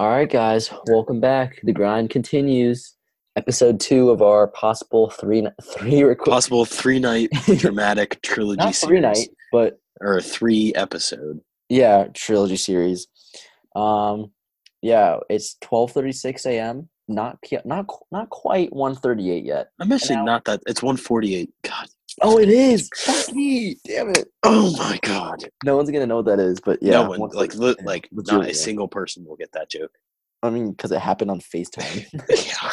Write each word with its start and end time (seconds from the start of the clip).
All 0.00 0.08
right, 0.08 0.30
guys, 0.30 0.70
welcome 0.86 1.20
back. 1.20 1.60
The 1.62 1.72
grind 1.74 2.08
continues. 2.08 2.96
Episode 3.36 3.78
two 3.80 4.08
of 4.08 4.22
our 4.22 4.48
possible 4.48 5.10
three 5.10 5.46
three 5.76 6.00
requ- 6.00 6.24
Possible 6.24 6.64
three 6.64 6.98
night 6.98 7.28
dramatic 7.58 8.22
trilogy 8.22 8.56
not 8.56 8.74
series. 8.74 8.88
three 8.88 9.00
night, 9.00 9.28
but 9.52 9.78
Or 10.00 10.16
a 10.16 10.22
three 10.22 10.72
episode. 10.74 11.42
yeah, 11.68 12.06
trilogy 12.14 12.56
series. 12.56 13.08
Um, 13.76 14.30
yeah, 14.80 15.18
it's 15.28 15.56
twelve 15.60 15.92
thirty 15.92 16.12
six 16.12 16.46
a.m. 16.46 16.88
Not 17.06 17.36
not 17.66 17.84
not 18.10 18.30
quite 18.30 18.72
one 18.72 18.94
thirty 18.94 19.30
eight 19.30 19.44
yet. 19.44 19.68
I'm 19.80 19.92
actually 19.92 20.16
not 20.16 20.46
that. 20.46 20.62
It's 20.66 20.82
148. 20.82 21.50
God. 21.62 21.88
Oh, 22.22 22.38
it 22.38 22.48
is. 22.48 22.90
Fuck 22.96 23.34
me, 23.34 23.76
damn 23.86 24.10
it. 24.10 24.28
Oh 24.42 24.72
my 24.76 24.98
God. 25.02 25.44
No 25.64 25.76
one's 25.76 25.90
gonna 25.90 26.06
know 26.06 26.16
what 26.16 26.26
that 26.26 26.38
is, 26.38 26.60
but 26.60 26.78
yeah, 26.82 26.92
no 26.92 27.08
one, 27.10 27.20
once, 27.20 27.34
like, 27.34 27.54
li- 27.54 27.76
like, 27.82 28.08
not 28.12 28.40
legit, 28.40 28.52
a 28.52 28.54
single 28.54 28.88
person 28.88 29.24
will 29.24 29.36
get 29.36 29.52
that 29.52 29.70
joke. 29.70 29.92
I 30.42 30.50
mean, 30.50 30.70
because 30.72 30.92
it 30.92 31.00
happened 31.00 31.30
on 31.30 31.40
Facetime. 31.40 32.06
yeah. 32.28 32.70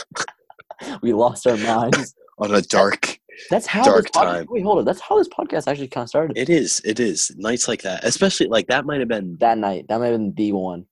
we 1.02 1.14
lost 1.14 1.48
our 1.48 1.58
minds. 1.58 2.16
On 2.40 2.54
a 2.54 2.62
dark. 2.62 3.18
That's 3.50 3.66
how 3.66 3.84
Dark 3.84 4.04
this 4.04 4.12
pod- 4.12 4.26
time. 4.26 4.46
Wait, 4.50 4.62
hold 4.64 4.78
on. 4.78 4.86
That's 4.86 5.02
how 5.02 5.18
this 5.18 5.28
podcast 5.28 5.68
actually 5.68 5.88
kind 5.88 6.04
of 6.04 6.10
started. 6.10 6.38
It 6.38 6.50
is. 6.52 6.82
It 6.86 7.00
is. 7.00 7.32
Nights 7.36 7.68
like 7.68 7.82
that. 7.82 8.04
Especially, 8.04 8.46
like, 8.46 8.68
that 8.68 8.86
might 8.86 9.00
have 9.00 9.08
been. 9.10 9.38
that 9.40 9.58
night. 9.58 9.88
That 9.90 10.00
might 10.00 10.10
have 10.10 10.18
been 10.20 10.36
the 10.36 10.52
one. 10.52 10.86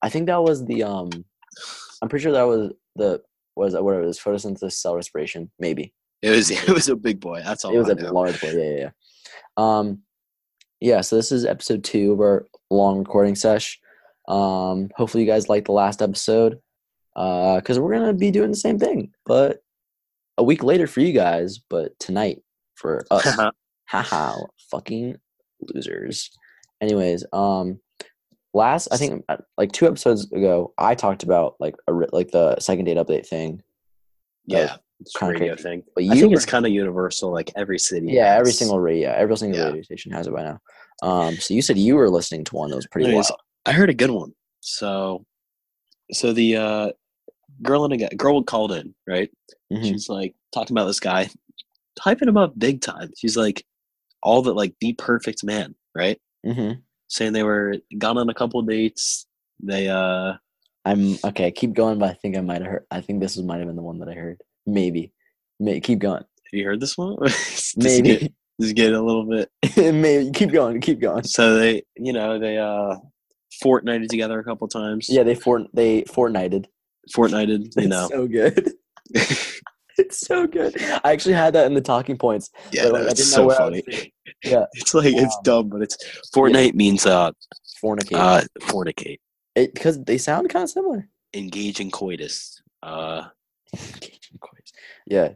I 0.00 0.08
think 0.08 0.28
that 0.28 0.42
was 0.42 0.64
the 0.64 0.82
um. 0.82 1.10
I'm 2.00 2.08
pretty 2.08 2.22
sure 2.22 2.32
that 2.32 2.44
was 2.44 2.72
the 2.96 3.20
was 3.54 3.74
it 3.74 3.84
whatever 3.84 4.04
it 4.04 4.06
was 4.06 4.18
photosynthesis 4.18 4.72
cell 4.72 4.96
respiration 4.96 5.50
maybe 5.58 5.92
It 6.22 6.30
was. 6.30 6.50
It 6.50 6.68
was 6.68 6.88
a 6.88 6.96
big 6.96 7.18
boy. 7.20 7.40
That's 7.44 7.64
all 7.64 7.74
it 7.74 7.78
was 7.78 7.88
I 7.88 7.92
a 7.92 7.94
know. 7.96 8.12
large 8.12 8.40
boy. 8.40 8.50
yeah 8.52 8.62
yeah 8.62 8.78
yeah. 8.78 8.90
Um, 9.56 10.02
yeah. 10.80 11.00
So 11.00 11.16
this 11.16 11.32
is 11.32 11.44
episode 11.46 11.82
two 11.82 12.12
of 12.12 12.20
our 12.20 12.46
long 12.70 12.98
recording 12.98 13.34
sesh. 13.34 13.80
Um, 14.28 14.90
hopefully 14.96 15.24
you 15.24 15.30
guys 15.30 15.48
liked 15.48 15.66
the 15.66 15.72
last 15.72 16.02
episode. 16.02 16.60
Uh, 17.16 17.56
because 17.56 17.78
we're 17.78 17.92
gonna 17.92 18.12
be 18.12 18.30
doing 18.30 18.50
the 18.50 18.56
same 18.56 18.78
thing, 18.78 19.12
but 19.26 19.62
a 20.38 20.44
week 20.44 20.62
later 20.62 20.86
for 20.86 21.00
you 21.00 21.12
guys, 21.12 21.58
but 21.58 21.98
tonight 21.98 22.42
for 22.74 23.04
us. 23.10 23.36
haha 23.86 24.36
fucking 24.70 25.16
losers 25.74 26.30
anyways 26.80 27.24
um 27.32 27.78
last 28.54 28.88
i 28.92 28.96
think 28.96 29.24
uh, 29.28 29.36
like 29.58 29.72
two 29.72 29.86
episodes 29.86 30.30
ago 30.32 30.72
i 30.78 30.94
talked 30.94 31.22
about 31.22 31.56
like 31.60 31.74
a 31.88 31.92
like 32.12 32.30
the 32.30 32.58
second 32.60 32.84
date 32.86 32.96
update 32.96 33.26
thing 33.26 33.60
yeah. 34.46 34.76
It's 35.00 35.20
a 35.20 35.26
radio 35.26 35.56
thing. 35.56 35.82
but 35.94 36.02
I 36.04 36.06
you 36.08 36.20
think 36.20 36.30
were- 36.30 36.36
it's 36.36 36.46
kind 36.46 36.66
of 36.66 36.72
universal. 36.72 37.32
Like, 37.32 37.50
every 37.56 37.78
city. 37.78 38.08
yeah 38.08 38.34
every 38.36 38.52
single 38.52 38.78
radio 38.80 39.10
every 39.12 39.36
single 39.36 39.58
Yeah. 39.58 39.66
radio 39.66 39.82
station 39.82 40.12
has 40.12 40.26
it 40.26 40.32
by 40.34 40.42
now 40.44 40.58
um 41.02 41.34
so 41.36 41.54
you 41.54 41.62
said 41.62 41.78
you 41.78 41.96
were 41.96 42.10
listening 42.10 42.44
to 42.44 42.54
one 42.56 42.68
that 42.70 42.76
was 42.76 42.86
pretty 42.86 43.06
Anyways, 43.08 43.30
wild 43.30 43.40
I 43.66 43.72
heard 43.72 43.90
a 43.90 43.94
good 43.94 44.10
one. 44.10 44.32
So, 44.60 45.24
so 46.12 46.32
the 46.32 46.56
uh, 46.56 46.92
girl 47.62 47.84
and 47.84 47.92
a 47.92 47.96
guy, 47.98 48.08
girl 48.16 48.42
called 48.42 48.72
in, 48.72 48.94
right? 49.06 49.30
Mhm. 49.72 49.84
She's 49.84 50.08
like 50.08 50.34
talking 50.54 50.74
about 50.76 50.86
this 50.86 51.00
guy, 51.00 51.28
hyping 52.00 52.28
him 52.28 52.36
up 52.38 52.58
big 52.58 52.80
time. 52.80 53.10
She's 53.16 53.36
like, 53.36 53.64
all 54.22 54.40
the 54.42 54.52
like 54.54 54.74
the 54.80 54.92
perfect 54.94 55.44
man, 55.44 55.74
right? 55.94 56.18
Mm-hmm. 56.46 56.80
Saying 57.08 57.32
they 57.34 57.42
were 57.42 57.76
gone 57.98 58.16
on 58.18 58.28
a 58.30 58.34
couple 58.34 58.60
dates. 58.62 59.26
They 59.62 59.88
uh, 59.88 60.34
i'm 60.86 61.18
okay 61.24 61.50
keep 61.50 61.74
going 61.74 61.98
but 61.98 62.08
i 62.08 62.14
think 62.14 62.38
i 62.38 62.40
might 62.40 62.62
have 62.62 62.70
heard 62.70 62.86
i 62.90 63.02
think 63.02 63.20
this 63.20 63.36
was 63.36 63.44
might 63.44 63.58
have 63.58 63.66
been 63.66 63.76
the 63.76 63.82
one 63.82 63.98
that 63.98 64.08
i 64.08 64.14
heard 64.14 64.40
maybe 64.72 65.12
May, 65.58 65.80
keep 65.80 65.98
going 65.98 66.22
have 66.22 66.58
you 66.58 66.64
heard 66.64 66.80
this 66.80 66.98
one? 66.98 67.16
Maybe 67.76 68.16
Get, 68.16 68.32
just 68.60 68.74
get 68.74 68.92
a 68.92 69.00
little 69.00 69.24
bit. 69.24 69.48
maybe 69.76 70.30
keep 70.32 70.50
going 70.50 70.80
keep 70.80 70.98
going 71.00 71.22
So 71.22 71.54
they, 71.54 71.82
you 71.96 72.12
know, 72.12 72.38
they 72.40 72.58
uh, 72.58 72.96
fortnighted 73.62 74.08
together 74.08 74.38
a 74.40 74.44
couple 74.44 74.66
times. 74.68 75.08
yeah 75.08 75.22
they 75.22 75.34
fort 75.36 75.68
they 75.72 76.02
fortnighted 76.02 76.66
fortnighted. 77.14 77.72
You 77.80 77.88
know. 77.88 78.08
so 78.10 78.26
good 78.26 78.72
It's 79.98 80.20
so 80.26 80.46
good. 80.46 80.80
I 81.04 81.12
actually 81.12 81.34
had 81.34 81.52
that 81.54 81.66
in 81.66 81.74
the 81.74 81.80
talking 81.82 82.16
points. 82.16 82.50
yeah, 82.72 82.84
like, 82.84 83.02
I 83.02 83.10
it's 83.10 83.14
didn't 83.20 83.30
know 83.32 83.36
so 83.36 83.46
where 83.48 83.60
I 83.60 83.68
was 83.68 83.80
funny. 83.84 84.12
Yeah. 84.44 84.64
It's 84.72 84.94
like 84.94 85.12
it's 85.14 85.36
Um, 85.36 85.42
dumb, 85.44 85.68
but 85.68 85.82
it's 85.82 85.96
Fortnite 86.34 86.74
means 86.74 87.04
uh 87.04 87.32
Fornicate. 87.82 88.14
uh 88.16 88.40
fornicate, 88.62 89.18
it, 89.54 89.74
because 89.74 90.02
they 90.04 90.16
sound 90.16 90.48
kind 90.48 90.62
of 90.62 90.70
similar. 90.70 91.06
engage 91.34 91.80
in 91.80 91.90
coitus. 91.90 92.62
Uh, 92.82 93.24
yeah. 95.06 95.28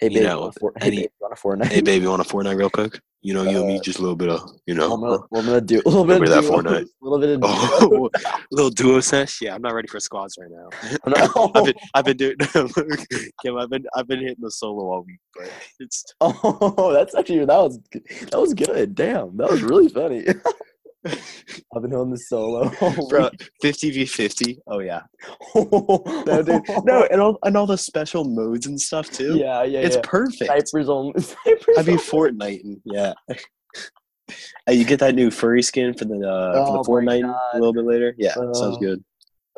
Hey, 0.00 0.06
You 0.06 0.10
baby, 0.14 0.26
know, 0.26 0.40
want 0.42 0.56
a 0.56 0.60
for- 0.60 0.72
hey, 0.80 0.90
baby, 0.90 1.08
want 1.20 1.32
a 1.32 1.36
Fortnite? 1.40 1.72
hey 1.72 1.80
baby, 1.80 2.06
want 2.06 2.22
a 2.22 2.24
Fortnite 2.24 2.56
real 2.56 2.70
quick? 2.70 3.00
You 3.20 3.34
know, 3.34 3.42
you 3.42 3.58
and 3.58 3.66
me, 3.66 3.78
Uh, 3.78 3.82
just 3.82 3.98
a 3.98 4.02
little 4.02 4.14
bit 4.14 4.28
of, 4.28 4.48
you 4.64 4.76
Well, 4.76 4.92
I'm 4.94 5.00
know, 5.00 5.08
gonna, 5.18 5.40
I'm 5.40 5.46
gonna 5.46 5.60
do 5.60 5.82
a 5.84 5.88
little 5.88 6.04
bit 6.04 6.22
of 6.22 6.28
that 6.28 6.40
duo, 6.42 6.52
Fortnite? 6.52 6.82
A 6.84 7.04
little 7.04 7.18
bit 7.18 7.30
of 7.30 7.40
oh, 7.42 8.08
little 8.52 8.70
duo 8.70 9.00
sesh. 9.00 9.40
Yeah, 9.42 9.56
I'm 9.56 9.62
not 9.62 9.74
ready 9.74 9.88
for 9.88 9.98
squads 9.98 10.38
right 10.40 10.48
now. 10.48 10.68
I've 11.54 11.64
been, 11.64 11.74
I've 11.94 12.04
been 12.04 12.16
doing, 12.16 12.36
Kim, 13.42 13.56
I've 13.58 13.70
been, 13.70 13.84
I've 13.96 14.06
been 14.06 14.20
hitting 14.20 14.36
the 14.38 14.52
solo 14.52 14.84
all 14.84 15.02
week, 15.02 15.18
but 15.34 15.50
it's 15.80 16.04
Oh, 16.20 16.92
that's 16.92 17.16
actually 17.16 17.44
that 17.44 17.48
was 17.58 17.80
that 18.30 18.38
was 18.40 18.54
good. 18.54 18.94
Damn, 18.94 19.36
that 19.36 19.50
was 19.50 19.62
really 19.64 19.88
funny. 19.88 20.24
I've 21.74 21.82
been 21.82 21.94
on 21.94 22.10
the 22.10 22.18
solo. 22.18 22.70
bro, 23.08 23.30
fifty 23.60 23.90
v 23.90 24.06
fifty. 24.06 24.58
Oh 24.66 24.80
yeah, 24.80 25.02
no, 25.54 26.42
dude, 26.44 26.62
no, 26.84 27.06
and 27.10 27.20
all 27.20 27.38
and 27.42 27.56
all 27.56 27.66
the 27.66 27.78
special 27.78 28.24
modes 28.24 28.66
and 28.66 28.80
stuff 28.80 29.10
too. 29.10 29.36
Yeah, 29.36 29.62
yeah, 29.64 29.80
it's 29.80 29.96
yeah. 29.96 30.02
perfect. 30.04 30.44
Snipers 30.44 30.88
on. 30.88 31.12
I'd 31.16 31.86
Fortnite, 31.86 32.64
and 32.64 32.80
yeah. 32.84 33.12
Hey, 34.66 34.74
you 34.74 34.84
get 34.84 35.00
that 35.00 35.14
new 35.14 35.30
furry 35.30 35.62
skin 35.62 35.94
for 35.94 36.04
the 36.04 36.16
uh, 36.16 36.52
Oh 36.56 36.82
for 36.84 37.02
the 37.02 37.06
Fortnite 37.10 37.24
a 37.54 37.58
little 37.58 37.72
bit 37.72 37.84
later. 37.84 38.14
Yeah, 38.18 38.34
sounds 38.34 38.60
Oh. 38.60 38.76
good. 38.78 39.02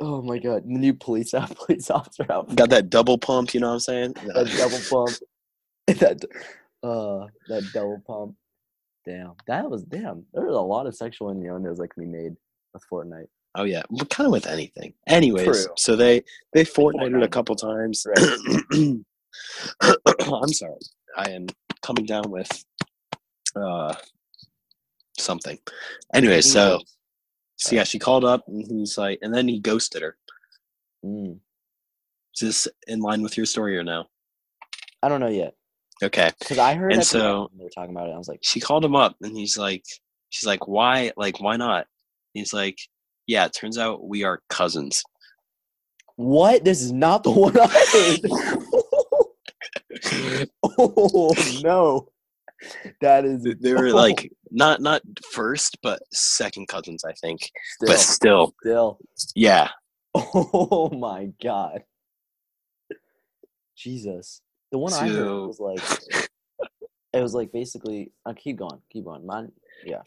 Oh 0.03 0.23
my 0.23 0.39
god, 0.39 0.63
the 0.65 0.79
new 0.79 0.95
police 0.95 1.35
out 1.35 1.55
police 1.57 1.91
officer 1.91 2.25
outfit. 2.31 2.57
Got 2.57 2.71
that 2.71 2.91
double 2.91 3.19
pump. 3.19 3.53
You 3.53 3.61
know 3.61 3.69
what 3.69 3.75
I'm 3.75 3.81
saying? 3.81 4.13
that 4.13 4.49
double 4.57 4.79
pump. 4.89 5.19
that 5.99 6.25
uh 6.83 7.27
that 7.49 7.65
double 7.75 8.03
pump. 8.07 8.35
Damn. 9.07 9.33
That 9.47 9.71
was 9.71 9.85
damn. 9.85 10.25
There 10.33 10.45
was 10.45 10.57
a 10.57 10.61
lot 10.61 10.87
of 10.87 10.95
sexual 10.95 11.31
innuendos 11.31 11.79
that 11.79 11.89
can 11.89 12.05
be 12.05 12.09
made 12.09 12.37
with 12.75 12.83
Fortnite. 12.91 13.29
Oh 13.57 13.65
yeah, 13.65 13.83
kind 14.11 14.27
of 14.27 14.33
with 14.33 14.47
anything. 14.47 14.95
Anyways, 15.09 15.45
True. 15.45 15.75
so 15.77 15.97
they 15.97 16.23
they 16.53 16.65
Fortnited 16.65 17.25
a 17.25 17.29
couple 17.29 17.57
times. 17.57 18.07
I'm 18.73 19.05
sorry, 20.49 20.79
I 21.17 21.31
am 21.31 21.47
coming 21.83 22.07
down 22.07 22.31
with 22.31 22.65
uh 23.57 23.95
something. 25.19 25.59
Anyway, 26.15 26.43
so 26.43 26.81
so 27.57 27.75
yeah, 27.75 27.85
she 27.85 27.99
called 27.99 28.25
up 28.25 28.45
and 28.47 28.65
he's 28.71 28.97
like, 28.97 29.19
and 29.23 29.35
then 29.35 29.49
he 29.49 29.59
ghosted 29.59 30.03
her. 30.03 30.17
Mm. 31.05 31.41
Is 32.37 32.41
this 32.41 32.69
in 32.87 33.01
line 33.01 33.23
with 33.23 33.37
your 33.37 33.47
story 33.47 33.77
or 33.77 33.83
no? 33.83 34.05
I 35.03 35.09
don't 35.09 35.21
know 35.21 35.29
yet. 35.29 35.55
Okay. 36.03 36.31
Because 36.39 36.59
I 36.59 36.75
heard 36.75 36.93
And 36.95 37.05
so- 37.05 37.51
they 37.57 37.65
were 37.65 37.71
talking 37.71 37.95
about 37.95 38.09
it. 38.09 38.13
I 38.13 38.19
was 38.19 38.29
like, 38.29 38.41
she 38.43 38.61
called 38.61 38.85
him 38.85 38.97
up 38.97 39.17
and 39.21 39.37
he's 39.37 39.59
like 39.59 39.85
she's 40.31 40.47
like 40.47 40.67
why 40.69 41.13
like 41.17 41.41
why 41.41 41.57
not 41.57 41.87
he's 42.35 42.53
like 42.53 42.79
yeah 43.27 43.47
it 43.47 43.53
turns 43.53 43.77
out 43.79 44.05
we 44.07 44.23
are 44.25 44.41
cousins 44.49 45.03
What? 46.17 46.65
This 46.65 46.81
is 46.83 46.93
not 46.93 47.23
the 47.25 47.31
one 47.33 47.57
I 47.59 47.67
heard. 47.93 48.21
oh 50.79 51.35
no. 51.63 52.09
That 53.01 53.25
is 53.25 53.45
it. 53.47 53.61
they 53.63 53.73
were 53.75 53.91
like 53.91 54.31
not 54.51 54.81
not 54.81 55.03
first 55.33 55.79
but 55.83 56.03
second 56.13 56.69
cousins 56.69 57.05
i 57.05 57.13
think 57.15 57.51
still, 57.75 57.89
but 57.89 57.99
still 57.99 58.55
still. 58.59 58.99
yeah 59.35 59.69
Oh 60.15 60.91
my 60.91 61.31
god. 61.43 61.85
Jesus. 63.77 64.43
The 64.71 64.79
one 64.79 64.93
I 64.93 65.09
heard 65.09 65.47
was 65.47 65.61
like 65.61 65.83
it 67.13 67.21
was 67.21 67.35
like 67.35 67.53
basically 67.53 68.13
uh, 68.25 68.33
keep 68.37 68.57
going, 68.57 68.81
keep 68.91 69.05
going. 69.05 69.27
Mine 69.27 69.51
yeah. 69.85 70.03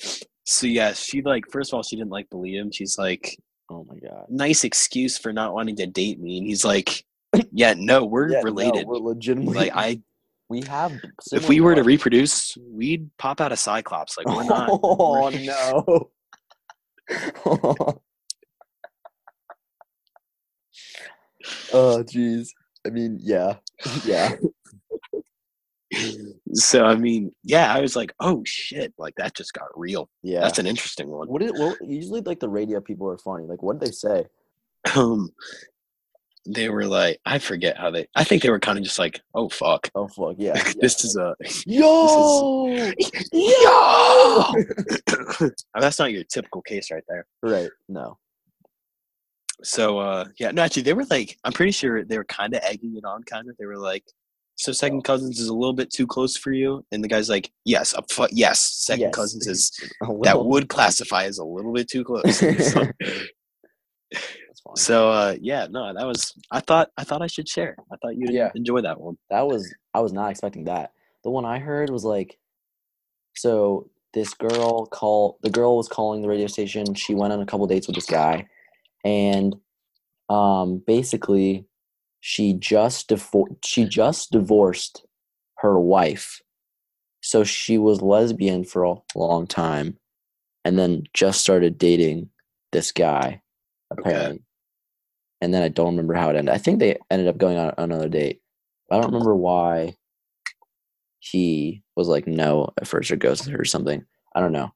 so 0.46 0.68
yeah 0.68 0.94
she 0.94 1.22
like 1.22 1.44
first 1.51 1.72
of 1.72 1.78
all 1.78 1.84
she 1.84 1.96
didn't 1.96 2.12
like 2.12 2.29
believe 2.29 2.62
him 2.62 2.72
she's 2.72 2.97
like 2.97 3.38
Oh 3.69 3.85
my 3.90 3.97
god. 3.97 4.25
nice 4.29 4.63
excuse 4.63 5.18
for 5.18 5.33
not 5.33 5.54
wanting 5.54 5.75
to 5.77 5.88
date 5.88 6.19
me 6.19 6.38
and 6.38 6.45
he's 6.48 6.63
like 6.63 7.04
yeah 7.51 7.74
no 7.75 8.06
we're 8.06 8.30
Yeah, 8.30 8.38
no, 8.39 8.44
related 8.44 8.86
we're 8.88 8.98
legitimately 8.98 9.56
like 9.56 9.71
i 9.74 10.00
we 10.50 10.62
have 10.62 10.94
if 11.31 11.50
we 11.50 11.59
were 11.62 11.74
to 11.74 11.81
reproduce 11.81 12.56
we'd 12.69 13.09
pop 13.18 13.42
out 13.42 13.51
a 13.51 13.57
cyclops 13.57 14.16
like 14.18 14.27
we're 14.27 14.44
not 14.44 14.69
Oh 14.83 15.24
we're- 15.31 15.45
no. 15.48 16.12
oh 21.74 22.04
jeez. 22.04 22.50
I 22.85 22.89
mean, 22.89 23.19
yeah. 23.21 23.56
Yeah. 24.06 24.35
so 26.53 26.85
i 26.85 26.95
mean 26.95 27.31
yeah 27.44 27.71
i 27.71 27.80
was 27.80 27.95
like 27.95 28.12
oh 28.19 28.41
shit 28.45 28.91
like 28.97 29.13
that 29.15 29.35
just 29.35 29.53
got 29.53 29.68
real 29.75 30.09
Yeah. 30.24 30.39
that's 30.41 30.57
an 30.57 30.65
interesting 30.65 31.07
one 31.07 31.27
what 31.27 31.44
is 31.44 31.51
what 31.53 31.77
usually 31.85 32.21
like 32.21 32.39
the 32.39 32.50
radio 32.50 32.81
people 32.81 33.07
are 33.09 33.18
funny. 33.19 33.45
Like 33.45 33.62
what 33.62 33.80
did 33.80 33.88
they 33.89 33.91
say? 33.91 34.25
um 34.95 35.30
they 36.47 36.69
were 36.69 36.88
like 36.88 37.19
i 37.25 37.38
forget 37.38 37.77
how 37.77 37.91
they 37.91 38.07
i 38.15 38.24
think 38.24 38.41
they 38.41 38.50
were 38.50 38.59
kind 38.59 38.77
of 38.80 38.83
just 38.83 38.97
like 39.00 39.21
oh 39.35 39.50
fuck 39.50 39.89
Oh 39.94 40.07
fuck, 40.07 40.35
yeah. 40.39 40.53
yeah. 40.65 40.74
this 40.81 41.06
is 41.06 41.15
a 41.15 41.35
Yo 41.68 42.65
yo 43.31 44.53
that's 45.80 46.00
not 46.00 46.12
your 46.12 46.24
typical 46.24 46.62
case 46.63 46.89
right 46.91 47.03
there 47.07 47.25
Right. 47.44 47.69
No. 47.88 48.18
So 49.63 50.00
uh 50.00 50.25
yeah, 50.39 50.51
no 50.51 50.62
actually 50.63 50.83
they 50.83 50.94
were 50.94 51.06
like 51.10 51.38
I'm 51.44 51.54
pretty 51.54 51.71
sure 51.71 52.04
they 52.04 52.18
were 52.18 52.25
kinda 52.25 52.63
egging 52.68 52.95
it 52.98 53.06
on 53.06 53.24
kind 53.24 53.50
of. 53.50 53.56
They 53.57 53.65
were 53.65 53.77
like 53.77 54.04
so 54.56 54.71
second 54.71 55.00
Oh. 55.00 55.01
cousins 55.01 55.39
is 55.39 55.48
a 55.48 55.54
little 55.54 55.74
bit 55.74 55.89
too 55.92 56.06
close 56.06 56.38
for 56.38 56.51
you, 56.51 56.86
and 56.92 57.04
the 57.04 57.07
guy's 57.07 57.27
like, 57.30 57.51
"Yes, 57.65 57.94
a 57.94 58.04
fu- 58.12 58.27
yes, 58.31 58.62
second 58.86 59.01
Yes. 59.06 59.15
cousins 59.15 59.48
is 59.48 59.71
that 60.24 60.45
would 60.45 60.69
classify 60.69 61.24
as 61.24 61.39
a 61.39 61.44
little 61.45 61.74
bit 61.74 61.89
too 61.89 62.04
close." 62.10 62.38
so, 62.71 62.83
so, 64.75 65.10
uh, 65.10 65.36
yeah, 65.42 65.68
no, 65.69 65.92
that 65.94 66.06
was. 66.06 66.33
I 66.51 66.59
thought 66.59 66.89
I 66.98 67.04
thought 67.04 67.21
I 67.24 67.27
should 67.27 67.50
share. 67.50 67.75
I 67.92 67.95
thought 68.01 68.16
you'd 68.16 68.31
Yeah. 68.31 68.51
enjoy 68.56 68.81
that 68.81 69.00
one. 69.01 69.18
That 69.31 69.48
was 69.48 69.74
I 69.94 70.01
was 70.01 70.13
not 70.13 70.30
expecting 70.31 70.66
that. 70.66 70.92
The 71.24 71.31
one 71.31 71.45
I 71.45 71.57
heard 71.59 71.89
was 71.89 72.04
like 72.06 72.38
so 73.36 73.89
this 74.13 74.33
girl 74.36 74.86
call 74.86 75.39
the 75.42 75.50
girl 75.50 75.77
was 75.77 75.88
calling 75.88 76.21
the 76.21 76.27
radio 76.30 76.48
station. 76.48 76.94
She 76.94 77.16
went 77.16 77.33
on 77.33 77.42
a 77.42 77.45
couple 77.45 77.66
dates 77.66 77.88
with 77.88 77.95
this 77.95 78.06
guy 78.06 78.48
and 79.03 79.55
um 80.29 80.81
basically 80.85 81.65
she 82.21 82.53
just 82.53 83.11
she 83.63 83.85
just 83.85 84.31
divorced 84.31 85.05
her 85.57 85.77
wife. 85.79 86.41
So 87.21 87.44
she 87.44 87.77
was 87.77 88.01
lesbian 88.01 88.63
for 88.63 88.83
a 88.83 88.95
long 89.15 89.47
time 89.47 89.97
and 90.65 90.79
then 90.79 91.03
just 91.13 91.41
started 91.41 91.77
dating 91.77 92.29
this 92.71 92.91
guy 92.91 93.41
apparently. 93.91 94.41
And 95.41 95.53
then 95.53 95.63
I 95.63 95.67
don't 95.67 95.91
remember 95.91 96.13
how 96.13 96.29
it 96.29 96.38
ended. 96.38 96.53
I 96.53 96.57
think 96.57 96.79
they 96.79 96.97
ended 97.11 97.27
up 97.27 97.38
going 97.38 97.57
on 97.57 97.73
another 97.77 98.07
date. 98.07 98.41
I 98.89 98.95
don't 98.95 99.11
remember 99.11 99.35
why 99.35 99.95
he 101.19 101.83
was 101.95 102.07
like 102.07 102.27
no 102.27 102.71
at 102.79 102.88
first 102.88 103.11
or 103.11 103.17
ghosted 103.17 103.51
her 103.51 103.61
or 103.61 103.65
something. 103.65 104.06
I 104.35 104.39
don't 104.39 104.51
know. 104.53 104.71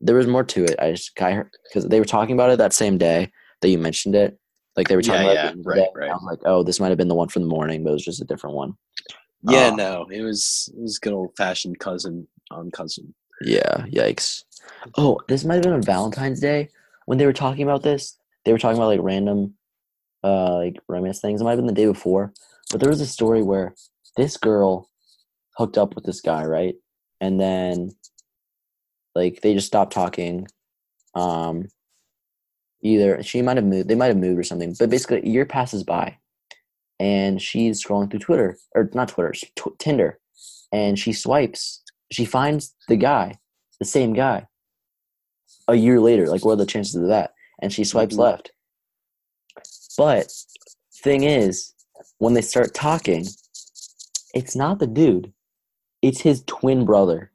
There 0.00 0.16
was 0.16 0.26
more 0.26 0.44
to 0.44 0.64
it. 0.64 0.78
I 0.78 0.92
just 0.92 1.20
I 1.20 1.42
because 1.68 1.88
they 1.88 1.98
were 1.98 2.06
talking 2.06 2.34
about 2.34 2.50
it 2.50 2.58
that 2.58 2.72
same 2.72 2.98
day 2.98 3.30
that 3.60 3.68
you 3.68 3.78
mentioned 3.78 4.14
it. 4.14 4.38
Like 4.76 4.88
they 4.88 4.96
were 4.96 5.02
talking 5.02 5.22
Yeah, 5.22 5.32
about 5.32 5.34
yeah, 5.34 5.40
it. 5.40 5.46
the 5.46 5.50
end 5.50 5.58
of 5.60 5.64
the 5.64 5.70
right, 5.70 5.88
right. 5.94 6.10
I 6.10 6.14
was 6.14 6.22
like, 6.24 6.40
oh, 6.44 6.62
this 6.62 6.78
might 6.78 6.90
have 6.90 6.98
been 6.98 7.08
the 7.08 7.14
one 7.14 7.28
from 7.28 7.42
the 7.42 7.48
morning, 7.48 7.82
but 7.82 7.90
it 7.90 7.94
was 7.94 8.04
just 8.04 8.22
a 8.22 8.24
different 8.24 8.54
one. 8.54 8.74
Yeah, 9.42 9.70
Uh, 9.70 9.76
no, 9.76 10.06
it 10.10 10.22
was 10.22 10.70
it 10.76 10.80
was 10.80 10.98
good 10.98 11.12
old 11.12 11.36
fashioned 11.36 11.78
cousin 11.80 12.28
on 12.50 12.70
cousin. 12.70 13.14
Yeah, 13.42 13.84
yikes. 13.88 14.44
Oh, 14.96 15.18
this 15.28 15.44
might 15.44 15.54
have 15.54 15.62
been 15.64 15.72
on 15.72 15.82
Valentine's 15.82 16.40
Day 16.40 16.68
when 17.06 17.18
they 17.18 17.26
were 17.26 17.32
talking 17.32 17.62
about 17.62 17.82
this. 17.82 18.16
They 18.44 18.52
were 18.52 18.58
talking 18.58 18.76
about 18.76 18.88
like 18.88 19.00
random 19.02 19.54
uh 20.24 20.56
like 20.56 20.76
romance 20.88 21.20
things. 21.20 21.40
It 21.40 21.44
might 21.44 21.52
have 21.52 21.58
been 21.58 21.66
the 21.66 21.72
day 21.72 21.86
before. 21.86 22.32
But 22.70 22.80
there 22.80 22.90
was 22.90 23.00
a 23.00 23.06
story 23.06 23.42
where 23.42 23.74
this 24.16 24.36
girl 24.36 24.88
hooked 25.56 25.78
up 25.78 25.94
with 25.94 26.04
this 26.04 26.20
guy, 26.20 26.44
right? 26.44 26.74
And 27.20 27.40
then 27.40 27.92
like 29.18 29.40
they 29.42 29.54
just 29.54 29.66
stopped 29.66 29.92
talking. 29.92 30.46
Um 31.14 31.68
either 32.82 33.22
she 33.22 33.42
might 33.42 33.56
have 33.56 33.66
moved 33.66 33.88
they 33.88 33.94
might 33.96 34.06
have 34.06 34.16
moved 34.16 34.38
or 34.38 34.44
something. 34.44 34.74
But 34.78 34.90
basically 34.90 35.18
a 35.22 35.32
year 35.34 35.46
passes 35.46 35.82
by 35.84 36.16
and 37.00 37.40
she's 37.40 37.82
scrolling 37.84 38.10
through 38.10 38.20
Twitter 38.20 38.56
or 38.74 38.90
not 38.94 39.08
Twitter, 39.08 39.32
tw- 39.56 39.78
Tinder. 39.78 40.18
And 40.72 40.98
she 40.98 41.12
swipes 41.12 41.82
she 42.10 42.24
finds 42.24 42.74
the 42.88 42.96
guy, 42.96 43.38
the 43.80 43.84
same 43.84 44.12
guy, 44.14 44.46
a 45.66 45.74
year 45.74 46.00
later. 46.00 46.26
Like, 46.28 46.44
what 46.44 46.52
are 46.52 46.56
the 46.64 46.66
chances 46.66 46.94
of 46.94 47.08
that? 47.08 47.34
And 47.60 47.72
she 47.72 47.84
swipes 47.84 48.14
Mhm. 48.16 48.20
left. 48.20 48.52
But 49.96 50.32
thing 51.02 51.24
is, 51.24 51.74
when 52.18 52.34
they 52.34 52.40
start 52.40 52.72
talking, 52.74 53.26
it's 54.34 54.56
not 54.56 54.78
the 54.78 54.86
dude; 54.86 55.32
it's 56.02 56.20
his 56.20 56.42
twin 56.46 56.84
brother. 56.84 57.30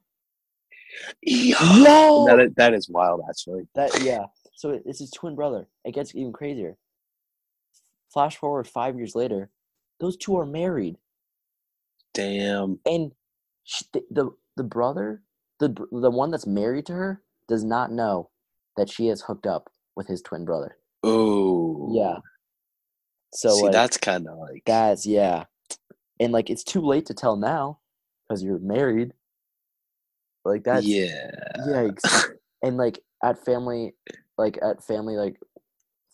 No, 1.26 2.24
that 2.26 2.40
is, 2.40 2.52
that 2.56 2.74
is 2.74 2.88
wild, 2.88 3.22
actually. 3.28 3.66
that 3.74 4.02
yeah. 4.02 4.24
So 4.54 4.70
it- 4.70 4.82
it's 4.86 5.00
his 5.00 5.10
twin 5.10 5.34
brother. 5.34 5.66
It 5.84 5.92
gets 5.92 6.14
even 6.14 6.32
crazier. 6.32 6.76
Flash 8.12 8.36
forward 8.36 8.68
five 8.68 8.96
years 8.96 9.14
later, 9.16 9.50
those 10.00 10.16
two 10.16 10.36
are 10.38 10.46
married. 10.46 10.96
Damn. 12.12 12.78
and 12.86 13.10
sh 13.64 13.82
the, 13.92 14.04
the 14.10 14.30
the 14.56 14.62
brother 14.62 15.22
the 15.58 15.68
the 15.90 16.10
one 16.10 16.30
that's 16.30 16.46
married 16.46 16.86
to 16.86 16.92
her 16.92 17.22
does 17.48 17.64
not 17.64 17.90
know 17.90 18.30
that 18.76 18.88
she 18.88 19.08
is 19.08 19.22
hooked 19.22 19.46
up 19.48 19.68
with 19.96 20.06
his 20.06 20.22
twin 20.22 20.44
brother 20.44 20.76
Oh. 21.02 21.90
yeah 21.92 22.18
so 23.32 23.50
See, 23.56 23.62
like 23.64 23.72
that's 23.72 23.96
kind 23.96 24.28
of 24.28 24.38
like 24.38 24.62
that's 24.64 25.04
yeah 25.06 25.44
and 26.20 26.32
like 26.32 26.50
it's 26.50 26.62
too 26.62 26.80
late 26.82 27.06
to 27.06 27.14
tell 27.14 27.34
now 27.36 27.80
because 28.28 28.44
you're 28.44 28.60
married 28.60 29.12
like 30.44 30.64
that's 30.64 30.86
yeah. 30.86 31.30
yikes 31.66 32.24
and 32.62 32.76
like 32.76 33.00
at 33.22 33.42
family 33.44 33.94
like 34.38 34.58
at 34.62 34.84
family 34.84 35.16
like 35.16 35.36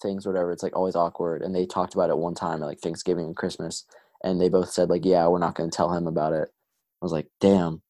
things 0.03 0.27
whatever 0.27 0.53
it's 0.53 0.63
like 0.63 0.77
always 0.77 0.97
awkward 0.97 1.43
and 1.43 1.55
they 1.55 1.67
talked 1.67 1.95
about 1.95 2.11
it 2.11 2.17
one 2.17 2.35
time 2.35 2.63
at 2.63 2.67
like 2.67 2.81
thanksgiving 2.81 3.27
and 3.27 3.37
christmas 3.37 3.85
and 4.25 4.41
they 4.41 4.49
both 4.49 4.71
said 4.71 4.89
like 4.89 5.05
yeah 5.05 5.27
we're 5.27 5.39
not 5.39 5.55
going 5.55 5.71
to 5.71 5.77
tell 5.77 5.93
him 5.93 6.07
about 6.07 6.33
it 6.33 6.49
i 6.49 7.05
was 7.05 7.13
like 7.13 7.27
damn 7.41 7.83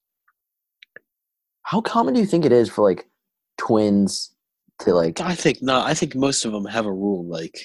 how 1.63 1.81
common 1.81 2.15
do 2.15 2.21
you 2.21 2.27
think 2.27 2.45
it 2.45 2.53
is 2.53 2.69
for 2.69 2.83
like 2.83 3.07
twins 3.59 4.35
to 4.81 4.95
like 4.95 5.21
I 5.21 5.35
think 5.35 5.63
not. 5.63 5.87
I 5.87 5.95
think 5.95 6.15
most 6.15 6.45
of 6.45 6.53
them 6.53 6.65
have 6.65 6.87
a 6.87 6.93
rule 6.93 7.25
like 7.25 7.59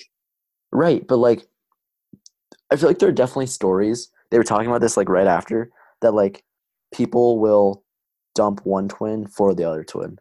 right 0.72 1.08
but 1.08 1.18
like 1.18 1.48
i 2.72 2.76
feel 2.76 2.90
like 2.90 3.00
there 3.00 3.08
are 3.10 3.14
definitely 3.14 3.48
stories 3.48 4.10
they 4.30 4.38
were 4.38 4.44
talking 4.44 4.68
about 4.68 4.82
this 4.82 4.98
like 4.98 5.08
right 5.08 5.28
after 5.28 5.72
that 6.02 6.14
like 6.14 6.44
people 6.94 7.40
will 7.40 7.85
dump 8.36 8.66
one 8.66 8.88
twin 8.88 9.26
for 9.28 9.54
the 9.56 9.68
other 9.68 9.84
twin 9.84 10.18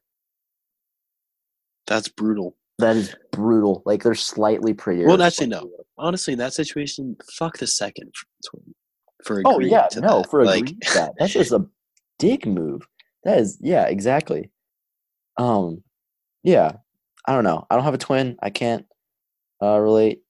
that's 1.86 2.08
brutal. 2.08 2.56
that 2.78 2.96
is 2.96 3.14
brutal 3.32 3.82
like 3.84 4.02
they're 4.02 4.14
slightly 4.14 4.72
prettier 4.72 5.06
Well, 5.06 5.22
actually, 5.22 5.48
no. 5.48 5.70
Honestly, 5.98 6.32
in 6.32 6.38
that 6.40 6.54
situation, 6.54 7.16
fuck 7.38 7.58
the 7.58 7.66
second 7.66 8.12
twin 8.48 8.74
for 9.22 9.42
Oh 9.44 9.60
yeah, 9.60 9.86
to 9.88 10.00
no, 10.00 10.22
that. 10.22 10.30
for 10.30 10.44
like 10.44 10.62
agreeing 10.62 10.78
that. 10.94 11.12
That's 11.18 11.32
just 11.34 11.52
a 11.52 11.66
dick 12.18 12.46
move. 12.46 12.82
That 13.24 13.38
is 13.38 13.58
yeah, 13.60 13.84
exactly. 13.84 14.50
Um 15.36 15.82
yeah. 16.42 16.72
I 17.26 17.32
don't 17.34 17.44
know. 17.44 17.66
I 17.70 17.74
don't 17.74 17.84
have 17.84 17.94
a 17.94 17.98
twin. 17.98 18.36
I 18.42 18.50
can't 18.50 18.86
uh 19.62 19.78
relate. 19.78 20.22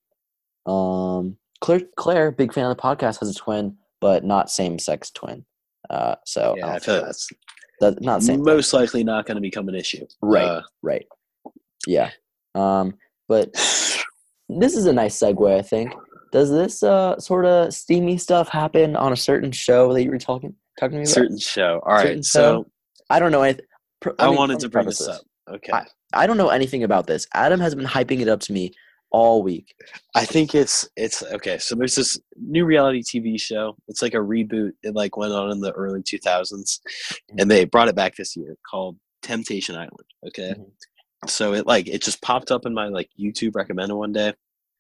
Um 0.66 1.37
Claire 1.60 1.82
Claire, 1.96 2.30
big 2.30 2.52
fan 2.52 2.66
of 2.70 2.76
the 2.76 2.82
podcast, 2.82 3.20
has 3.20 3.30
a 3.30 3.34
twin, 3.34 3.76
but 4.00 4.25
not 4.25 4.50
same 4.50 4.78
sex 4.78 5.10
twin. 5.10 5.44
Uh 5.88 6.16
so 6.26 6.54
yeah, 6.58 6.66
I 6.66 6.75
I 6.75 6.78
feel 6.78 6.96
feel 6.96 7.04
that's 7.04 7.28
that, 7.81 8.00
not 8.03 8.23
same 8.23 8.37
thing. 8.37 8.44
most 8.44 8.73
likely 8.73 9.05
not 9.05 9.26
going 9.26 9.37
to 9.37 9.41
become 9.41 9.69
an 9.69 9.75
issue. 9.75 10.06
Right. 10.23 10.44
Uh, 10.44 10.62
Right. 10.82 11.06
Yeah. 11.87 12.11
Um 12.55 12.94
but 13.29 13.53
this 14.49 14.76
is 14.76 14.87
a 14.87 14.93
nice 14.93 15.19
segue, 15.19 15.59
I 15.59 15.62
think. 15.62 15.93
Does 16.33 16.50
this 16.50 16.83
uh 16.83 17.19
sort 17.19 17.47
of 17.47 17.73
steamy 17.75 18.16
stuff 18.19 18.49
happen 18.49 18.97
on 18.97 19.12
a 19.12 19.16
certain 19.16 19.52
show 19.52 19.93
that 19.93 20.02
you 20.02 20.11
were 20.11 20.19
talking 20.19 20.54
talking 20.78 20.93
to 20.93 20.97
me 20.99 21.02
about? 21.02 21.14
certain 21.14 21.38
show. 21.38 21.81
All 21.87 21.99
Certain 21.99 22.16
right. 22.16 22.25
So 22.25 22.66
I 23.11 23.19
don't 23.19 23.33
know 23.33 23.43
anything. 23.43 23.66
pr- 24.00 24.11
I, 24.19 24.26
mean, 24.28 24.37
wanted 24.37 24.61
to 24.61 24.69
bring 24.69 24.87
this 24.87 25.07
up. 25.07 25.23
Okay. 25.50 25.73
I- 25.73 25.87
I 26.16 26.28
don't 26.28 26.37
know 26.37 26.50
anything 26.50 26.85
about 26.85 27.09
this. 27.09 27.26
Adam 27.35 27.59
has 27.59 27.75
been 27.75 27.85
hyping 27.87 28.21
it 28.21 28.28
up 28.28 28.38
to 28.43 28.52
me 28.52 28.71
all 29.14 29.44
week. 29.44 29.76
I 30.16 30.25
think 30.25 30.56
it's 30.56 30.88
it's 30.97 31.23
okay. 31.23 31.59
So 31.59 31.76
there's 31.76 31.94
this 31.94 32.18
new 32.37 32.64
reality 32.64 33.00
TV 33.02 33.40
show. 33.40 33.76
It's 33.87 34.02
like 34.02 34.14
a 34.14 34.18
reboot. 34.35 34.73
It 34.83 34.97
like 34.97 35.16
went 35.16 35.33
on 35.33 35.52
in 35.52 35.61
the 35.61 35.71
early 35.73 36.02
2000s, 36.02 36.80
and 37.38 37.49
they 37.49 37.64
brought 37.64 37.87
it 37.87 37.94
back 37.94 38.16
this 38.16 38.35
year 38.37 38.56
called 38.68 38.97
Temptation 39.23 39.76
Island. 39.76 40.09
Okay, 40.26 40.54
Mhm. 40.59 40.71
so 41.30 41.54
it 41.54 41.64
like 41.64 41.87
it 41.87 42.02
just 42.02 42.21
popped 42.23 42.50
up 42.50 42.66
in 42.66 42.75
my 42.75 42.88
like 42.88 43.09
YouTube 43.18 43.54
recommended 43.54 43.94
one 43.94 44.12
day. 44.12 44.33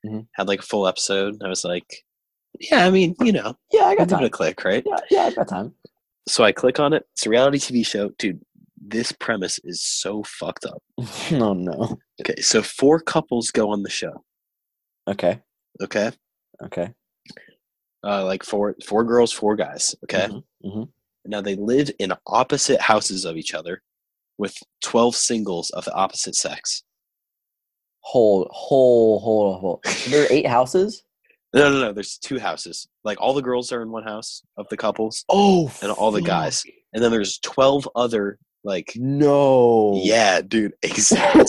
Mhm. 0.04 0.26
Had 0.32 0.48
like 0.48 0.58
a 0.60 0.62
full 0.70 0.88
episode. 0.88 1.40
I 1.44 1.48
was 1.48 1.64
like, 1.64 2.04
yeah, 2.58 2.84
I 2.86 2.90
mean, 2.90 3.14
you 3.20 3.30
know, 3.32 3.56
Yeah, 3.72 3.84
I 3.84 3.94
got 3.94 4.08
give 4.08 4.18
it 4.18 4.24
a 4.24 4.28
time. 4.28 4.30
click, 4.30 4.64
right? 4.64 4.82
Yeah, 4.84 4.98
yeah, 5.12 5.22
I 5.26 5.30
got 5.32 5.46
time. 5.48 5.74
So 6.26 6.42
I 6.42 6.50
click 6.50 6.80
on 6.80 6.92
it. 6.92 7.06
It's 7.12 7.24
a 7.26 7.30
reality 7.30 7.58
TV 7.58 7.86
show, 7.86 8.08
dude. 8.18 8.40
This 8.86 9.12
premise 9.12 9.58
is 9.64 9.82
so 9.82 10.22
fucked 10.24 10.66
up. 10.66 10.82
oh 11.32 11.54
no. 11.54 11.98
Okay, 12.20 12.40
so 12.42 12.62
four 12.62 13.00
couples 13.00 13.50
go 13.50 13.70
on 13.70 13.82
the 13.82 13.90
show. 13.90 14.24
Okay, 15.08 15.40
Okay, 15.82 16.10
okay. 16.62 16.90
uh, 18.04 18.24
like 18.24 18.42
four 18.44 18.74
four 18.86 19.04
girls, 19.04 19.32
four 19.32 19.56
guys. 19.56 19.94
Okay. 20.04 20.26
Mhm, 20.28 20.42
mhm. 20.64 20.88
Now 21.26 21.40
they 21.40 21.54
live 21.56 21.90
in 21.98 22.12
opposite 22.26 22.80
houses 22.80 23.24
of 23.24 23.36
each 23.36 23.54
other 23.54 23.82
with 24.36 24.54
12 24.82 25.16
singles 25.16 25.70
of 25.70 25.84
the 25.86 25.94
opposite 25.94 26.34
sex. 26.34 26.82
Hold, 28.00 28.48
hold, 28.50 29.22
hold, 29.22 29.60
hold. 29.60 29.84
There 30.08 30.24
are 30.24 30.28
eight 30.30 30.46
houses. 30.46 31.02
No, 31.54 31.70
no, 31.70 31.78
no. 31.80 31.92
There's 31.92 32.18
two 32.18 32.40
houses. 32.40 32.88
Like 33.04 33.20
all 33.20 33.32
the 33.32 33.40
girls 33.40 33.70
are 33.70 33.80
in 33.80 33.92
one 33.92 34.02
house 34.02 34.42
of 34.56 34.68
the 34.70 34.76
couples 34.76 35.24
Oh, 35.28 35.72
and 35.82 35.92
all 35.92 36.10
the 36.10 36.20
guys. 36.20 36.64
And 36.92 37.00
then 37.00 37.12
there's 37.12 37.38
12 37.44 37.88
other, 37.94 38.38
like, 38.64 38.92
No. 38.96 40.00
yeah, 40.02 40.40
dude. 40.40 40.72
Exactly. 40.82 41.44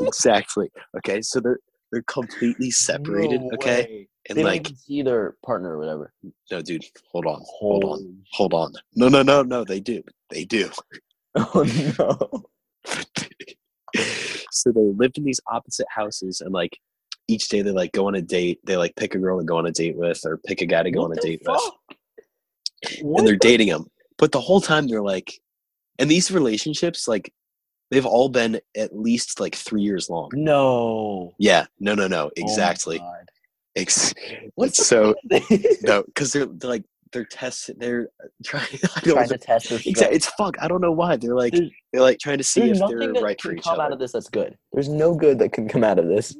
exactly. 0.00 0.70
Okay. 0.98 1.22
So 1.22 1.40
they're, 1.40 1.60
they're 1.92 2.02
completely 2.02 2.70
separated. 2.70 3.40
No 3.42 3.50
okay. 3.54 3.82
way. 3.88 4.08
And 4.28 4.36
They 4.38 4.42
like, 4.44 4.68
see 4.76 5.02
their 5.02 5.36
partner 5.44 5.76
or 5.76 5.78
whatever. 5.78 6.12
no, 6.50 6.60
dude, 6.60 6.84
hold 7.12 7.26
on. 7.26 7.40
Hold 7.44 7.84
on. 7.84 8.18
Hold 8.32 8.54
on. 8.54 8.72
No, 8.96 9.08
no, 9.08 9.22
no, 9.22 9.42
no. 9.42 9.62
They 9.64 9.80
do. 9.80 10.02
They 10.30 10.44
do. 10.44 10.68
Oh 11.38 11.66
no. 11.98 12.46
so 14.50 14.72
they 14.72 14.80
lived 14.96 15.18
in 15.18 15.24
these 15.24 15.40
opposite 15.52 15.86
houses 15.90 16.40
and 16.40 16.50
like 16.52 16.78
each 17.28 17.48
day 17.50 17.60
they 17.60 17.72
like 17.72 17.92
go 17.92 18.06
on 18.06 18.14
a 18.14 18.22
date. 18.22 18.58
They 18.64 18.76
like 18.78 18.96
pick 18.96 19.14
a 19.14 19.18
girl 19.18 19.38
to 19.38 19.44
go 19.44 19.58
on 19.58 19.66
a 19.66 19.70
date 19.70 19.96
with, 19.96 20.20
or 20.24 20.38
pick 20.46 20.62
a 20.62 20.66
guy 20.66 20.82
to 20.82 20.90
go 20.90 21.02
What 21.02 21.10
on 21.12 21.18
a 21.18 21.20
date 21.20 21.42
with. 21.46 21.60
What 23.02 23.18
and 23.18 23.26
they're 23.28 23.34
the- 23.34 23.38
dating 23.38 23.68
him. 23.68 23.84
But 24.18 24.32
the 24.32 24.40
whole 24.40 24.62
time 24.62 24.86
they're 24.88 25.02
like, 25.02 25.38
and 25.98 26.10
these 26.10 26.30
relationships 26.30 27.06
like 27.08 27.32
they've 27.90 28.06
all 28.06 28.28
been 28.28 28.60
at 28.76 28.96
least 28.96 29.38
like 29.40 29.54
three 29.54 29.82
years 29.82 30.10
long. 30.10 30.30
No. 30.34 31.34
Yeah, 31.38 31.66
no, 31.80 31.94
no, 31.94 32.06
no, 32.08 32.26
Oh 32.26 32.30
exactly. 32.36 32.98
God. 32.98 33.30
Ex- 33.76 34.14
What's 34.54 34.78
it's 34.78 34.88
so 34.88 35.14
point? 35.30 35.44
no, 35.82 36.02
because 36.04 36.32
they're, 36.32 36.46
they're 36.46 36.70
like 36.70 36.84
they're 37.12 37.24
testing. 37.24 37.76
They're 37.78 38.08
uh, 38.22 38.26
trying. 38.44 38.64
I 38.96 39.00
don't 39.00 39.14
trying 39.14 39.16
know. 39.16 39.26
to 39.26 39.38
test 39.38 39.68
their 39.68 39.78
Exactly. 39.84 40.16
It's 40.16 40.26
fuck. 40.28 40.56
I 40.60 40.66
don't 40.68 40.80
know 40.80 40.92
why. 40.92 41.16
They're 41.16 41.34
like 41.34 41.52
There's- 41.52 41.70
they're 41.92 42.02
like 42.02 42.18
trying 42.18 42.38
to 42.38 42.44
see 42.44 42.62
if 42.70 42.78
they're 42.78 43.12
that 43.12 43.22
right 43.22 43.40
for 43.40 43.50
can 43.50 43.58
each 43.58 43.64
come 43.64 43.74
other. 43.74 43.82
out 43.84 43.92
of 43.92 43.98
this 43.98 44.12
that's 44.12 44.28
good. 44.28 44.56
There's 44.72 44.88
no 44.88 45.14
good 45.14 45.38
that 45.40 45.52
can 45.52 45.68
come 45.68 45.84
out 45.84 45.98
of 45.98 46.08
this. 46.08 46.36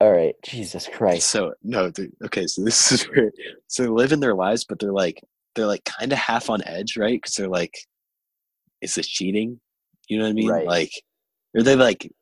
All 0.00 0.12
right, 0.12 0.34
Jesus 0.42 0.88
Christ. 0.92 1.28
So 1.28 1.54
no, 1.62 1.90
they- 1.90 2.10
okay. 2.24 2.46
So 2.46 2.62
this 2.64 2.90
is 2.92 3.02
where 3.04 3.30
so 3.68 3.82
they're 3.82 3.92
living 3.92 4.20
their 4.20 4.34
lives, 4.34 4.64
but 4.64 4.78
they're 4.78 4.92
like 4.92 5.22
they're 5.54 5.66
like 5.66 5.84
kind 5.84 6.12
of 6.12 6.18
half 6.18 6.48
on 6.50 6.62
edge, 6.64 6.96
right? 6.96 7.20
Because 7.20 7.34
they're 7.34 7.48
like, 7.48 7.74
is 8.82 8.94
this 8.94 9.06
cheating? 9.08 9.58
You 10.08 10.18
know 10.18 10.24
what 10.24 10.30
I 10.30 10.34
mean? 10.34 10.48
Right. 10.50 10.66
Like, 10.66 10.92
are 11.56 11.62
they 11.62 11.76
like? 11.76 12.12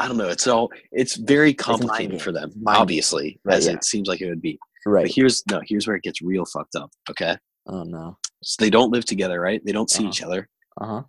I 0.00 0.06
don't 0.08 0.16
know. 0.16 0.28
It's 0.28 0.46
all. 0.46 0.70
It's 0.92 1.16
very 1.16 1.52
complicated 1.54 2.20
for 2.22 2.32
them, 2.32 2.52
mind 2.60 2.78
obviously, 2.78 3.38
Right, 3.44 3.56
as 3.56 3.66
yeah. 3.66 3.72
it 3.74 3.84
seems 3.84 4.08
like 4.08 4.20
it 4.20 4.28
would 4.28 4.40
be. 4.42 4.58
Right. 4.86 5.04
But 5.06 5.14
here's 5.14 5.44
no. 5.50 5.60
Here's 5.66 5.86
where 5.86 5.96
it 5.96 6.02
gets 6.02 6.22
real 6.22 6.44
fucked 6.44 6.76
up. 6.76 6.90
Okay, 7.10 7.36
Oh 7.66 7.82
no. 7.82 8.16
so 8.42 8.56
they 8.64 8.70
don't 8.70 8.90
live 8.92 9.04
together, 9.04 9.40
right? 9.40 9.60
They 9.64 9.72
don't 9.72 9.90
see 9.90 10.04
Uh-huh. 10.04 10.08
each 10.10 10.22
other, 10.22 10.48
Uh 10.80 10.86
huh. 10.86 11.02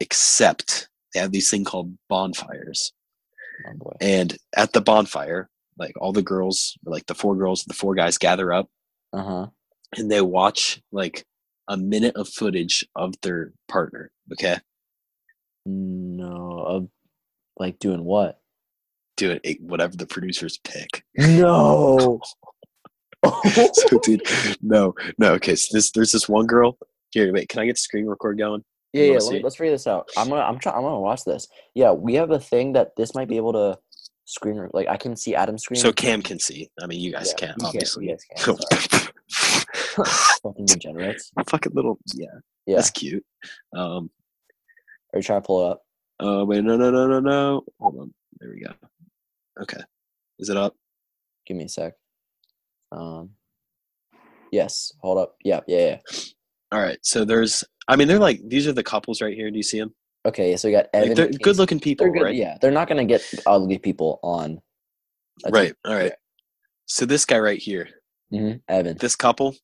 except 0.00 0.88
they 1.12 1.20
have 1.20 1.32
these 1.32 1.50
thing 1.50 1.64
called 1.64 1.96
bonfires. 2.08 2.92
Oh. 3.84 3.92
And 4.00 4.36
at 4.56 4.72
the 4.72 4.80
bonfire, 4.80 5.48
like 5.78 5.94
all 6.00 6.12
the 6.12 6.22
girls, 6.22 6.78
like 6.84 7.06
the 7.06 7.14
four 7.14 7.34
girls, 7.36 7.64
the 7.64 7.74
four 7.74 7.94
guys 7.94 8.16
gather 8.18 8.52
up 8.52 8.68
Uh 9.12 9.22
huh. 9.24 9.46
and 9.96 10.10
they 10.10 10.20
watch 10.20 10.80
like 10.92 11.24
a 11.68 11.76
minute 11.76 12.16
of 12.16 12.28
footage 12.28 12.84
of 12.94 13.14
their 13.22 13.52
partner. 13.68 14.10
Okay. 14.32 14.56
No. 15.64 16.64
Of 16.66 16.88
like 17.58 17.78
doing 17.78 18.04
what? 18.04 18.40
Doing 19.16 19.40
it, 19.44 19.60
whatever 19.62 19.96
the 19.96 20.06
producers 20.06 20.58
pick. 20.62 21.04
No. 21.16 22.20
so, 23.72 23.98
dude, 24.02 24.22
no, 24.62 24.94
no. 25.18 25.32
Okay. 25.34 25.56
So 25.56 25.76
this, 25.76 25.90
there's 25.90 26.12
this 26.12 26.28
one 26.28 26.46
girl. 26.46 26.78
Here, 27.10 27.32
wait, 27.32 27.48
can 27.48 27.60
I 27.60 27.66
get 27.66 27.76
the 27.76 27.80
screen 27.80 28.06
record 28.06 28.38
going? 28.38 28.62
Yeah, 28.92 29.04
yeah. 29.04 29.18
Let 29.18 29.42
let's 29.42 29.56
figure 29.56 29.72
this 29.72 29.86
out. 29.86 30.08
I'm 30.16 30.28
gonna, 30.28 30.42
I'm 30.42 30.58
trying, 30.58 30.76
I'm 30.76 30.82
gonna 30.82 31.00
watch 31.00 31.24
this. 31.24 31.48
Yeah, 31.74 31.92
we 31.92 32.14
have 32.14 32.30
a 32.30 32.38
thing 32.38 32.72
that 32.74 32.94
this 32.96 33.14
might 33.14 33.28
be 33.28 33.36
able 33.36 33.52
to 33.54 33.78
screen. 34.26 34.68
Like 34.72 34.88
I 34.88 34.96
can 34.96 35.16
see 35.16 35.34
Adam's 35.34 35.62
screen. 35.62 35.80
So 35.80 35.92
Cam 35.92 36.22
can 36.22 36.38
see. 36.38 36.68
I 36.80 36.86
mean, 36.86 37.00
you 37.00 37.12
guys 37.12 37.32
Yeah, 37.32 37.46
can't, 37.48 37.64
obviously. 37.64 38.06
You 38.06 38.10
guys 38.10 38.24
can. 38.36 38.90
Fucking 40.42 40.66
degenerates. 40.66 41.32
Fucking 41.48 41.72
little, 41.74 41.98
yeah, 42.14 42.26
Yeah. 42.66 42.76
that's 42.76 42.90
cute. 42.90 43.24
Um, 43.74 44.10
Are 45.12 45.18
you 45.18 45.22
trying 45.22 45.42
to 45.42 45.46
pull 45.46 45.66
it 45.66 45.72
up? 45.72 45.82
uh, 46.20 46.44
wait, 46.44 46.64
no, 46.64 46.76
no, 46.76 46.90
no, 46.90 47.06
no, 47.06 47.20
no. 47.20 47.62
Hold 47.80 47.98
on. 48.00 48.14
There 48.40 48.50
we 48.50 48.60
go. 48.60 48.72
Okay. 49.62 49.80
Is 50.38 50.48
it 50.50 50.56
up? 50.56 50.74
Give 51.46 51.56
me 51.56 51.64
a 51.64 51.68
sec. 51.68 51.94
Um. 52.92 53.30
Yes. 54.52 54.92
Hold 55.00 55.18
up. 55.18 55.36
Yeah. 55.44 55.60
Yeah. 55.66 55.78
Yeah. 55.78 55.98
All 56.72 56.80
right. 56.80 56.98
So 57.02 57.24
there's, 57.24 57.64
I 57.88 57.96
mean, 57.96 58.08
they're 58.08 58.18
like, 58.18 58.40
these 58.46 58.66
are 58.66 58.72
the 58.72 58.82
couples 58.82 59.20
right 59.20 59.34
here. 59.34 59.50
Do 59.50 59.56
you 59.56 59.62
see 59.62 59.78
them? 59.78 59.94
Okay. 60.26 60.56
So 60.56 60.68
we 60.68 60.72
got 60.72 60.86
Evan. 60.94 61.08
Like, 61.10 61.16
they're 61.16 61.28
good 61.42 61.56
looking 61.56 61.80
people, 61.80 62.06
They're 62.06 62.12
good. 62.14 62.22
right? 62.22 62.34
Yeah. 62.34 62.56
They're 62.60 62.70
not 62.70 62.88
gonna 62.88 63.04
get 63.04 63.22
ugly 63.46 63.78
people 63.78 64.20
on. 64.22 64.60
Right. 65.50 65.74
All 65.84 65.94
right. 65.94 66.12
So 66.86 67.04
this 67.06 67.24
guy 67.24 67.38
right 67.38 67.58
here, 67.60 67.88
Mm-hmm. 68.32 68.56
Evan. 68.68 68.96
this 68.98 69.14
couple, 69.16 69.54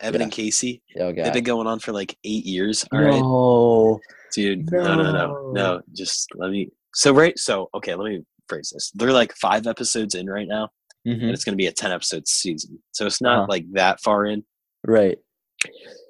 Evan 0.00 0.20
Yeah. 0.20 0.24
and 0.24 0.32
Casey, 0.32 0.82
Oh 1.00 1.12
they've 1.12 1.32
been 1.32 1.44
going 1.44 1.66
on 1.66 1.78
for 1.78 1.92
like 1.92 2.16
eight 2.24 2.44
years. 2.44 2.84
All 2.92 3.00
right. 3.00 3.20
No. 3.20 4.00
Dude, 4.34 4.70
no, 4.70 4.82
no, 4.96 5.02
no, 5.02 5.12
No. 5.12 5.52
no. 5.52 5.80
Just 5.94 6.28
let 6.34 6.50
me. 6.50 6.70
So, 6.94 7.12
right. 7.12 7.38
So, 7.38 7.68
okay, 7.74 7.94
let 7.94 8.10
me 8.10 8.24
phrase 8.48 8.70
this. 8.74 8.90
They're 8.94 9.12
like 9.12 9.34
five 9.36 9.66
episodes 9.66 10.14
in 10.14 10.26
right 10.28 10.48
now, 10.48 10.68
Mm-hmm. 11.06 11.20
and 11.22 11.30
it's 11.30 11.44
going 11.44 11.52
to 11.54 11.56
be 11.56 11.66
a 11.68 11.72
10 11.72 11.92
episode 11.92 12.26
season. 12.28 12.82
So 12.92 13.06
it's 13.06 13.20
not 13.20 13.38
Uh-huh. 13.38 13.46
like 13.48 13.64
that 13.72 14.00
far 14.02 14.26
in. 14.26 14.44
Right. 14.86 15.18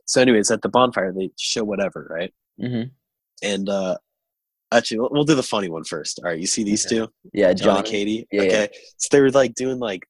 So, 0.06 0.20
anyways, 0.22 0.50
at 0.50 0.62
the 0.62 0.68
bonfire, 0.68 1.12
they 1.12 1.30
show 1.38 1.62
whatever, 1.64 2.06
right? 2.10 2.32
Mm-hmm. 2.60 2.88
And, 3.42 3.68
uh, 3.68 3.98
Actually, 4.70 5.00
we'll, 5.00 5.08
we'll 5.12 5.24
do 5.24 5.34
the 5.34 5.42
funny 5.42 5.68
one 5.70 5.82
first. 5.84 6.18
All 6.22 6.26
right, 6.30 6.38
you 6.38 6.46
see 6.46 6.62
these 6.62 6.84
two, 6.84 7.08
Yeah. 7.32 7.52
John, 7.54 7.64
John. 7.64 7.76
and 7.78 7.86
Katie. 7.86 8.26
Yeah, 8.30 8.42
yeah. 8.42 8.48
okay, 8.48 8.68
so 8.98 9.08
they 9.12 9.20
were 9.22 9.30
like 9.30 9.54
doing 9.54 9.78
like 9.78 10.06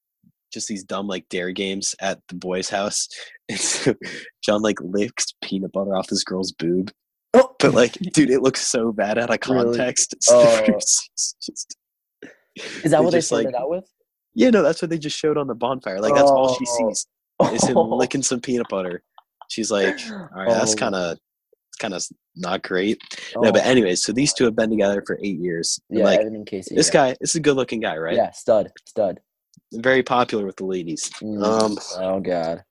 just 0.53 0.69
these 0.69 0.85
dumb 0.85 1.07
like 1.07 1.29
dare 1.29 1.51
games 1.53 1.95
at 2.01 2.21
the 2.29 2.35
boys' 2.35 2.69
house, 2.71 3.09
and 3.49 3.59
so 3.59 3.95
John 4.43 4.63
like 4.63 4.79
licks 4.81 5.27
peanut 5.43 5.73
butter 5.73 5.97
off 5.97 6.07
this 6.09 6.25
girl's 6.25 6.53
boob, 6.53 6.91
Oh. 7.35 7.55
but 7.59 7.75
like, 7.75 7.93
dude, 8.15 8.31
it 8.31 8.43
looks 8.43 8.67
so 8.67 8.93
bad 8.93 9.19
out 9.19 9.31
of 9.31 9.41
context. 9.41 10.15
So 10.23 10.41
Oh. 10.41 10.67
just, 10.67 11.77
Is 12.85 12.91
that 12.91 13.03
what 13.05 13.13
they 13.13 13.21
started 13.21 13.53
like- 13.53 13.55
out 13.55 13.71
with? 13.71 13.85
yeah, 14.35 14.51
no, 14.51 14.63
that's 14.63 14.81
what 14.83 14.91
they 14.91 14.99
just 14.99 15.19
showed 15.19 15.37
on 15.39 15.47
the 15.47 15.55
bonfire. 15.55 16.01
Like 16.01 16.15
that's 16.15 16.31
all 16.31 16.55
she 16.57 16.65
Oh. 16.69 16.93
sees 16.93 17.07
is 17.55 17.69
him 17.69 17.77
licking 17.77 18.23
some 18.23 18.41
peanut 18.41 18.69
butter. 18.69 19.03
She's 19.49 19.71
like, 19.71 19.99
all 20.11 20.29
right, 20.35 20.49
that's 20.49 20.75
Oh. 20.75 20.77
kind 20.77 20.95
of, 20.95 21.13
it's 21.71 21.77
kind 21.79 21.95
of 21.95 22.05
not 22.37 22.63
great. 22.63 22.99
No, 23.37 23.49
oh 23.49 23.53
but 23.53 23.63
Oh. 23.65 23.69
anyways, 23.69 24.03
so 24.03 24.13
these 24.13 24.33
two 24.35 24.45
have 24.45 24.57
been 24.57 24.71
together 24.71 25.03
for 25.07 25.19
eight 25.23 25.39
years. 25.39 25.81
And, 25.91 25.99
yeah, 26.01 26.05
like 26.05 26.21
Evan 26.21 26.35
and 26.35 26.47
Casey. 26.47 26.75
this 26.75 26.89
yeah. 26.89 26.93
guy, 27.11 27.17
this 27.21 27.31
is 27.31 27.37
a 27.37 27.41
good-looking 27.41 27.81
guy, 27.81 27.97
right? 27.97 28.17
Yeah, 28.17 28.31
stud, 28.33 28.71
stud. 28.87 29.21
Very 29.73 30.03
popular 30.03 30.47
with 30.47 30.57
the 30.57 30.65
ladies. 30.65 31.11
Mm. 31.23 31.45
Um, 31.45 31.79
oh 31.99 32.21
god. 32.21 32.65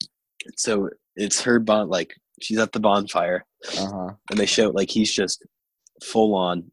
so 0.55 0.89
it's 1.15 1.41
her 1.41 1.59
bon 1.59 1.89
like 1.89 2.13
she's 2.41 2.57
at 2.59 2.71
the 2.71 2.79
bonfire, 2.79 3.45
Uh 3.79 3.85
huh. 3.85 4.09
and 4.31 4.39
they 4.39 4.45
show 4.45 4.69
like 4.69 4.89
he's 4.89 5.11
just 5.13 5.45
full 6.03 6.33
on 6.35 6.71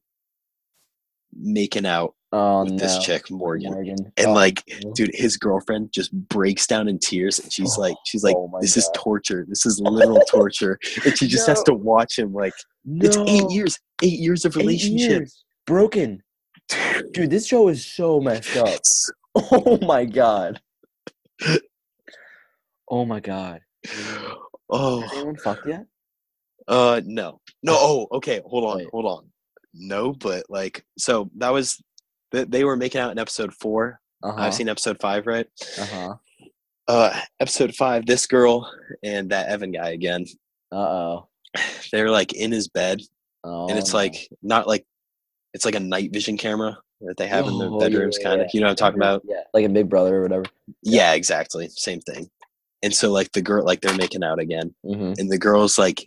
making 1.37 1.87
out 1.87 2.15
Oh 2.33 2.65
with 2.65 2.73
no. 2.73 2.79
this 2.79 2.99
chick 3.05 3.31
Morgan. 3.31 3.73
Morgan. 3.73 4.13
And 4.17 4.27
Oh, 4.29 4.33
like, 4.33 4.63
no. 4.83 4.93
dude, 4.95 5.11
his 5.15 5.37
girlfriend 5.37 5.93
just 5.93 6.13
breaks 6.29 6.67
down 6.67 6.89
in 6.89 6.99
tears, 6.99 7.39
and 7.39 7.53
she's 7.53 7.77
like, 7.79 7.95
she's 8.07 8.25
like, 8.25 8.35
Oh 8.37 8.51
"This 8.61 8.77
is 8.77 8.91
torture. 8.95 9.45
This 9.49 9.65
is 9.67 9.81
literal 9.81 10.21
torture." 10.29 10.79
And 11.05 11.17
she 11.17 11.27
just 11.29 11.47
has 11.47 11.63
to 11.65 11.75
watch 11.75 12.19
him. 12.19 12.33
Like, 12.33 12.53
it's 12.87 13.17
eight 13.17 13.49
years, 13.51 13.79
eight 14.03 14.19
years 14.19 14.45
of 14.45 14.57
relationship. 14.57 15.11
years. 15.11 15.45
Broken. 15.67 16.23
Dude, 17.13 17.31
this 17.31 17.47
show 17.47 17.69
is 17.69 17.87
so 17.87 18.21
messed 18.21 18.57
up. 18.57 18.67
It's- 18.69 19.11
Oh 19.51 19.79
my 19.83 20.05
god. 20.05 20.61
Oh 22.89 23.05
my 23.05 23.21
god. 23.21 23.61
Has 23.85 24.07
oh, 24.71 25.03
anyone 25.13 25.37
fucked 25.37 25.67
yet? 25.67 25.87
uh, 26.69 27.01
no, 27.05 27.41
no. 27.63 27.75
Oh, 27.77 28.07
okay. 28.13 28.41
Hold 28.47 28.65
on, 28.65 28.79
Wait. 28.79 28.89
hold 28.93 29.07
on. 29.07 29.27
No, 29.75 30.13
but 30.13 30.45
like, 30.49 30.85
so 30.99 31.31
that 31.39 31.53
was 31.53 31.83
they, 32.33 32.45
they 32.45 32.65
were 32.65 32.77
making 32.77 33.01
out 33.01 33.13
in 33.13 33.19
episode 33.19 33.53
four. 33.55 34.01
Uh-huh. 34.23 34.41
I've 34.41 34.55
seen 34.55 34.69
episode 34.69 34.99
five, 35.01 35.27
right? 35.27 35.47
Uh-huh. 35.79 36.15
Uh, 36.87 37.21
episode 37.41 37.75
five. 37.75 38.07
This 38.07 38.27
girl 38.27 38.71
and 39.03 39.31
that 39.31 39.49
Evan 39.49 39.73
guy 39.73 39.91
again. 39.91 40.25
Uh-oh. 40.73 41.29
They're 41.93 42.11
like 42.11 42.33
in 42.35 42.53
his 42.53 42.69
bed, 42.69 43.01
Oh, 43.45 43.69
and 43.69 43.79
it's 43.79 43.93
no. 43.93 43.99
like 43.99 44.29
not 44.43 44.67
like 44.67 44.87
it's 45.53 45.65
like 45.65 45.75
a 45.75 45.81
night 45.81 46.13
vision 46.13 46.37
camera 46.39 46.79
that 47.07 47.17
they 47.17 47.27
have 47.29 47.47
in 47.47 47.59
their 47.59 47.69
Oh, 47.69 47.79
bedrooms, 47.79 48.19
yeah, 48.21 48.29
kind 48.29 48.41
of. 48.41 48.47
yeah. 48.47 48.51
You 48.55 48.61
know 48.61 48.67
what 48.67 48.71
I'm 48.73 48.77
talking 48.77 48.99
about? 48.99 49.23
Yeah, 49.25 49.41
like 49.53 49.65
a 49.65 49.69
big 49.69 49.89
brother 49.89 50.17
or 50.19 50.23
whatever. 50.23 50.45
Yeah, 50.83 51.13
exactly. 51.15 51.69
Same 51.69 52.01
thing. 52.01 52.29
And 52.83 52.95
so 52.95 53.11
like 53.11 53.33
the 53.33 53.43
girl, 53.43 53.65
like 53.65 53.81
they're 53.81 53.97
making 53.97 54.23
out 54.25 54.39
again, 54.39 54.75
Mm-hmm. 54.85 55.15
and 55.19 55.31
the 55.31 55.39
girl's 55.39 55.79
like 55.79 56.07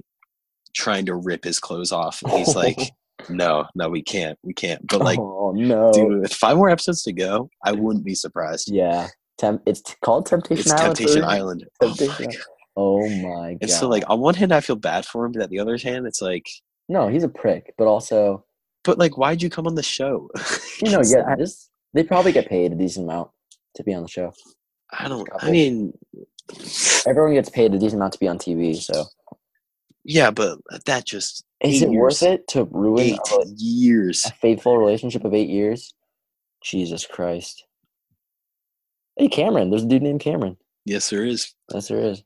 trying 0.76 1.06
to 1.08 1.16
rip 1.16 1.44
his 1.44 1.60
clothes 1.60 1.92
off, 1.92 2.22
and 2.24 2.32
he's 2.34 2.56
like, 2.56 2.78
"No, 3.30 3.66
no, 3.76 3.90
we 3.90 4.02
can't, 4.04 4.38
we 4.44 4.54
can't." 4.54 4.86
But 4.88 5.02
like, 5.02 5.18
oh 5.20 5.54
no. 5.56 5.92
dude, 5.92 6.22
with 6.22 6.34
five 6.34 6.58
more 6.58 6.70
episodes 6.70 7.04
to 7.04 7.14
go, 7.14 7.50
I 7.64 7.72
wouldn't 7.72 8.06
be 8.06 8.16
surprised. 8.16 8.70
Yeah. 8.72 9.08
Tem- 9.40 9.62
it's 9.66 9.82
t- 9.82 9.94
called 10.04 10.26
Temptation 10.26 10.62
It's 10.62 10.72
Island. 10.72 10.98
Temptation 10.98 11.24
Island. 11.24 11.66
Oh 11.82 11.90
my 11.90 12.26
God. 12.26 12.36
Oh 12.76 13.10
my 13.10 13.52
god. 13.54 13.58
And 13.62 13.72
so 13.72 13.88
like 13.88 14.04
on 14.08 14.20
one 14.20 14.36
hand, 14.36 14.52
I 14.52 14.62
feel 14.62 14.76
bad 14.76 15.06
for 15.06 15.26
him, 15.26 15.32
but 15.32 15.42
at 15.44 15.50
the 15.50 15.60
other 15.60 15.78
hand, 15.78 16.06
it's 16.08 16.22
like, 16.22 16.48
no, 16.90 17.08
he's 17.08 17.24
a 17.24 17.30
prick, 17.30 17.74
but 17.78 17.86
also, 17.88 18.46
but 18.88 18.98
like, 18.98 19.18
why'd 19.18 19.44
you 19.44 19.52
come 19.52 19.68
on 19.68 19.76
the 19.76 19.84
show? 19.84 20.30
you 20.82 20.92
know, 20.92 21.02
yeah, 21.06 21.36
this 21.36 21.70
they 21.94 22.04
probably 22.04 22.32
get 22.32 22.50
paid 22.50 22.72
a 22.72 22.76
decent 22.76 23.06
amount 23.06 23.30
to 23.76 23.84
be 23.84 23.94
on 23.94 24.02
the 24.02 24.10
show. 24.10 24.34
I 24.92 25.08
don't. 25.08 25.30
I 25.40 25.52
mean, 25.52 25.94
Everyone 27.06 27.34
gets 27.34 27.50
paid 27.50 27.74
a 27.74 27.78
decent 27.78 28.00
amount 28.00 28.14
to 28.14 28.20
be 28.20 28.28
on 28.28 28.38
TV, 28.38 28.76
so 28.76 29.06
yeah, 30.04 30.32
but 30.32 30.60
that 30.86 31.06
just 31.06 31.44
is 31.60 31.82
it 31.82 31.90
worth 31.90 32.24
it 32.24 32.48
to 32.50 32.64
ruin 32.66 33.02
eight 33.02 33.20
a, 33.32 33.46
years. 33.58 34.26
a 34.26 34.32
faithful 34.32 34.78
relationship 34.78 35.26
of 35.26 35.34
eight 35.34 35.50
years? 35.50 35.94
Jesus 36.64 37.06
Christ. 37.06 37.66
Hey, 39.18 39.28
Cameron. 39.28 39.70
There's 39.70 39.84
a 39.84 39.88
dude 39.88 40.04
named 40.04 40.22
Cameron. 40.22 40.58
Yes, 40.86 41.10
there 41.10 41.26
is. 41.26 41.54
Yes, 41.74 41.90
there 41.90 42.00
is. 42.00 42.24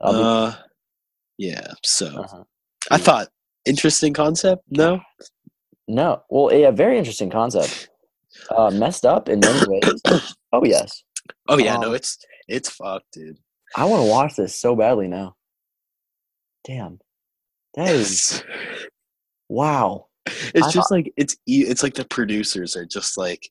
Uh, 0.00 0.54
yeah. 1.38 1.72
So 1.84 2.06
uh-huh. 2.06 2.44
I 2.90 2.98
thought 2.98 3.28
interesting 3.64 4.12
concept. 4.12 4.64
No, 4.70 5.00
No. 5.88 6.22
Well, 6.28 6.52
yeah, 6.52 6.70
very 6.70 6.98
interesting 6.98 7.30
concept. 7.30 7.88
Uh, 8.50 8.70
messed 8.70 9.06
up 9.06 9.28
in 9.28 9.40
many 9.40 9.66
ways. 9.66 10.02
oh 10.52 10.64
yes, 10.64 11.04
Oh 11.48 11.58
yeah, 11.58 11.76
no, 11.76 11.88
Um, 11.88 11.94
it's 11.94 12.18
it's 12.48 12.68
fucked, 12.68 13.12
dude. 13.12 13.38
I 13.76 13.84
want 13.84 14.04
to 14.04 14.10
watch 14.10 14.36
this 14.36 14.58
so 14.58 14.76
badly 14.76 15.08
now. 15.08 15.36
Damn, 16.64 16.98
that 17.74 17.88
is 17.88 18.42
wow. 19.48 20.06
it's 20.26 20.66
I 20.66 20.70
just 20.70 20.90
like 20.90 21.12
it's 21.16 21.36
it's 21.46 21.82
like 21.82 21.94
the 21.94 22.04
producers 22.04 22.76
are 22.76 22.84
just 22.84 23.16
like 23.16 23.50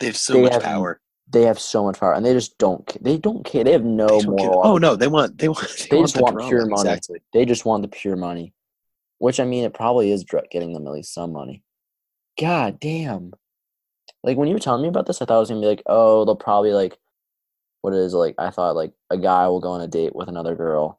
they 0.00 0.06
have 0.06 0.16
so 0.16 0.34
They 0.34 0.42
much 0.42 0.52
have 0.54 0.62
power. 0.62 1.00
They 1.30 1.42
have 1.42 1.58
so 1.58 1.84
much 1.84 2.00
power, 2.00 2.14
and 2.14 2.26
they 2.26 2.32
just 2.34 2.58
don't. 2.58 2.84
They 3.02 3.16
don't 3.16 3.44
care. 3.44 3.64
They 3.64 3.72
have 3.72 3.84
no 3.84 4.20
They 4.20 4.26
moral. 4.26 4.62
Oh 4.64 4.78
no, 4.78 4.96
they 4.96 5.06
want 5.06 5.38
they 5.38 5.48
want 5.48 5.60
they, 5.60 5.86
They 5.90 5.96
want 5.96 6.04
just 6.04 6.16
the 6.16 6.22
want 6.22 6.34
drama, 6.36 6.48
pure 6.48 6.66
money. 6.66 6.90
Exactly. 6.90 7.20
They 7.32 7.44
just 7.44 7.64
want 7.64 7.82
the 7.82 7.88
pure 7.88 8.16
money, 8.16 8.52
which 9.22 9.38
I 9.38 9.44
mean, 9.44 9.62
it 9.64 9.72
probably 9.72 10.10
is 10.10 10.24
getting 10.50 10.72
them 10.72 10.84
at 10.84 10.92
least 10.92 11.14
some 11.14 11.32
money. 11.32 11.62
God 12.40 12.80
damn! 12.80 13.30
Like 14.24 14.36
when 14.36 14.48
you 14.48 14.54
were 14.54 14.58
telling 14.60 14.82
me 14.82 14.88
about 14.88 15.06
this, 15.06 15.22
I 15.22 15.26
thought 15.26 15.36
it 15.36 15.40
was 15.40 15.48
gonna 15.50 15.60
be 15.60 15.68
like, 15.68 15.82
oh, 15.86 16.24
they'll 16.24 16.34
probably 16.34 16.72
like, 16.72 16.98
what 17.82 17.94
it 17.94 17.98
is 18.00 18.14
like. 18.14 18.34
I 18.38 18.50
thought 18.50 18.74
like 18.74 18.92
a 19.10 19.16
guy 19.18 19.46
will 19.46 19.60
go 19.60 19.68
on 19.70 19.80
a 19.80 19.86
date 19.86 20.16
with 20.16 20.28
another 20.28 20.56
girl, 20.56 20.98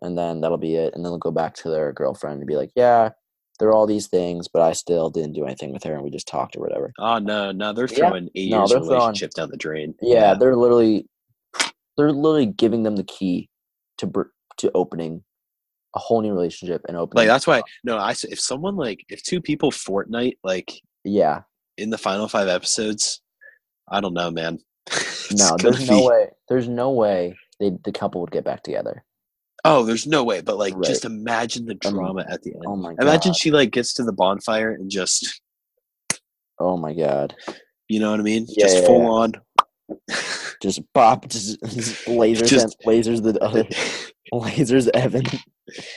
and 0.00 0.16
then 0.16 0.40
that'll 0.40 0.56
be 0.56 0.76
it, 0.76 0.94
and 0.94 1.04
then 1.04 1.10
they'll 1.10 1.18
go 1.18 1.32
back 1.32 1.54
to 1.56 1.68
their 1.68 1.92
girlfriend 1.92 2.38
and 2.38 2.46
be 2.46 2.54
like, 2.54 2.70
yeah, 2.76 3.10
there 3.58 3.68
are 3.68 3.74
all 3.74 3.86
these 3.88 4.06
things, 4.06 4.46
but 4.46 4.62
I 4.62 4.72
still 4.72 5.10
didn't 5.10 5.32
do 5.32 5.44
anything 5.44 5.72
with 5.72 5.82
her, 5.82 5.94
and 5.94 6.04
we 6.04 6.10
just 6.10 6.28
talked 6.28 6.56
or 6.56 6.60
whatever. 6.60 6.92
Oh 7.00 7.18
no, 7.18 7.50
no, 7.50 7.72
they're 7.72 7.88
Yeah. 7.90 7.96
throwing 7.96 8.28
eight 8.36 8.50
No, 8.52 8.58
years 8.58 8.70
they're 8.70 8.78
throwing- 8.78 8.92
relationship 9.00 9.32
down 9.32 9.50
the 9.50 9.56
drain. 9.56 9.96
Yeah, 10.00 10.34
they're 10.34 10.54
literally, 10.54 11.08
they're 11.96 12.12
literally 12.12 12.46
giving 12.46 12.84
them 12.84 12.94
the 12.94 13.02
key 13.04 13.48
to 13.96 14.06
br- 14.06 14.30
to 14.58 14.70
opening 14.76 15.24
a 15.96 15.98
whole 15.98 16.20
new 16.22 16.32
relationship 16.32 16.82
and 16.88 16.96
open. 16.96 17.16
like 17.16 17.28
that's 17.28 17.46
why 17.46 17.62
no, 17.84 17.96
I 17.96 18.10
if 18.10 18.40
someone 18.40 18.76
like 18.76 19.04
if 19.08 19.22
two 19.22 19.40
people 19.40 19.70
Fortnite 19.70 20.36
like 20.44 20.72
yeah, 21.04 21.42
in 21.76 21.90
the 21.90 21.98
final 21.98 22.28
five 22.28 22.48
episodes, 22.48 23.22
I 23.88 24.00
don't 24.00 24.14
know, 24.14 24.30
man. 24.30 24.58
No, 25.30 25.56
there's 25.58 25.88
no 25.90 26.00
be- 26.00 26.06
way. 26.06 26.28
There's 26.48 26.68
no 26.68 26.90
way 26.90 27.36
they 27.60 27.72
the 27.84 27.92
couple 27.92 28.22
would 28.22 28.30
get 28.30 28.44
back 28.44 28.62
together. 28.62 29.04
Oh, 29.64 29.84
there's 29.84 30.06
no 30.06 30.24
way. 30.24 30.40
But 30.40 30.56
like, 30.56 30.74
Right. 30.74 30.84
just 30.84 31.04
imagine 31.04 31.66
the 31.66 31.76
Um, 31.84 31.92
drama 31.94 32.24
at 32.28 32.40
the 32.42 32.54
end. 32.54 32.62
Oh 32.66 32.76
my 32.76 32.94
god. 32.94 33.02
Imagine 33.02 33.34
she 33.34 33.50
like 33.50 33.70
gets 33.70 33.92
to 33.94 34.04
the 34.04 34.12
bonfire 34.12 34.72
and 34.72 34.88
just, 34.90 35.42
Oh 36.58 36.76
my 36.78 36.94
god. 36.94 37.34
you 37.88 38.00
know 38.00 38.10
what 38.10 38.20
I 38.20 38.22
mean? 38.22 38.46
Yeah, 38.48 38.64
just 38.64 38.78
yeah, 38.78 38.86
full 38.86 39.00
yeah. 39.02 39.08
on. 39.08 39.32
Just 40.62 40.80
pop. 40.92 41.28
Just, 41.28 41.60
just 41.62 42.06
lasers. 42.06 42.48
Just- 42.48 42.80
lasers 42.84 43.22
the 43.22 43.42
other. 43.42 43.64
lasers 44.32 44.88
Evan. 44.94 45.24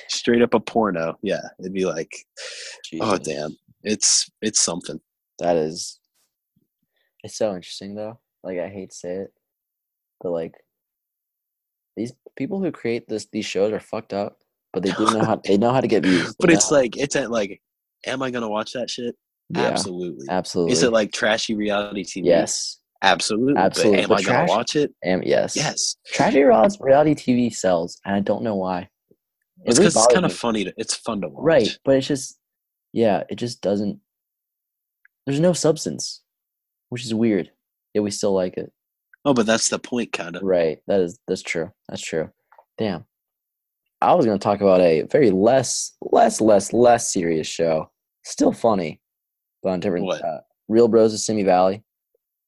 Straight 0.10 0.42
up 0.42 0.54
a 0.54 0.60
porno. 0.60 1.18
Yeah, 1.22 1.42
it'd 1.60 1.74
be 1.74 1.86
like, 1.86 2.12
oh 3.02 3.18
damn, 3.18 3.58
it's 3.84 4.30
it's 4.42 4.62
something. 4.62 5.00
That 5.40 5.56
is. 5.56 6.00
It's 7.24 7.38
so 7.38 7.56
interesting 7.56 7.96
though. 7.96 8.20
Like 8.44 8.60
I 8.60 8.68
hate 8.68 8.90
to 8.92 8.96
say 8.96 9.14
it, 9.16 9.34
but 10.22 10.32
like 10.32 10.54
these 11.96 12.14
people 12.36 12.62
who 12.62 12.72
create 12.72 13.08
this 13.08 13.28
these 13.32 13.46
shows 13.46 13.72
are 13.72 13.80
fucked 13.80 14.14
up, 14.14 14.38
but 14.74 14.84
they 14.84 14.92
do 14.92 15.06
know 15.06 15.24
how 15.24 15.42
they 15.44 15.58
know 15.58 15.72
how 15.72 15.82
to 15.82 15.88
get 15.88 16.04
views. 16.04 16.36
But 16.40 16.52
it's 16.52 16.72
like 16.72 16.98
it's 16.98 17.16
at 17.16 17.32
like, 17.32 17.62
am 18.06 18.22
I 18.22 18.32
gonna 18.32 18.50
watch 18.50 18.74
that 18.74 18.90
shit? 18.90 19.16
yeah, 19.50 19.68
Absolutely. 19.68 20.26
absolutely. 20.30 20.74
Is 20.74 20.84
it 20.84 20.92
like 20.92 21.12
trashy 21.12 21.56
reality 21.56 22.04
TV? 22.04 22.26
yes, 22.26 22.80
absolutely. 23.02 23.56
Absolutely. 23.62 23.98
But 23.98 24.04
am 24.04 24.10
But 24.10 24.20
I 24.20 24.24
gonna 24.24 24.50
watch 24.50 24.76
it? 24.76 24.94
and 25.04 25.24
yes, 25.26 25.56
Yes. 25.56 25.96
Tragedy 26.08 26.44
reality, 26.44 26.78
reality 26.82 27.16
TV 27.16 27.54
sells, 27.54 28.00
and 28.06 28.16
I 28.16 28.20
don't 28.20 28.44
know 28.44 28.56
why. 28.56 28.90
It 29.10 29.18
It's 29.66 29.80
really 29.80 29.88
it's 29.88 30.08
kind 30.08 30.26
of 30.26 30.34
funny. 30.34 30.64
To, 30.66 30.74
it's 30.78 30.96
fun 30.96 31.22
to 31.22 31.30
watch. 31.30 31.44
right, 31.44 31.80
but 31.86 31.96
it's 31.96 32.08
just, 32.08 32.40
yeah, 32.94 33.24
it 33.30 33.36
just 33.36 33.62
doesn't. 33.62 34.00
There's 35.26 35.40
no 35.40 35.54
substance, 35.54 36.22
which 36.90 37.06
is 37.06 37.14
weird. 37.14 37.52
Yet 37.94 38.02
we 38.04 38.12
still 38.12 38.34
like 38.34 38.58
it. 38.58 38.72
Oh, 39.24 39.34
but 39.34 39.46
that's 39.46 39.70
the 39.70 39.78
point, 39.78 40.12
kind 40.14 40.36
of. 40.36 40.42
Right. 40.42 40.80
That 40.88 41.00
is 41.02 41.20
that's 41.28 41.44
true. 41.44 41.72
That's 41.88 42.02
true. 42.02 42.32
Damn. 42.78 43.06
I 44.02 44.16
was 44.16 44.26
gonna 44.26 44.40
talk 44.40 44.62
about 44.62 44.82
a 44.82 45.04
very 45.04 45.30
less, 45.30 45.96
less, 46.02 46.42
less, 46.42 46.74
less 46.74 47.12
serious 47.14 47.46
show. 47.48 47.92
Still 48.24 48.52
funny, 48.52 49.00
but 49.62 49.70
on 49.70 49.80
different. 49.80 50.06
What? 50.06 50.24
Uh, 50.26 50.40
Real 50.68 50.88
Bros 50.88 51.14
of 51.14 51.20
Simi 51.20 51.44
Valley. 51.44 51.84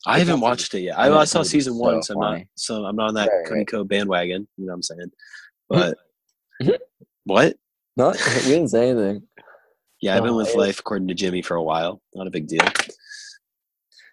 I 0.06 0.20
haven't 0.20 0.42
watched 0.42 0.74
it 0.74 0.82
yet. 0.82 0.98
I 1.00 1.06
I, 1.06 1.10
know, 1.10 1.18
I 1.18 1.24
it's 1.24 1.32
saw 1.32 1.44
season 1.44 1.78
one, 1.78 2.04
so 2.04 2.13
so 2.13 2.22
I'm 2.22 2.38
not 2.39 2.48
so 2.56 2.86
I'm 2.86 2.96
not 2.96 3.08
on 3.10 3.13
that 3.16 3.30
Right, 3.50 3.68
right. 3.74 3.88
Bandwagon. 3.88 4.48
You 4.58 4.66
know 4.66 4.74
what 4.74 4.76
I'm 4.76 4.82
saying? 4.84 5.12
But 5.70 5.98
what? 7.26 7.56
Not 7.96 8.20
you 8.44 8.54
didn't 8.54 8.68
say 8.70 8.89
anything. 8.89 9.24
Yeah, 10.02 10.18
I've 10.18 10.24
been 10.24 10.36
with 10.36 10.54
life 10.56 10.80
according 10.80 11.08
to 11.08 11.13
Jimmy 11.13 11.42
for 11.42 11.56
a 11.56 11.63
while. 11.63 12.02
Not 12.13 12.28
a 12.28 12.32
big 12.32 12.48
deal. 12.48 12.66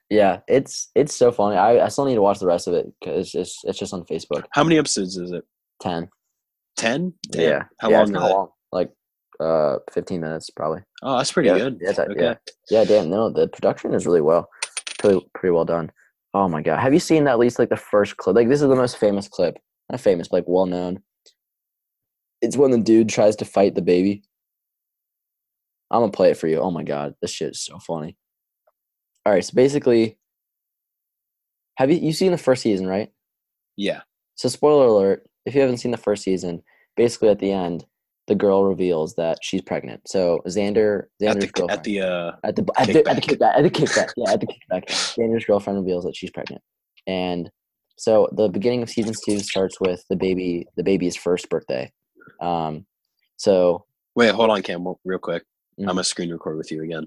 Yeah, 0.08 0.40
it's 0.48 0.90
it's 0.94 1.14
so 1.14 1.32
funny. 1.32 1.56
I, 1.56 1.84
I 1.84 1.88
still 1.88 2.04
need 2.04 2.14
to 2.14 2.22
watch 2.22 2.38
the 2.38 2.46
rest 2.46 2.66
of 2.68 2.74
it 2.74 2.86
because 3.00 3.18
it's 3.20 3.32
just 3.32 3.58
it's 3.64 3.78
just 3.78 3.92
on 3.92 4.04
Facebook. 4.04 4.44
How 4.52 4.64
many 4.64 4.78
episodes 4.78 5.16
is 5.16 5.32
it? 5.32 5.44
Ten. 5.80 6.08
Ten? 6.76 7.14
Yeah. 7.30 7.64
How 7.78 7.90
yeah, 7.90 7.96
long 7.98 8.02
it's 8.02 8.10
are 8.10 8.14
kinda 8.14 8.28
they? 8.28 8.34
long. 8.34 8.48
Like 8.72 8.92
uh, 9.40 9.76
fifteen 9.92 10.20
minutes 10.20 10.50
probably. 10.50 10.82
Oh, 11.02 11.16
that's 11.18 11.32
pretty 11.32 11.48
Yeah, 11.48 11.58
good. 11.58 11.78
yeah, 11.80 11.90
okay. 11.90 12.14
yeah. 12.16 12.34
Yeah, 12.70 12.84
damn. 12.84 13.10
No, 13.10 13.30
the 13.30 13.48
production 13.48 13.94
is 13.94 14.04
really 14.06 14.20
well, 14.20 14.48
pretty 15.00 15.26
pretty 15.34 15.52
well 15.52 15.64
done. 15.64 15.90
Oh 16.32 16.48
my 16.48 16.62
god, 16.62 16.78
have 16.78 16.92
you 16.94 17.00
seen 17.00 17.26
at 17.26 17.38
least 17.38 17.58
like 17.58 17.70
the 17.70 17.76
first 17.76 18.16
clip? 18.16 18.36
Like 18.36 18.48
this 18.48 18.62
is 18.62 18.68
the 18.68 18.76
most 18.76 18.98
famous 18.98 19.28
clip, 19.28 19.58
not 19.90 20.00
famous, 20.00 20.28
but 20.28 20.38
like 20.38 20.44
well 20.46 20.66
known. 20.66 21.02
It's 22.40 22.56
when 22.56 22.70
the 22.70 22.78
dude 22.78 23.08
tries 23.08 23.36
to 23.36 23.44
fight 23.44 23.74
the 23.74 23.82
baby. 23.82 24.22
I'm 25.90 26.02
gonna 26.02 26.12
play 26.12 26.30
it 26.30 26.36
for 26.36 26.46
you. 26.46 26.60
Oh 26.60 26.70
my 26.70 26.84
god, 26.84 27.14
this 27.20 27.32
shit 27.32 27.50
is 27.50 27.60
so 27.60 27.78
funny. 27.78 28.16
All 29.26 29.32
right, 29.32 29.44
so 29.44 29.52
basically, 29.54 30.18
have 31.76 31.90
you 31.90 31.98
you 31.98 32.12
seen 32.12 32.32
the 32.32 32.38
first 32.38 32.62
season, 32.62 32.86
right? 32.86 33.10
Yeah. 33.76 34.02
So 34.36 34.48
spoiler 34.48 34.86
alert, 34.86 35.28
if 35.44 35.54
you 35.54 35.60
haven't 35.60 35.78
seen 35.78 35.90
the 35.90 35.96
first 35.96 36.22
season, 36.22 36.62
basically 36.96 37.28
at 37.28 37.40
the 37.40 37.52
end, 37.52 37.84
the 38.26 38.34
girl 38.34 38.64
reveals 38.64 39.14
that 39.16 39.38
she's 39.42 39.62
pregnant. 39.62 40.02
So 40.06 40.40
Xander, 40.46 41.04
Xander's 41.20 41.34
At 41.36 41.40
the 41.40 41.46
girlfriend 41.48 41.78
at 41.80 41.84
the 41.84 42.00
uh 42.00 42.32
at 42.44 42.56
the 42.56 42.66
at 42.78 42.86
the, 42.88 43.08
at 43.08 43.16
the 43.16 43.22
Kickback. 43.22 43.56
at 43.56 43.62
the 43.62 43.70
kickback 43.70 44.12
yeah 44.16 44.32
at 44.32 44.40
the 44.40 44.46
kickback 44.46 44.84
Xander's 45.18 45.44
girlfriend 45.44 45.78
reveals 45.80 46.04
that 46.04 46.14
she's 46.16 46.30
pregnant 46.30 46.62
and 47.06 47.50
so 47.96 48.28
the 48.32 48.48
beginning 48.48 48.82
of 48.82 48.88
season 48.90 49.14
two 49.26 49.38
starts 49.40 49.80
with 49.80 50.04
the 50.10 50.16
baby 50.16 50.66
the 50.76 50.82
baby's 50.84 51.16
first 51.16 51.48
birthday 51.50 51.90
um 52.40 52.86
so 53.36 53.84
wait, 54.14 54.30
hold 54.32 54.50
on, 54.50 54.62
Cam, 54.62 54.84
real 55.04 55.18
quick. 55.18 55.42
Mhm. 55.78 55.84
I'm 55.84 55.86
gonna 55.96 56.04
screen 56.04 56.30
record 56.30 56.56
with 56.58 56.70
you 56.70 56.82
again. 56.84 57.06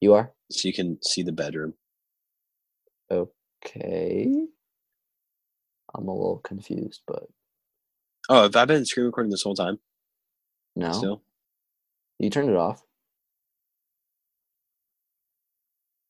you 0.00 0.14
are 0.14 0.32
So 0.50 0.66
you 0.66 0.72
can 0.74 0.98
see 1.02 1.22
the 1.22 1.32
bedroom. 1.32 1.74
okay 3.10 4.46
i'm 5.94 6.08
a 6.08 6.12
little 6.14 6.38
confused 6.42 7.02
but 7.06 7.24
Oh, 8.28 8.42
have 8.42 8.54
I 8.54 8.64
been 8.66 8.84
screen 8.86 9.06
recording 9.06 9.30
this 9.32 9.42
whole 9.42 9.56
time? 9.56 9.80
No 10.76 10.92
Still? 10.92 11.22
you 12.18 12.30
turned 12.30 12.48
it 12.50 12.56
off 12.56 12.82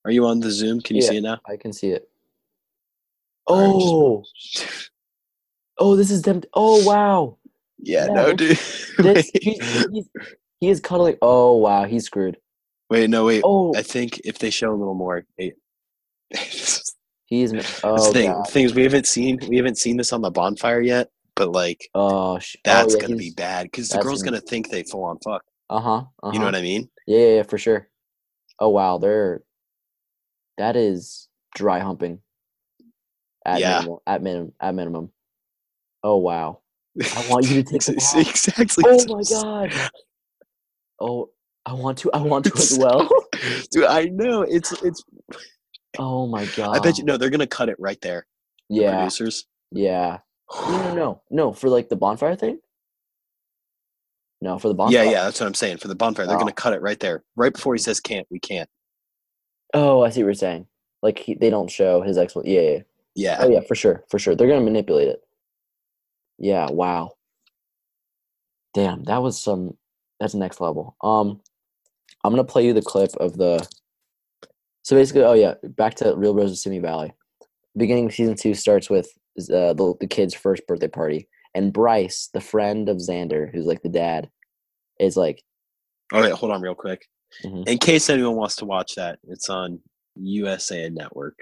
Are 0.04 0.10
you 0.10 0.26
on 0.26 0.40
the 0.40 0.50
Zoom? 0.50 0.80
Can 0.80 0.96
you 0.96 1.02
Yeah. 1.02 1.08
see 1.10 1.16
it 1.18 1.22
now? 1.22 1.38
i 1.46 1.56
can 1.56 1.72
see 1.72 1.90
it 1.90 2.02
just- 2.02 2.08
oh 3.48 4.24
oh 5.78 5.96
this 5.96 6.10
is 6.10 6.22
them 6.22 6.42
oh 6.54 6.82
wow 6.84 7.38
Yeah, 7.78 8.06
Yeah, 8.06 8.12
no, 8.14 8.32
dude. 8.34 8.58
this 8.98 9.30
he's, 9.34 9.58
he's, 9.92 10.08
he 10.60 10.68
is 10.70 10.80
cuddling 10.80 11.16
oh 11.22 11.56
wow 11.56 11.84
he's 11.84 12.04
screwed 12.04 12.36
wait, 12.90 13.08
no, 13.10 13.24
wait. 13.24 13.42
oh 13.44 13.74
I 13.76 13.82
think 13.82 14.20
if 14.24 14.38
they 14.38 14.50
show 14.50 14.70
a 14.70 14.76
little 14.76 14.94
more, 14.94 15.24
it, 15.38 15.56
he's 17.26 17.52
oh 17.82 18.12
thing, 18.12 18.30
God. 18.30 18.48
things 18.48 18.74
we 18.74 18.82
haven't 18.82 19.06
seen. 19.06 19.38
We 19.48 19.56
haven't 19.56 19.78
seen 19.78 19.96
this 19.96 20.12
on 20.12 20.20
the 20.20 20.30
bonfire 20.30 20.80
yet, 20.82 21.10
but 21.36 21.50
like 21.52 21.88
oh 21.94 22.38
sh- 22.38 22.56
that's 22.64 22.94
oh, 22.94 22.96
yeah, 22.98 23.02
gonna 23.02 23.16
be 23.16 23.30
bad 23.36 23.64
because 23.64 23.88
the 23.88 23.98
girl's 23.98 24.22
gonna- 24.22 24.38
gonna 24.38 24.46
think 24.48 24.70
they 24.70 24.82
full 24.82 25.04
on 25.04 25.18
fuck. 25.24 25.42
uh-huh, 25.70 25.90
uh-huh. 25.98 26.30
You 26.32 26.38
know 26.38 26.44
what 26.46 26.54
I 26.54 26.62
mean? 26.62 26.88
Yeah, 27.06 27.26
yeah, 27.36 27.42
for 27.42 27.58
sure. 27.58 27.88
Oh 28.58 28.68
wow, 28.68 28.98
they're 28.98 29.42
that 30.58 30.76
is 30.76 31.28
dry 31.54 31.78
humping. 31.80 32.20
At 33.44 33.58
Yeah. 33.60 33.78
minimum, 33.80 33.98
at 34.06 34.22
minimum, 34.22 34.52
at 34.60 34.74
minimum. 34.74 35.10
Oh 36.04 36.18
wow. 36.18 36.60
I 37.00 37.26
want 37.30 37.48
you 37.48 37.62
to 37.62 37.78
take 37.78 37.88
exactly. 37.88 38.84
Oh 38.86 39.04
my 39.16 39.22
god. 39.28 39.72
Oh, 41.00 41.30
I 41.66 41.72
want 41.74 41.98
to. 41.98 42.12
I 42.12 42.20
want 42.20 42.44
to 42.44 42.52
as 42.56 42.76
well. 42.80 43.08
dude. 43.70 43.84
I 43.86 44.04
know 44.04 44.42
it's 44.42 44.72
it's. 44.82 45.02
Oh 45.98 46.26
my 46.26 46.44
god. 46.56 46.76
I 46.76 46.80
bet 46.80 46.98
you 46.98 47.04
no. 47.04 47.16
They're 47.16 47.30
gonna 47.30 47.46
cut 47.46 47.68
it 47.68 47.76
right 47.80 48.00
there. 48.02 48.26
the 48.68 48.76
Yeah, 48.76 48.96
producers. 48.98 49.46
yeah. 49.72 50.18
No, 50.54 50.68
no, 50.82 50.94
no, 50.94 51.22
no. 51.30 51.52
For 51.52 51.68
like 51.68 51.88
the 51.88 51.96
bonfire 51.96 52.36
thing. 52.36 52.58
No, 54.40 54.58
for 54.58 54.68
the 54.68 54.74
bonfire. 54.74 55.04
Yeah, 55.04 55.10
yeah. 55.10 55.24
That's 55.24 55.40
what 55.40 55.46
I'm 55.46 55.54
saying. 55.54 55.78
For 55.78 55.88
the 55.88 55.94
bonfire, 55.94 56.26
they're 56.26 56.36
Oh. 56.36 56.40
gonna 56.40 56.52
cut 56.52 56.72
it 56.72 56.82
right 56.82 56.98
there, 56.98 57.22
right 57.36 57.52
before 57.52 57.74
he 57.74 57.78
says 57.78 58.00
can't. 58.00 58.26
We 58.30 58.38
can't. 58.40 58.68
Oh, 59.74 60.02
I 60.02 60.10
see 60.10 60.22
what 60.22 60.26
you're 60.28 60.34
saying. 60.34 60.66
Like 61.02 61.18
he, 61.18 61.34
they 61.34 61.50
don't 61.50 61.70
show 61.70 62.02
his. 62.02 62.16
Yeah, 62.16 62.30
yeah, 62.44 62.60
yeah. 62.60 62.78
Yeah. 63.14 63.36
Oh 63.40 63.48
yeah, 63.48 63.60
for 63.60 63.74
sure, 63.74 64.04
for 64.10 64.18
sure. 64.18 64.34
They're 64.34 64.48
gonna 64.48 64.60
manipulate 64.60 65.08
it. 65.08 65.22
Yeah. 66.38 66.70
Wow. 66.70 67.12
Damn, 68.74 69.04
that 69.04 69.22
was 69.22 69.40
some. 69.42 69.76
That's 70.18 70.34
next 70.34 70.60
level. 70.60 70.96
Um, 71.02 71.40
I'm 72.24 72.32
gonna 72.32 72.44
play 72.44 72.64
you 72.66 72.72
the 72.72 72.82
clip 72.82 73.10
of 73.16 73.36
the 73.36 73.66
So 74.82 74.96
basically, 74.96 75.22
oh 75.24 75.34
yeah, 75.34 75.54
back 75.62 75.94
to 75.96 76.14
Real 76.16 76.34
Bros 76.34 76.50
of 76.52 76.58
Simi 76.58 76.78
Valley. 76.78 77.12
Beginning 77.76 78.06
of 78.06 78.14
season 78.14 78.34
two 78.36 78.54
starts 78.54 78.90
with 78.90 79.08
uh, 79.38 79.72
the 79.74 79.94
the 80.00 80.06
kid's 80.06 80.34
first 80.34 80.66
birthday 80.66 80.88
party, 80.88 81.28
and 81.54 81.72
Bryce, 81.72 82.28
the 82.32 82.40
friend 82.40 82.88
of 82.88 82.98
Xander, 82.98 83.50
who's 83.52 83.66
like 83.66 83.82
the 83.82 83.88
dad, 83.88 84.28
is 85.00 85.16
like, 85.16 85.42
All 86.12 86.20
right, 86.20 86.32
hold 86.32 86.52
on 86.52 86.60
real 86.62 86.74
quick. 86.74 87.06
Mhm. 87.44 87.66
In 87.66 87.78
case 87.78 88.10
anyone 88.10 88.36
wants 88.36 88.56
to 88.56 88.66
watch 88.66 88.94
that, 88.96 89.18
it's 89.28 89.48
on 89.48 89.80
USA 90.16 90.88
Network. 90.90 91.38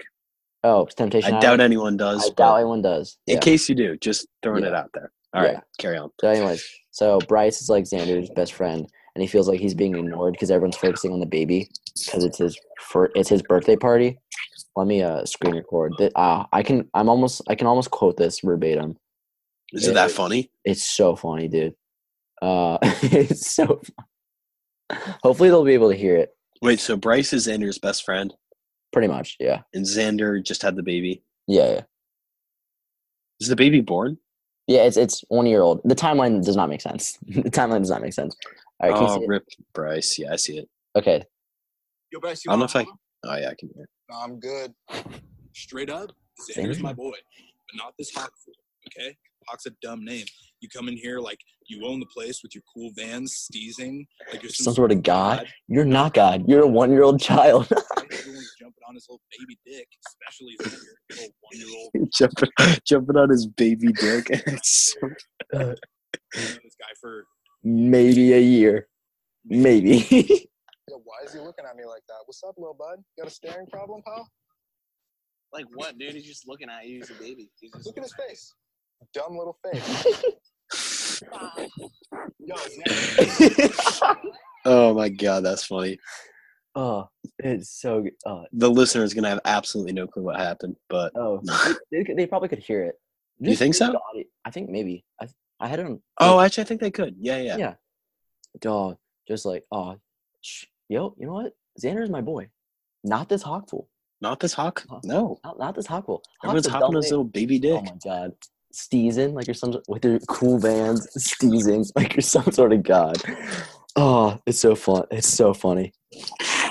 oh, 0.63 0.83
it's 0.85 0.93
Temptation 0.95 1.33
I 1.33 1.37
Island. 1.37 1.41
doubt 1.41 1.59
anyone 1.59 1.97
does. 1.97 2.23
I 2.29 2.33
doubt 2.35 2.55
anyone 2.57 2.81
does. 2.83 3.17
in 3.27 3.33
Yeah. 3.35 3.39
case 3.41 3.67
you 3.67 3.73
do, 3.75 3.97
just 3.97 4.27
throwing 4.43 4.63
it 4.63 4.73
out 4.75 4.91
there. 4.93 5.11
All 5.33 5.41
right, 5.41 5.53
Yeah. 5.53 5.59
carry 5.79 5.97
on. 5.97 6.11
So, 6.21 6.27
anyways, 6.29 6.63
so 6.91 7.19
Bryce 7.27 7.61
is 7.61 7.69
like 7.69 7.85
Xander's 7.85 8.29
best 8.29 8.53
friend, 8.53 8.87
and 9.15 9.21
he 9.21 9.27
feels 9.27 9.47
like 9.47 9.59
he's 9.59 9.73
being 9.73 9.95
ignored 9.95 10.33
because 10.33 10.51
everyone's 10.51 10.77
focusing 10.77 11.11
on 11.13 11.19
the 11.19 11.25
baby 11.25 11.69
because 12.05 12.23
it's 12.23 12.37
his 12.37 12.57
for 12.79 13.11
it's 13.15 13.29
his 13.29 13.41
birthday 13.41 13.75
party. 13.75 14.17
Let 14.75 14.87
me 14.87 15.01
uh 15.03 15.25
screen 15.25 15.55
record. 15.55 15.93
Th- 15.97 16.11
Uh, 16.15 16.45
I 16.53 16.63
can. 16.63 16.89
I'm 16.93 17.09
almost. 17.09 17.41
I 17.49 17.55
can 17.55 17.67
almost 17.67 17.91
quote 17.91 18.15
this 18.17 18.39
verbatim. 18.39 18.97
Is 19.73 19.87
it 19.87 19.93
that 19.95 20.11
funny? 20.11 20.49
It's 20.65 20.83
so 20.83 21.15
funny, 21.15 21.47
dude. 21.47 21.75
Uh, 22.41 22.77
it's 22.83 23.51
so. 23.53 23.81
Fun. 24.91 24.99
Hopefully, 25.23 25.49
they'll 25.49 25.63
be 25.65 25.73
able 25.73 25.89
to 25.91 25.97
hear 25.97 26.15
it. 26.17 26.29
Wait, 26.61 26.79
so 26.79 26.95
Bryce 26.95 27.33
is 27.33 27.47
Xander's 27.47 27.79
best 27.79 28.03
friend, 28.05 28.33
Pretty 28.93 29.07
much, 29.07 29.35
yeah, 29.39 29.61
and 29.73 29.85
Xander 29.85 30.43
just 30.43 30.61
had 30.61 30.75
the 30.75 30.83
baby. 30.83 31.23
yeah, 31.47 31.69
yeah. 31.71 31.81
Is 33.39 33.47
the 33.47 33.55
baby 33.55 33.81
born? 33.81 34.17
Yeah, 34.67 34.83
it's 34.83 34.97
it's 34.97 35.23
one 35.27 35.45
year 35.45 35.61
old. 35.61 35.81
The 35.83 35.95
timeline 35.95 36.43
does 36.43 36.55
not 36.55 36.69
make 36.69 36.81
sense. 36.81 37.17
the 37.27 37.51
timeline 37.51 37.79
does 37.79 37.89
not 37.89 38.01
make 38.01 38.13
sense. 38.13 38.35
All 38.79 38.89
right, 38.89 38.95
can 38.95 39.07
you 39.07 39.13
oh, 39.13 39.17
see 39.17 39.23
it? 39.23 39.27
rip 39.27 39.45
Bryce. 39.73 40.19
Yeah, 40.19 40.33
I 40.33 40.35
see 40.35 40.57
it. 40.59 40.69
okay. 40.95 41.23
Yo, 42.11 42.19
Bryce, 42.19 42.43
I 42.47 42.51
don't 42.51 42.59
know 42.59 42.65
if 42.65 42.75
I. 42.75 42.85
Oh 43.23 43.35
yeah, 43.35 43.49
I 43.49 43.55
can 43.57 43.69
hear. 43.73 43.83
it. 43.83 43.89
No, 44.09 44.17
I'm 44.17 44.39
good. 44.39 44.73
Straight 45.53 45.89
up, 45.89 46.11
Same 46.39 46.65
Xander's 46.65 46.79
my 46.79 46.93
boy, 46.93 47.11
but 47.11 47.83
not 47.83 47.93
this 47.97 48.13
hot 48.13 48.31
fool. 48.43 48.53
Okay, 48.87 49.15
Hawk's 49.47 49.65
a 49.65 49.71
dumb 49.81 50.03
name. 50.03 50.25
You 50.59 50.69
come 50.69 50.87
in 50.87 50.97
here 50.97 51.19
like 51.19 51.39
you 51.67 51.85
own 51.85 51.99
the 51.99 52.05
place 52.07 52.41
with 52.43 52.53
your 52.55 52.63
cool 52.73 52.91
vans, 52.95 53.47
steezing 53.51 54.05
like 54.31 54.43
you're 54.43 54.51
Some 54.51 54.73
sort 54.73 54.91
of 54.91 55.03
god. 55.03 55.47
You're 55.67 55.85
not 55.85 56.13
God. 56.13 56.43
You're 56.47 56.63
a 56.63 56.67
one 56.81 56.91
year 56.91 57.03
old 57.03 57.19
child. 57.21 57.67
Everyone's 57.97 58.55
jumping 58.59 58.83
on 58.87 58.95
his 58.95 59.07
little 59.09 59.21
baby 59.37 59.57
dick, 59.65 59.87
especially 60.07 60.55
Xander, 60.61 60.85
little 61.09 61.29
one-year-old. 61.41 62.11
jumping, 62.13 62.49
jumping 62.85 63.17
on 63.17 63.29
his 63.29 63.47
baby 63.47 63.91
dick. 63.93 64.27
It's 64.29 64.95
so- 64.99 65.07
uh, 65.53 65.59
known 65.59 65.75
this 66.63 66.75
guy 66.79 66.93
for 66.99 67.25
Maybe 67.63 68.33
a 68.33 68.39
year. 68.39 68.87
Maybe. 69.45 69.97
Yo, 70.89 70.97
why 71.03 71.17
is 71.25 71.33
he 71.33 71.39
looking 71.39 71.65
at 71.69 71.75
me 71.75 71.85
like 71.85 72.01
that? 72.07 72.17
What's 72.25 72.43
up, 72.43 72.55
little 72.57 72.73
bud? 72.73 72.97
You 73.17 73.23
Got 73.23 73.31
a 73.31 73.33
staring 73.33 73.67
problem, 73.67 74.01
pal? 74.05 74.27
Like 75.53 75.65
what, 75.73 75.97
dude? 75.97 76.13
He's 76.13 76.25
just 76.25 76.47
looking 76.47 76.69
at 76.69 76.87
you. 76.87 76.97
He's 76.97 77.09
a 77.09 77.13
baby. 77.13 77.49
He's 77.59 77.71
just 77.71 77.85
Look 77.85 77.97
at 77.97 78.03
his 78.03 78.13
face. 78.27 78.53
Dumb 79.13 79.37
little 79.37 79.57
face. 79.63 81.21
Oh 84.63 84.93
my 84.93 85.09
god, 85.09 85.43
that's 85.43 85.63
funny. 85.63 85.97
oh, 86.75 87.09
it's 87.39 87.69
so 87.69 88.01
good. 88.01 88.13
Oh, 88.25 88.45
The 88.53 88.69
listener 88.69 89.03
is 89.03 89.13
gonna 89.13 89.29
have 89.29 89.39
absolutely 89.43 89.93
no 89.93 90.05
clue 90.05 90.23
what 90.23 90.37
happened, 90.37 90.75
but 90.87 91.11
oh. 91.15 91.41
they, 91.91 92.03
they, 92.03 92.13
they 92.13 92.27
probably 92.27 92.49
could 92.49 92.59
hear 92.59 92.83
it. 92.83 92.95
You 93.39 93.55
think 93.55 93.73
so? 93.73 93.87
audio- 93.87 94.23
I 94.45 94.51
think 94.51 94.69
maybe. 94.69 95.03
I 95.19 95.27
I 95.59 95.67
had 95.67 95.79
it 95.79 95.85
on. 95.87 96.01
oh, 96.19 96.39
actually, 96.39 96.61
I 96.61 96.65
think 96.65 96.81
they 96.81 96.91
could. 96.91 97.15
Yeah, 97.19 97.39
yeah. 97.39 97.57
yeah. 97.57 97.73
Dog, 98.59 98.97
just 99.27 99.45
like 99.45 99.63
oh, 99.71 99.97
sh- 100.41 100.65
yo, 100.89 101.15
you 101.17 101.25
know 101.25 101.33
what? 101.33 101.53
Xander 101.81 102.03
is 102.03 102.09
my 102.09 102.21
boy. 102.21 102.49
Not 103.03 103.29
this 103.29 103.41
hawk 103.41 103.69
fool. 103.69 103.89
Not 104.21 104.39
this 104.39 104.53
hawk. 104.53 104.85
Huh. 104.87 104.99
No, 105.03 105.39
Not, 105.43 105.57
not 105.57 105.75
this 105.75 105.87
hawk 105.87 106.05
fool. 106.05 106.21
everyone's 106.43 106.67
Hawk's 106.67 106.83
hopping 106.83 106.97
his 106.97 107.09
little 107.09 107.23
baby 107.25 107.57
dick. 107.57 107.79
Oh 107.79 107.81
my 107.81 107.93
god. 108.03 108.33
Steezing 108.73 109.33
like 109.33 109.47
you're 109.47 109.53
some 109.53 109.75
with 109.87 110.05
your 110.05 110.19
cool 110.27 110.59
bands, 110.59 111.07
steezing 111.17 111.89
like 111.95 112.15
you're 112.15 112.21
some 112.21 112.51
sort 112.51 112.73
of 112.73 112.83
god. 112.83 113.17
Oh, 113.95 114.39
it's 114.45 114.59
so 114.59 114.75
fun. 114.75 115.03
It's 115.11 115.27
so 115.27 115.53
funny. 115.53 115.91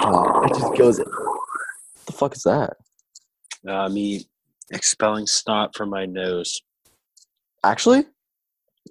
Oh, 0.01 0.43
it 0.45 0.49
just 0.59 0.77
goes. 0.79 0.97
the 0.99 2.13
fuck 2.13 2.35
is 2.37 2.43
that? 2.45 2.75
Uh, 3.69 3.89
me 3.91 4.25
expelling 4.73 5.27
snot 5.27 5.77
from 5.77 5.91
my 5.91 6.07
nose. 6.07 6.63
Actually, 7.63 8.07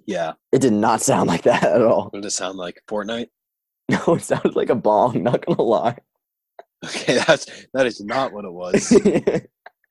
Yeah. 0.06 0.34
it 0.52 0.60
did 0.60 0.72
not 0.72 1.00
sound 1.00 1.28
like 1.28 1.42
that 1.42 1.64
at 1.64 1.82
all. 1.82 2.04
What 2.10 2.22
does 2.22 2.32
it 2.32 2.36
sound 2.36 2.56
like? 2.58 2.80
Fortnite? 2.88 3.28
No, 3.90 4.14
it 4.14 4.22
sounded 4.22 4.54
like 4.54 4.70
a 4.70 4.76
bong. 4.76 5.24
Not 5.24 5.44
gonna 5.44 5.62
lie. 5.62 5.96
Okay, 6.84 7.14
that's 7.26 7.46
that 7.74 7.86
is 7.86 8.00
not 8.00 8.32
what 8.32 8.44
it 8.44 8.52
was. 8.52 8.88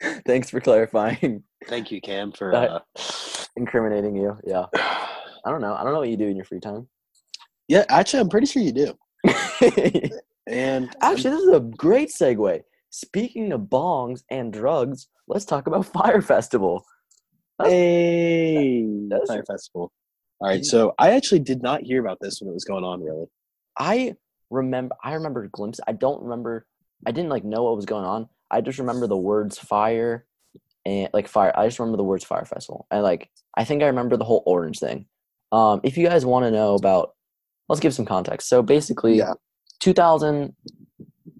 Thanks 0.26 0.50
for 0.50 0.60
clarifying. 0.60 1.44
Thank 1.68 1.92
you, 1.92 2.00
Cam, 2.02 2.32
for 2.32 2.54
uh, 2.56 2.80
Incriminating 3.56 4.16
you. 4.16 4.38
Yeah. 4.46 4.66
I 4.76 5.52
don't 5.52 5.62
know. 5.62 5.74
I 5.74 5.84
don't 5.84 5.94
know 5.94 6.00
what 6.00 6.10
you 6.10 6.18
do 6.18 6.28
in 6.28 6.36
your 6.36 6.46
free 6.46 6.60
time. 6.60 6.88
Yeah, 7.68 7.86
actually 7.90 8.20
I'm 8.22 8.30
pretty 8.30 8.48
sure 8.48 8.62
you 8.62 8.72
do. 8.72 8.94
And 10.48 10.90
Actually, 11.02 11.30
this 11.36 11.44
is 11.44 11.54
a 11.54 11.60
great 11.60 12.10
segue. 12.10 12.62
Speaking 12.90 13.52
of 13.52 13.62
bongs 13.62 14.24
and 14.32 14.52
drugs, 14.52 15.08
let's 15.28 15.46
talk 15.46 15.68
about 15.68 15.86
Fyre 15.86 16.22
Festival. 16.24 16.84
That's- 17.60 17.72
Hey, 17.72 18.84
that's- 19.10 19.28
Fyre 19.28 19.44
Festival. 19.46 19.92
All 20.42 20.48
right, 20.50 20.66
so 20.66 20.94
I 20.98 21.12
actually 21.12 21.40
did 21.42 21.62
not 21.62 21.82
hear 21.84 22.00
about 22.00 22.18
this 22.22 22.40
when 22.42 22.50
it 22.50 22.54
was 22.54 22.64
going 22.64 22.84
on. 22.84 23.04
Really, 23.04 23.26
I 23.78 24.16
remember. 24.50 24.96
I 25.04 25.14
remember 25.14 25.48
glimpses. 25.52 25.84
I 25.86 25.92
don't 25.92 26.24
remember. 26.24 26.66
I 27.06 27.12
didn't 27.12 27.30
like 27.30 27.44
know 27.44 27.64
what 27.66 27.76
was 27.76 27.86
going 27.86 28.06
on. 28.06 28.30
I 28.52 28.62
just 28.62 28.80
remember 28.80 29.08
the 29.08 29.18
words 29.18 29.58
fire 29.58 30.26
and 30.86 31.10
like 31.14 31.28
fire. 31.28 31.52
I 31.58 31.68
just 31.68 31.80
remember 31.80 31.98
the 31.98 32.04
words 32.04 32.24
Fyre 32.24 32.46
Festival 32.46 32.88
and 32.92 33.04
like 33.04 33.30
I 33.56 33.64
think 33.66 33.84
I 33.84 33.88
remember 33.88 34.18
the 34.18 34.26
whole 34.26 34.44
orange 34.46 34.80
thing. 34.80 35.06
Um, 35.52 35.82
if 35.84 35.98
you 35.98 36.08
guys 36.08 36.26
want 36.26 36.46
to 36.46 36.52
know 36.52 36.76
about, 36.76 37.14
let's 37.68 37.80
give 37.80 37.94
some 37.94 38.06
context. 38.06 38.48
So 38.50 38.62
basically, 38.62 39.16
Yeah. 39.18 39.34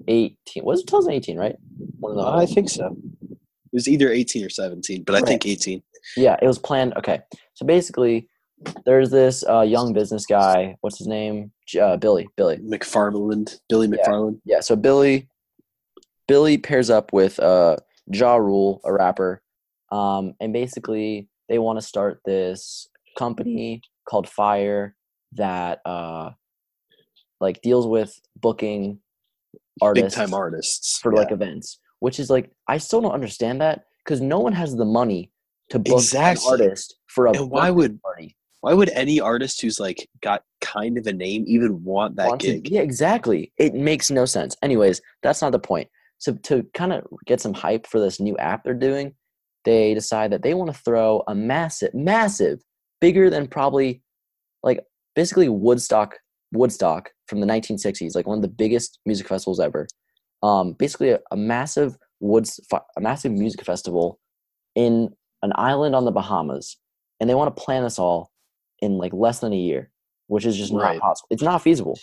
2018 0.08 0.64
was 0.64 0.82
it 0.82 0.88
2018, 0.88 1.38
right? 1.38 1.56
One 2.00 2.12
of 2.12 2.18
the- 2.18 2.24
I 2.26 2.46
think 2.46 2.70
so. 2.70 2.96
It 3.32 3.74
was 3.76 3.88
either 3.88 4.10
18 4.12 4.44
or 4.46 4.50
17, 4.50 5.04
but 5.04 5.16
I 5.16 5.22
think 5.22 5.46
18. 5.46 5.84
Yeah, 6.18 6.38
it 6.42 6.48
was 6.48 6.58
planned. 6.58 6.96
Okay, 6.98 7.20
so 7.54 7.66
basically, 7.66 8.28
there's 8.86 9.12
this 9.12 9.44
uh, 9.48 9.62
young 9.62 9.94
business 9.94 10.26
guy. 10.26 10.76
What's 10.82 10.98
his 10.98 11.08
name? 11.08 11.52
Uh, 11.80 11.96
Billy. 11.98 12.28
Billy. 12.36 12.58
McFarland, 12.58 13.60
Billy 13.70 13.88
Yeah. 13.88 13.96
McFarland. 14.04 14.42
Yeah. 14.44 14.60
So 14.62 14.76
Billy, 14.76 15.30
Billy 16.30 16.58
pairs 16.58 16.90
up 16.90 17.12
with 17.12 17.40
uh, 17.40 17.76
Ja 18.08 18.36
Rule, 18.36 18.80
a 18.86 18.94
rapper, 18.94 19.42
um, 19.92 20.34
and 20.40 20.54
basically 20.54 21.28
they 21.50 21.60
want 21.60 21.78
to 21.80 21.86
start 21.86 22.22
this 22.26 22.88
company 23.18 23.82
called 24.08 24.30
Fyre 24.30 24.96
that 25.34 25.82
uh, 25.86 26.30
like 27.42 27.62
deals 27.62 27.86
with 27.88 28.20
booking 28.40 29.00
artists, 29.82 30.16
Big 30.16 30.26
time 30.26 30.34
artists 30.34 31.00
for 31.00 31.12
yeah. 31.14 31.20
like 31.20 31.32
events, 31.32 31.80
which 32.00 32.20
is 32.20 32.30
like 32.30 32.50
I 32.68 32.78
still 32.78 33.02
don't 33.02 33.12
understand 33.14 33.60
that 33.62 33.86
because 34.06 34.22
no 34.22 34.40
one 34.40 34.54
has 34.54 34.76
the 34.76 34.86
money 34.86 35.32
to 35.70 35.80
book 35.80 36.00
Exactly. 36.00 36.46
an 36.48 36.62
artist 36.62 36.96
for 37.08 37.28
a 37.28 37.32
And 37.34 37.50
why 37.50 37.70
would 37.70 38.02
party. 38.02 38.36
why 38.62 38.74
would 38.74 38.90
any 38.90 39.20
artist 39.20 39.62
who's 39.62 39.80
like 39.80 40.08
got 40.22 40.44
kind 40.62 40.98
of 40.98 41.06
a 41.08 41.14
name 41.14 41.44
even 41.48 41.84
want 41.84 42.16
that 42.18 42.28
want 42.28 42.42
to- 42.42 42.54
gig? 42.60 42.70
yeah, 42.70 42.82
exactly. 42.82 43.52
It 43.58 43.74
makes 43.76 44.10
no 44.12 44.26
sense. 44.26 44.56
Anyways, 44.64 45.02
that's 45.24 45.42
not 45.42 45.52
the 45.52 45.60
point. 45.60 45.88
So 46.20 46.34
to 46.44 46.64
kind 46.74 46.94
of 46.94 47.06
get 47.26 47.42
some 47.42 47.54
hype 47.54 47.88
for 47.88 48.00
this 48.00 48.20
new 48.20 48.38
app 48.38 48.64
they're 48.64 48.74
doing, 48.74 49.16
they 49.66 49.94
decide 49.94 50.32
that 50.32 50.44
they 50.44 50.54
want 50.54 50.74
to 50.74 50.82
throw 50.82 51.24
a 51.28 51.36
massive, 51.36 51.94
massive, 51.94 52.60
bigger 53.02 53.30
than 53.30 53.48
probably 53.48 54.02
like 54.64 54.82
basically 55.16 55.50
Woodstock, 55.50 56.16
Woodstock 56.52 57.10
from 57.28 57.40
the 57.40 57.48
1960s, 57.48 58.16
like 58.16 58.28
one 58.28 58.38
of 58.38 58.42
the 58.42 58.48
biggest 58.50 59.00
music 59.06 59.28
festivals 59.28 59.60
ever. 59.60 59.88
Um, 60.44 60.74
basically 60.74 61.10
a, 61.10 61.20
a 61.32 61.38
massive 61.38 61.98
woods, 62.20 62.60
a 62.72 63.02
massive 63.02 63.32
music 63.32 63.64
festival 63.66 64.20
in 64.76 65.10
an 65.42 65.52
island 65.56 65.96
on 65.96 66.06
the 66.06 66.12
Bahamas, 66.12 66.78
and 67.20 67.30
they 67.30 67.36
want 67.36 67.56
to 67.56 67.62
plan 67.62 67.84
this 67.84 68.00
all 68.00 68.32
in 68.82 68.98
like 68.98 69.14
less 69.14 69.40
than 69.40 69.54
a 69.54 69.58
year, 69.58 69.90
which 70.28 70.46
is 70.46 70.58
just 70.58 70.74
Right. 70.74 70.96
not 70.96 71.02
possible. 71.02 71.28
It's 71.32 71.44
not 71.44 71.62
feasible. 71.62 71.98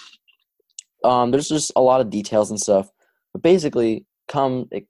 Um, 1.05 1.31
there's 1.31 1.49
just 1.49 1.73
a 1.77 1.81
lot 1.81 2.01
of 2.01 2.11
details 2.11 2.51
and 2.51 2.61
stuff, 2.61 2.91
but 3.37 3.43
basically, 3.43 4.07
come 4.29 4.67
it, 4.71 4.87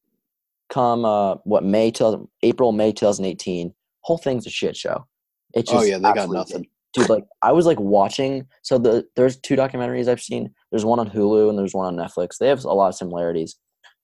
come 0.71 1.05
uh, 1.05 1.35
what 1.43 1.65
May 1.65 1.91
till 1.91 2.31
April 2.45 2.71
May 2.71 2.93
2018, 2.93 3.75
whole 4.03 4.19
thing's 4.19 4.47
a 4.47 4.51
shit 4.51 4.77
show. 4.77 5.05
It's 5.53 5.69
just 5.69 5.83
Oh 5.83 5.85
yeah, 5.85 5.99
they 5.99 6.13
got 6.13 6.31
nothing. 6.31 6.67
dude 6.93 7.09
like 7.09 7.25
i 7.43 7.51
was 7.51 7.67
like 7.67 7.81
watching 7.81 8.47
so 8.63 8.79
the 8.79 9.05
there's 9.17 9.37
two 9.41 9.57
documentaries 9.57 10.09
i've 10.09 10.21
seen 10.21 10.49
there's 10.71 10.85
one 10.85 10.99
on 11.01 11.11
hulu 11.11 11.49
and 11.49 11.59
there's 11.59 11.75
one 11.75 11.87
on 11.87 11.97
netflix 11.97 12.39
they 12.39 12.49
have 12.49 12.65
a 12.65 12.73
lot 12.73 12.89
of 12.89 12.95
similarities 12.95 13.57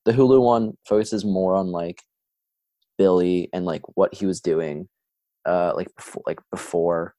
the 0.05 0.12
hulu 0.12 0.42
one 0.42 0.72
focuses 0.87 1.24
more 1.24 1.55
on 1.55 1.68
like 1.68 2.02
billy 2.98 3.48
and 3.52 3.64
like 3.64 3.83
what 3.94 4.12
he 4.12 4.26
was 4.26 4.40
doing 4.40 4.88
uh 5.46 5.72
like 5.74 5.88
before 5.96 6.22
like 6.26 6.40
before 6.50 7.14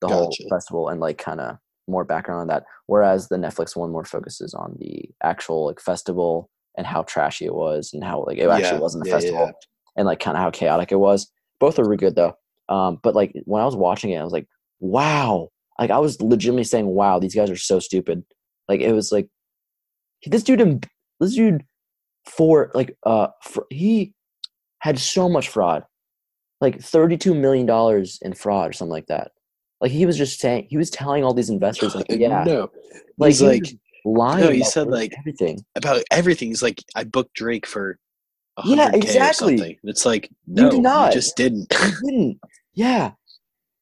the 0.00 0.08
whole 0.08 0.34
festival 0.50 0.88
and 0.88 1.00
like 1.00 1.18
kind 1.18 1.40
of 1.40 1.56
more 1.88 2.04
background 2.04 2.40
on 2.42 2.46
that 2.48 2.64
whereas 2.86 3.28
the 3.28 3.36
netflix 3.36 3.76
one 3.76 3.90
more 3.90 4.04
focuses 4.04 4.54
on 4.54 4.76
the 4.78 5.08
actual 5.22 5.66
like 5.66 5.80
festival 5.80 6.50
and 6.76 6.86
how 6.86 7.02
trashy 7.02 7.44
it 7.44 7.54
was 7.54 7.90
and 7.92 8.04
how 8.04 8.24
like 8.26 8.38
it 8.38 8.42
Yeah, 8.48 8.54
actually 8.54 8.80
wasn't 8.80 9.06
a 9.06 9.08
yeah, 9.08 9.14
festival 9.14 9.40
yeah. 9.46 9.52
and 9.96 10.06
like 10.06 10.20
kind 10.20 10.36
of 10.36 10.42
how 10.42 10.50
chaotic 10.50 10.92
it 10.92 10.96
was. 10.96 11.30
Both 11.58 11.78
are 11.78 11.84
really 11.84 11.96
good 11.96 12.16
though. 12.16 12.34
Um, 12.68 12.98
but 13.02 13.14
like 13.14 13.32
when 13.44 13.62
I 13.62 13.64
was 13.64 13.76
watching 13.76 14.10
it, 14.10 14.18
I 14.18 14.24
was 14.24 14.32
like, 14.32 14.46
wow. 14.80 15.48
Like 15.78 15.90
I 15.90 15.98
was 15.98 16.20
legitimately 16.20 16.64
saying, 16.64 16.86
wow, 16.86 17.18
these 17.18 17.34
guys 17.34 17.50
are 17.50 17.56
so 17.56 17.78
stupid. 17.78 18.24
Like 18.68 18.80
it 18.80 18.92
was 18.92 19.12
like 19.12 19.28
this 20.26 20.42
dude, 20.42 20.86
this 21.20 21.34
dude 21.34 21.64
for 22.26 22.70
like 22.74 22.96
uh 23.04 23.28
fr- 23.42 23.60
he 23.70 24.12
had 24.80 24.98
so 24.98 25.28
much 25.28 25.48
fraud, 25.48 25.84
like 26.60 26.80
thirty-two 26.80 27.34
million 27.34 27.66
dollars 27.66 28.18
in 28.22 28.34
fraud 28.34 28.70
or 28.70 28.72
something 28.72 28.92
like 28.92 29.06
that. 29.06 29.30
Like 29.80 29.90
he 29.90 30.06
was 30.06 30.16
just 30.16 30.40
saying, 30.40 30.66
he 30.70 30.76
was 30.76 30.90
telling 30.90 31.22
all 31.24 31.34
these 31.34 31.50
investors, 31.50 31.94
like, 31.94 32.06
yeah, 32.08 32.44
no. 32.44 32.70
like 33.18 33.28
He's 33.28 33.42
like 33.42 33.64
lying. 34.04 34.44
no, 34.44 34.50
he 34.50 34.60
about 34.60 34.70
said, 34.72 34.86
like, 34.88 35.12
everything. 35.18 35.64
about 35.74 36.02
everything. 36.10 36.48
He's 36.48 36.62
like, 36.62 36.82
I 36.94 37.04
booked 37.04 37.34
Drake 37.34 37.66
for 37.66 37.98
Yeah, 38.64 38.84
hundred 38.84 38.92
K 38.92 38.96
or 38.98 39.02
exactly. 39.02 39.78
It's 39.84 40.06
like 40.06 40.30
You 40.46 40.62
no, 40.64 40.70
did 40.70 40.80
not. 40.82 41.12
just 41.12 41.36
didn't. 41.36 41.72
He 41.72 41.90
didn't. 42.10 42.40
Yeah. 42.74 43.12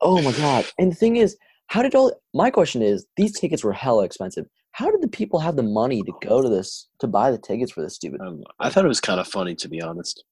Oh 0.00 0.20
my 0.22 0.33
god. 0.33 0.66
And 0.78 0.90
the 0.90 0.96
thing 0.96 1.16
is, 1.16 1.37
how 1.68 1.83
did 1.83 1.94
all 1.94 2.12
my 2.35 2.50
question 2.50 2.83
is, 2.83 3.07
these 3.16 3.38
tickets 3.38 3.62
were 3.64 3.72
hella 3.72 4.04
expensive. 4.04 4.46
How 4.72 4.90
did 4.90 5.00
the 5.02 5.09
people 5.09 5.38
have 5.38 5.54
the 5.54 5.62
money 5.62 6.02
to 6.02 6.12
go 6.20 6.42
to 6.42 6.48
this 6.48 6.88
to 6.98 7.07
buy 7.07 7.30
the 7.30 7.38
tickets 7.38 7.70
for 7.70 7.80
this 7.83 7.94
stupid? 7.94 8.20
Um, 8.20 8.42
I 8.59 8.68
thought 8.70 8.85
it 8.85 8.88
was 8.88 9.00
kind 9.00 9.20
of 9.20 9.28
funny 9.28 9.54
to 9.54 9.68
be 9.68 9.80
honest. 9.80 10.24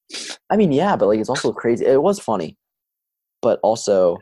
I 0.50 0.56
mean, 0.56 0.72
yeah, 0.72 0.96
but 0.96 1.06
like 1.06 1.20
it's 1.20 1.28
also 1.28 1.52
crazy. 1.52 1.86
It 1.86 2.02
was 2.02 2.18
funny, 2.18 2.56
but 3.40 3.60
also 3.62 4.18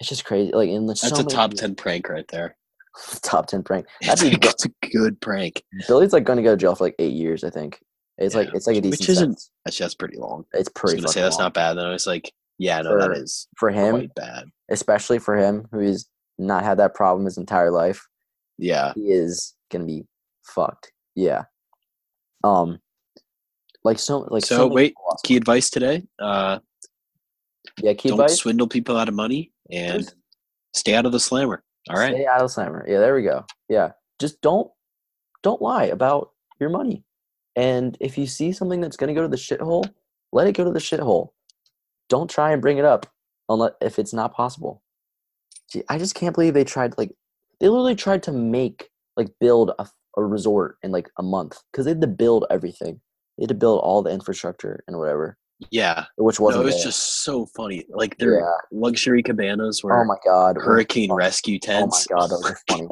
it's 0.00 0.08
just 0.08 0.24
crazy. 0.24 0.50
Like 0.52 0.68
in 0.70 0.86
the 0.86 0.94
That's 0.94 1.08
so 1.08 1.20
a 1.20 1.24
top 1.24 1.50
people- 1.50 1.60
ten 1.60 1.74
prank 1.74 2.08
right 2.08 2.26
there. 2.28 2.56
top 3.22 3.46
ten 3.46 3.62
prank. 3.62 3.86
That's 4.02 4.22
it's 4.22 4.64
a 4.64 4.70
good 4.92 5.20
prank. 5.20 5.62
Billy's 5.86 6.12
like 6.12 6.24
going 6.24 6.38
to 6.38 6.42
go 6.42 6.50
to 6.52 6.56
jail 6.56 6.74
for 6.74 6.84
like 6.84 6.96
eight 6.98 7.12
years. 7.12 7.44
I 7.44 7.50
think 7.50 7.80
it's 8.18 8.34
like 8.34 8.48
it's 8.54 8.66
like 8.66 8.76
a 8.76 8.80
which 8.80 8.98
decent. 9.00 9.08
isn't- 9.10 9.16
sentence. 9.16 9.50
Actually, 9.66 9.84
that's 9.84 9.94
pretty 9.94 10.16
long. 10.18 10.44
It's 10.52 10.68
pretty. 10.70 10.94
I 10.94 10.96
was 10.96 11.04
gonna 11.04 11.12
say 11.12 11.20
that's 11.22 11.36
long. 11.36 11.44
not 11.46 11.54
bad. 11.54 11.74
Then 11.74 11.84
I 11.86 11.92
was 11.92 12.06
like, 12.06 12.32
yeah, 12.58 12.80
no, 12.82 12.98
that 12.98 13.06
For- 13.06 13.12
is 13.22 13.48
for 13.56 13.70
him, 13.70 13.94
quite 13.96 14.14
bad. 14.14 14.44
especially 14.70 15.18
for 15.18 15.36
him 15.36 15.66
who's 15.72 16.06
not 16.38 16.64
had 16.64 16.78
that 16.78 16.94
problem 16.94 17.24
his 17.26 17.38
entire 17.38 17.70
life. 17.70 18.06
Yeah, 18.58 18.92
he 18.94 19.10
is 19.12 19.54
gonna 19.70 19.84
be 19.86 20.04
fucked. 20.44 20.92
Yeah. 21.14 21.44
Um. 22.44 22.78
Like 23.82 23.98
so, 23.98 24.20
like 24.30 24.44
So, 24.44 24.64
many 24.64 24.74
wait, 24.74 24.94
key 25.24 25.36
advice 25.36 25.70
today: 25.70 26.02
uh, 26.18 26.58
Yeah, 27.82 27.94
key 27.94 28.10
advice. 28.10 28.10
don't 28.10 28.20
advice. 28.20 28.38
swindle 28.38 28.68
people 28.68 28.96
out 28.98 29.08
of 29.08 29.14
money 29.14 29.52
and 29.72 30.12
stay 30.74 30.94
out 30.94 31.06
of 31.06 31.12
the 31.12 31.20
slammer. 31.20 31.62
All 31.88 31.96
right. 31.96 32.12
Stay 32.14 32.26
out 32.26 32.36
of 32.36 32.42
the 32.42 32.48
slammer. 32.48 32.84
Yeah, 32.88 32.98
there 32.98 33.14
we 33.14 33.22
go. 33.22 33.44
Yeah, 33.68 33.92
just 34.18 34.40
don't 34.40 34.70
don't 35.42 35.62
lie 35.62 35.84
about 35.84 36.30
your 36.60 36.70
money. 36.70 37.04
And 37.56 37.96
if 38.00 38.18
you 38.18 38.26
see 38.26 38.52
something 38.52 38.80
that's 38.80 38.96
gonna 38.96 39.14
go 39.14 39.22
to 39.22 39.28
the 39.28 39.36
shithole, 39.36 39.84
let 40.32 40.46
it 40.46 40.56
go 40.56 40.64
to 40.64 40.72
the 40.72 40.78
shithole. 40.78 41.30
Don't 42.08 42.30
try 42.30 42.52
and 42.52 42.62
bring 42.62 42.78
it 42.78 42.84
up 42.84 43.06
unless 43.48 43.72
if 43.80 43.98
it's 43.98 44.12
not 44.12 44.34
possible. 44.34 44.82
Gee, 45.70 45.82
I 45.88 45.98
just 45.98 46.14
can't 46.14 46.34
believe 46.34 46.54
they 46.54 46.64
tried 46.64 46.98
like 46.98 47.12
they 47.60 47.68
literally 47.68 47.94
tried 47.94 48.22
to 48.24 48.32
make 48.32 48.88
like 49.16 49.28
build 49.40 49.72
a, 49.78 49.86
a 50.16 50.24
resort 50.24 50.76
in 50.82 50.90
like 50.90 51.10
a 51.18 51.22
month 51.22 51.60
because 51.70 51.84
they 51.84 51.92
had 51.92 52.00
to 52.00 52.06
build 52.06 52.46
everything. 52.50 53.00
They 53.38 53.44
had 53.44 53.48
to 53.48 53.54
build 53.54 53.80
all 53.80 54.02
the 54.02 54.10
infrastructure 54.10 54.82
and 54.86 54.98
whatever, 54.98 55.38
Yeah. 55.70 56.04
which 56.16 56.40
wasn't. 56.40 56.62
it 56.62 56.66
was 56.66 56.74
there. 56.76 56.84
just 56.84 57.22
so 57.24 57.46
funny. 57.46 57.84
Like 57.90 58.16
their 58.18 58.40
yeah. 58.40 58.50
luxury 58.72 59.22
cabanas 59.22 59.82
were 59.84 60.00
Oh 60.00 60.04
my 60.04 60.16
god. 60.24 60.56
hurricane 60.56 61.12
rescue 61.12 61.58
Oh 61.64 61.66
my 61.68 61.80
tents. 61.80 62.06
god, 62.06 62.30
funny. 62.68 62.88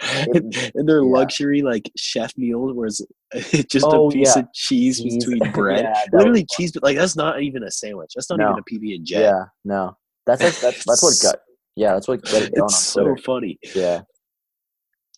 and, 0.34 0.88
their 0.88 1.02
yeah. 1.02 1.10
luxury 1.10 1.62
like 1.62 1.90
chef 1.96 2.32
meal 2.36 2.72
was 2.74 3.06
just 3.68 3.84
Oh, 3.88 4.08
a 4.08 4.10
piece 4.10 4.34
yeah. 4.36 4.42
of 4.42 4.52
cheese 4.52 5.00
Cheese. 5.02 5.24
between 5.24 5.52
bread. 5.52 5.92
Literally 6.12 6.46
cheese, 6.50 6.72
but 6.72 6.82
like 6.82 6.96
that's 6.96 7.16
not 7.16 7.42
even 7.42 7.62
a 7.62 7.70
sandwich. 7.70 8.12
That's 8.14 8.28
not 8.30 8.38
No. 8.38 8.50
even 8.50 8.58
a 8.58 8.62
PB 8.62 8.94
and 8.96 9.06
J. 9.06 9.20
Yeah, 9.22 9.44
no. 9.64 9.96
That's 10.26 10.42
like 10.42 10.56
that's 10.58 10.84
that's 10.84 11.02
what 11.02 11.14
got 11.22 11.40
yeah, 11.76 11.92
that's 11.92 12.08
what 12.08 12.22
got 12.22 12.42
it 12.42 12.52
It's 12.54 12.78
so 12.78 13.14
funny. 13.16 13.58
Yeah. 13.74 14.00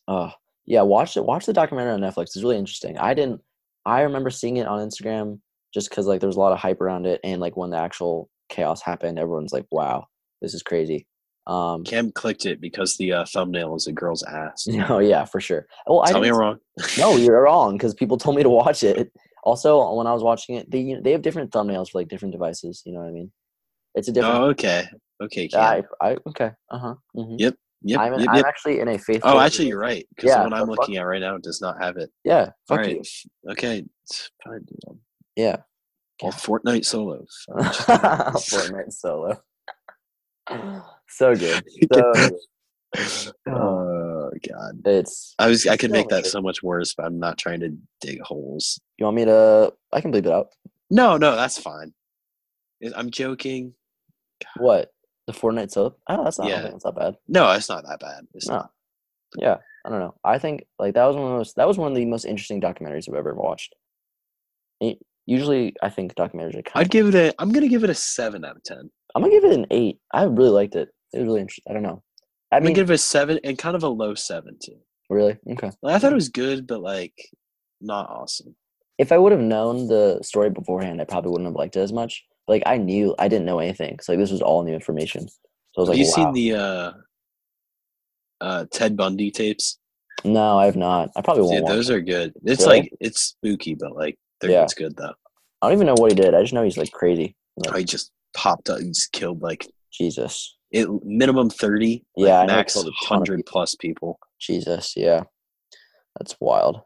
Oh, 0.06 0.30
yeah, 0.66 0.82
watch 0.82 1.16
it 1.16 1.24
watch 1.24 1.46
the 1.46 1.52
documentary 1.52 1.92
on 1.92 2.00
Netflix. 2.00 2.24
It's 2.26 2.42
really 2.42 2.58
interesting. 2.58 2.98
I 2.98 3.14
didn't 3.14 3.40
I 3.86 4.02
remember 4.02 4.30
seeing 4.30 4.56
it 4.58 4.66
on 4.66 4.86
Instagram 4.86 5.40
just 5.74 5.90
cuz 5.90 6.06
like 6.06 6.20
there 6.20 6.26
was 6.28 6.36
a 6.36 6.40
lot 6.40 6.52
of 6.52 6.58
hype 6.58 6.80
around 6.80 7.06
it 7.06 7.20
and 7.24 7.40
like 7.40 7.56
when 7.56 7.70
the 7.70 7.76
actual 7.78 8.28
chaos 8.48 8.80
happened, 8.82 9.18
everyone's 9.18 9.52
like, 9.52 9.66
"Wow, 9.70 10.06
this 10.40 10.54
is 10.54 10.62
crazy." 10.62 11.06
Um 11.46 11.84
Cam 11.84 12.12
clicked 12.12 12.44
it 12.46 12.60
because 12.60 12.96
the 12.96 13.12
uh, 13.12 13.24
thumbnail 13.24 13.74
is 13.74 13.86
a 13.86 13.92
girl's 13.92 14.22
ass. 14.22 14.66
no, 14.66 14.98
yeah, 15.12 15.24
for 15.24 15.40
sure. 15.40 15.66
Well, 15.86 16.02
I 16.02 16.12
Tell 16.12 16.20
me 16.20 16.26
didn't- 16.28 16.34
I'm 16.36 16.40
wrong. 16.40 16.58
No, 16.98 17.16
you're 17.24 17.42
wrong 17.42 17.76
because 17.76 17.94
people 17.94 18.18
told 18.18 18.36
me 18.36 18.42
to 18.42 18.50
watch 18.50 18.82
it. 18.82 19.10
Also, 19.44 19.94
when 19.94 20.06
I 20.06 20.12
was 20.12 20.22
watching 20.22 20.56
it, 20.56 20.70
they 20.70 20.80
you 20.80 20.96
know, 20.96 21.00
they 21.02 21.12
have 21.12 21.22
different 21.22 21.50
thumbnails 21.52 21.90
for 21.90 21.98
like 22.00 22.08
different 22.08 22.32
devices, 22.32 22.82
you 22.84 22.92
know 22.92 23.00
what 23.00 23.08
I 23.08 23.12
mean? 23.12 23.32
It's 23.94 24.08
a 24.08 24.12
different 24.12 24.36
Oh, 24.38 24.44
okay. 24.48 24.88
Okay, 25.22 25.48
Cam. 25.48 25.60
I, 26.00 26.06
I 26.10 26.16
okay. 26.28 26.50
Uh-huh. 26.70 26.94
mhm. 27.16 27.36
Yep, 27.38 27.54
yep, 27.82 28.00
I'm, 28.00 28.12
yep, 28.20 28.28
I'm 28.30 28.44
actually 28.44 28.80
in 28.80 28.88
a 28.88 28.98
faith. 28.98 29.22
Oh, 29.24 29.38
actually, 29.40 29.68
you're 29.68 29.80
right. 29.80 30.06
Because 30.14 30.28
Yeah, 30.28 30.38
the 30.38 30.42
one 30.44 30.52
I'm 30.52 30.60
fuck- 30.66 30.80
looking 30.80 30.96
at 30.98 31.02
right 31.02 31.20
now 31.20 31.38
does 31.38 31.60
not 31.62 31.82
have 31.82 31.96
it. 31.96 32.10
Yeah. 32.24 32.50
All 32.50 32.52
Fuck 32.68 32.78
right. 32.80 32.96
you. 32.96 33.50
Okay. 33.52 33.84
Fine. 34.44 34.66
Yeah. 35.38 35.58
Well, 36.20 36.32
Fortnite 36.32 36.84
solo. 36.84 37.24
Fortnite 37.48 38.92
solo. 38.92 39.40
so 41.08 41.34
good. 41.36 41.64
So 42.96 43.32
good. 43.46 43.54
oh 43.54 44.30
god. 44.48 44.80
It's. 44.86 45.34
I 45.38 45.46
was 45.48 45.66
I 45.66 45.76
could 45.76 45.90
make 45.90 46.08
that 46.08 46.24
so 46.24 46.40
much 46.40 46.62
worse, 46.62 46.94
but 46.94 47.04
I'm 47.04 47.18
not 47.18 47.36
trying 47.36 47.60
to 47.60 47.76
dig 48.00 48.18
holes. 48.22 48.80
You 48.96 49.04
want 49.04 49.16
me 49.16 49.26
to? 49.26 49.74
I 49.92 50.00
can 50.00 50.10
bleep 50.10 50.24
it 50.24 50.32
out. 50.32 50.48
No, 50.90 51.18
no, 51.18 51.36
that's 51.36 51.58
fine. 51.58 51.92
I'm 52.96 53.10
joking. 53.10 53.74
What? 54.56 54.90
The 55.26 55.34
Fortnite 55.34 55.70
solo? 55.70 55.96
Oh, 56.08 56.24
that's 56.24 56.38
not. 56.38 56.48
Yeah. 56.48 56.62
that's 56.62 56.86
not 56.86 56.96
bad. 56.96 57.16
No, 57.28 57.50
it's 57.52 57.68
not 57.68 57.84
that 57.86 58.00
bad. 58.00 58.26
It's 58.32 58.48
No. 58.48 58.54
not. 58.54 58.70
Yeah. 59.36 59.56
I 59.84 59.90
don't 59.90 60.00
know. 60.00 60.14
I 60.24 60.38
think 60.38 60.64
like 60.78 60.94
that 60.94 61.04
was 61.04 61.14
one 61.14 61.26
of 61.26 61.30
the 61.32 61.36
most. 61.36 61.56
That 61.56 61.68
was 61.68 61.76
one 61.76 61.92
of 61.92 61.96
the 61.96 62.06
most 62.06 62.24
interesting 62.24 62.58
documentaries 62.58 63.06
I've 63.06 63.14
ever 63.16 63.34
watched. 63.34 63.74
Usually, 65.28 65.74
I 65.82 65.90
think 65.90 66.14
documentaries 66.14 66.56
are 66.56 66.62
kind. 66.62 66.72
I'd 66.76 66.90
give 66.90 67.06
it 67.08 67.14
a. 67.14 67.34
I'm 67.38 67.52
gonna 67.52 67.68
give 67.68 67.84
it 67.84 67.90
a 67.90 67.94
seven 67.94 68.44
out 68.46 68.56
of 68.56 68.62
ten. 68.64 68.90
I'm 69.14 69.20
gonna 69.22 69.32
give 69.34 69.44
it 69.44 69.52
an 69.52 69.66
eight. 69.70 69.98
I 70.12 70.22
really 70.24 70.48
liked 70.50 70.74
it. 70.74 70.88
It 71.12 71.18
was 71.18 71.26
really 71.26 71.40
interesting. 71.42 71.64
I 71.70 71.74
don't 71.74 71.82
know. 71.82 72.02
I 72.50 72.56
I'm 72.56 72.62
mean, 72.62 72.72
gonna 72.72 72.82
give 72.86 72.90
it 72.90 72.94
a 72.94 72.98
seven 72.98 73.38
and 73.44 73.58
kind 73.58 73.76
of 73.76 73.82
a 73.82 73.88
low 73.88 74.14
seven 74.14 74.56
too. 74.62 74.78
really? 75.10 75.36
Okay. 75.50 75.70
Like, 75.82 75.94
I 75.94 75.98
thought 75.98 76.12
it 76.12 76.16
was 76.22 76.30
good, 76.30 76.66
but 76.66 76.80
like 76.80 77.12
not 77.82 78.08
awesome. 78.08 78.56
if 78.96 79.12
I 79.12 79.18
would 79.18 79.32
have 79.32 79.40
known 79.40 79.86
the 79.86 80.18
story 80.22 80.48
beforehand, 80.50 81.00
I 81.00 81.04
probably 81.04 81.30
wouldn't 81.30 81.48
have 81.48 81.56
liked 81.56 81.76
it 81.76 81.80
as 81.80 81.92
much. 81.92 82.24
Like 82.48 82.62
I 82.64 82.78
knew 82.78 83.14
I 83.18 83.28
didn't 83.28 83.44
know 83.46 83.58
anything, 83.58 83.98
so 84.00 84.12
like 84.12 84.18
this 84.20 84.30
was 84.32 84.40
all 84.42 84.62
new 84.64 84.72
information. 84.72 85.28
So 85.28 85.36
I 85.76 85.80
was 85.82 85.88
Have 85.90 85.96
like, 85.96 85.98
you 85.98 86.04
wow. 86.06 86.14
seen 86.14 86.32
the 86.32 86.54
uh, 86.54 86.92
uh, 88.40 88.64
Ted 88.72 88.96
Bundy 88.96 89.30
tapes? 89.30 89.78
no, 90.24 90.58
I 90.58 90.64
have 90.66 90.76
not. 90.76 91.10
I 91.16 91.20
probably 91.20 91.42
won't. 91.44 91.66
Dude, 91.66 91.76
those 91.76 91.90
it. 91.90 91.94
are 91.96 92.00
good. 92.00 92.32
It's 92.44 92.62
Really? 92.66 92.80
like 92.80 92.92
it's 93.00 93.20
spooky, 93.20 93.74
but 93.74 93.94
like 93.94 94.18
they're 94.40 94.50
Yeah. 94.50 94.64
it's 94.64 94.74
good 94.74 94.96
though. 94.96 95.14
I 95.60 95.66
don't 95.68 95.72
even 95.72 95.86
know 95.86 95.94
what 95.94 96.12
he 96.12 96.16
did. 96.16 96.34
I 96.34 96.42
just 96.42 96.52
know 96.52 96.62
he's 96.62 96.76
like 96.78 96.92
crazy. 96.92 97.36
Oh, 97.58 97.70
like, 97.70 97.76
I 97.76 97.82
just 97.82 98.12
popped 98.34 98.70
up 98.70 98.78
and 98.78 98.94
just 98.94 99.12
killed 99.12 99.42
like 99.42 99.66
Jesus, 99.92 100.56
it 100.70 100.88
minimum 101.04 101.50
thirty. 101.50 102.04
Yeah, 102.16 102.42
he 102.42 102.46
max 102.46 102.76
hundred 103.00 103.44
plus 103.46 103.74
people. 103.74 104.18
Jesus, 104.40 104.94
yeah, 104.96 105.24
that's 106.18 106.36
wild. 106.40 106.82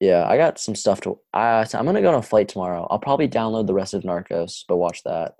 Yeah, 0.00 0.26
I 0.28 0.36
got 0.36 0.58
some 0.58 0.74
stuff 0.74 1.00
to. 1.02 1.18
I 1.32 1.66
I'm 1.74 1.84
gonna 1.86 2.02
go 2.02 2.08
on 2.08 2.14
a 2.14 2.22
flight 2.22 2.48
tomorrow. 2.48 2.86
I'll 2.90 2.98
probably 2.98 3.28
download 3.28 3.66
the 3.66 3.74
rest 3.74 3.94
of 3.94 4.02
Narcos, 4.02 4.64
but 4.68 4.76
watch 4.76 5.02
that. 5.04 5.34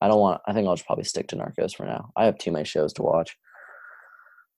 I 0.00 0.08
don't 0.08 0.20
want. 0.20 0.40
I 0.46 0.52
think 0.52 0.66
I'll 0.66 0.74
just 0.76 0.86
probably 0.86 1.04
stick 1.04 1.28
to 1.28 1.36
Narcos 1.36 1.74
for 1.74 1.86
now. 1.86 2.10
I 2.16 2.24
have 2.24 2.38
too 2.38 2.52
many 2.52 2.64
shows 2.64 2.92
to 2.94 3.02
watch. 3.02 3.36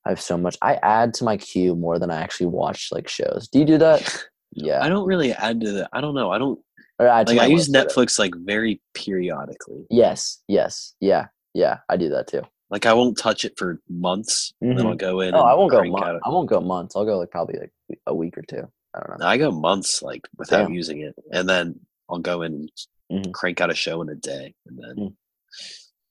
I 0.07 0.11
have 0.11 0.21
so 0.21 0.37
much. 0.37 0.57
I 0.61 0.75
add 0.83 1.15
to 1.15 1.25
my 1.25 1.37
queue 1.37 1.75
more 1.75 1.99
than 1.99 2.11
I 2.11 2.21
actually 2.21 2.47
watch 2.47 2.89
like 2.93 3.09
shows. 3.09 3.49
Do 3.51 3.59
you 3.59 3.65
do 3.65 3.79
that? 3.79 4.25
Yeah. 4.55 4.83
I 4.83 4.89
don't 4.89 5.07
really 5.07 5.33
add 5.33 5.61
to 5.61 5.73
the. 5.73 5.89
I 5.93 6.01
don't 6.01 6.15
know. 6.15 6.31
I 6.31 6.39
don't 6.39 6.59
Or 6.99 7.07
add 7.09 7.29
like. 7.29 7.39
I 7.39 7.47
use 7.47 7.69
Netflix 7.69 8.19
like 8.19 8.35
very 8.37 8.81
periodically. 8.95 9.85
Yes. 9.91 10.43
Yes. 10.49 10.95
Yeah. 11.01 11.27
Yeah. 11.55 11.79
I 11.89 11.97
do 11.97 12.09
that 12.11 12.27
too. 12.29 12.43
Like 12.71 12.87
I 12.87 12.93
won't 12.93 13.19
touch 13.19 13.45
it 13.45 13.55
for 13.59 13.81
months. 13.89 14.53
And 14.61 14.79
then. 14.79 14.87
I'll 14.87 14.95
go 14.95 15.21
in. 15.21 15.35
Oh, 15.35 15.43
I 15.43 15.55
won't 15.55 15.71
go. 15.71 15.79
I 15.81 16.29
won't 16.29 16.49
go 16.49 16.61
months. 16.61 16.97
I'll 16.97 17.05
go 17.05 17.19
like 17.19 17.31
probably 17.31 17.59
like 17.61 17.73
a 18.07 18.15
week 18.15 18.37
or 18.39 18.43
two. 18.43 18.69
I 18.95 19.01
don't 19.01 19.19
know. 19.21 19.27
I 19.27 19.37
go 19.39 19.51
months 19.51 20.03
like 20.03 20.23
without 20.39 20.65
Damn. 20.67 20.73
using 20.75 21.01
it, 21.01 21.15
and 21.33 21.49
then 21.49 21.81
I'll 22.09 22.19
go 22.21 22.43
in 22.43 22.69
and 23.11 23.25
Mhm. 23.27 23.33
crank 23.33 23.61
out 23.61 23.71
a 23.71 23.75
show 23.75 24.01
in 24.03 24.09
a 24.09 24.15
day, 24.15 24.55
and 24.67 24.79
then 24.79 24.97
Mm. 24.97 25.17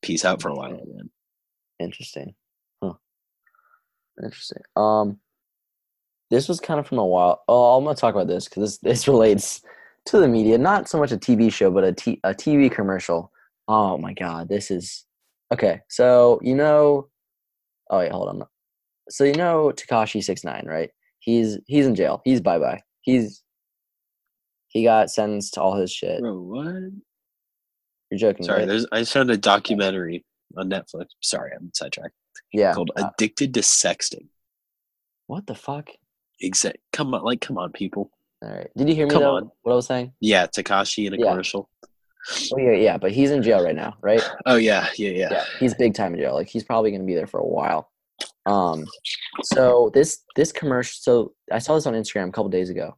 peace 0.02 0.26
out 0.26 0.42
for 0.42 0.50
a 0.50 0.56
while 0.56 0.74
again. 0.74 1.10
Interesting. 1.80 2.36
Huh. 2.84 2.94
Interesting. 4.22 4.62
Um, 4.76 5.20
this 6.34 6.50
was 6.50 6.60
kind 6.60 6.80
of 6.80 6.88
from 6.88 6.98
a 6.98 7.06
while. 7.06 7.44
Oh, 7.48 7.78
I'm 7.78 7.84
gonna 7.84 7.96
talk 7.96 8.16
about 8.16 8.28
this 8.28 8.48
because 8.50 8.64
this 8.64 8.78
this 8.80 9.08
relates 9.14 9.62
to 10.08 10.18
the 10.18 10.28
media. 10.28 10.58
Not 10.58 10.90
so 10.90 10.98
much 10.98 11.12
a 11.12 11.18
TV 11.18 11.52
show, 11.54 11.70
but 11.70 11.84
a 11.84 11.94
t- 11.94 12.20
a 12.24 12.34
TV 12.34 12.72
commercial. 12.72 13.32
Oh 13.68 13.98
my 13.98 14.14
god, 14.14 14.50
this 14.50 14.72
is 14.72 15.06
okay. 15.54 15.82
So 15.90 16.40
you 16.42 16.56
know, 16.56 17.10
oh 17.90 18.00
wait, 18.00 18.12
hold 18.12 18.30
on. 18.30 18.44
So 19.10 19.24
you 19.24 19.34
know 19.34 19.72
Tekashi 19.76 20.24
six 20.24 20.44
nine, 20.44 20.66
right? 20.68 20.90
He's 21.20 21.60
he's 21.68 21.86
in 21.86 21.96
jail. 21.96 22.22
He's 22.26 22.42
bye 22.42 22.60
bye. 22.60 22.82
He's 23.02 23.44
He 24.70 24.84
got 24.84 25.12
sentenced 25.12 25.54
to 25.54 25.62
all 25.62 25.76
his 25.76 25.92
shit. 25.92 26.20
Bro, 26.20 26.40
what? 26.42 26.92
You're 28.10 28.20
joking, 28.20 28.46
Sorry, 28.46 28.60
right? 28.60 28.68
there's 28.68 28.86
I 28.92 29.00
just 29.00 29.14
found 29.14 29.30
a 29.30 29.38
documentary 29.38 30.26
on 30.58 30.70
Netflix. 30.70 31.08
Sorry, 31.22 31.52
I'm 31.56 31.72
sidetracked. 31.74 32.14
Yeah. 32.52 32.74
Called 32.74 32.92
uh, 32.96 33.10
Addicted 33.18 33.54
to 33.54 33.62
Sexting. 33.62 34.28
what 35.28 35.48
the 35.48 35.56
fuck? 35.56 35.90
Exact. 36.42 36.78
Come 36.92 37.14
on, 37.14 37.24
like, 37.24 37.42
come 37.42 37.58
on, 37.58 37.72
people. 37.72 38.12
All 38.42 38.50
right. 38.50 38.68
Did 38.76 38.90
you 38.90 38.96
hear 38.96 39.06
me 39.08 39.12
Come 39.14 39.22
though? 39.24 39.36
on. 39.38 39.52
What 39.62 39.72
I 39.72 39.76
was 39.76 39.88
saying? 39.88 40.14
Yeah, 40.20 40.48
Tekashi 40.48 41.08
in 41.08 41.14
a 41.14 41.18
Yeah. 41.18 41.30
commercial. 41.32 41.70
Oh 42.54 42.58
yeah, 42.58 42.72
yeah. 42.72 42.98
But 42.98 43.12
he's 43.12 43.32
in 43.32 43.44
jail 43.44 43.62
right 43.64 43.76
now, 43.76 43.96
right? 44.02 44.22
Oh 44.46 44.56
yeah, 44.56 44.88
yeah, 44.98 45.10
yeah. 45.12 45.28
yeah, 45.32 45.44
he's 45.60 45.74
big 45.74 45.94
time 45.94 46.14
in 46.14 46.20
jail. 46.22 46.34
Like 46.34 46.48
he's 46.48 46.64
probably 46.64 46.92
gonna 46.92 47.04
be 47.04 47.16
there 47.16 47.28
for 47.28 47.40
a 47.40 47.46
while. 47.46 47.90
Um, 48.46 48.86
so 49.44 49.92
this 49.94 50.22
this 50.36 50.52
commercial. 50.52 50.96
So 51.02 51.34
I 51.52 51.60
saw 51.60 51.76
this 51.76 51.86
on 51.86 51.94
Instagram 51.94 52.30
a 52.30 52.32
couple 52.32 52.50
days 52.50 52.70
ago. 52.70 52.98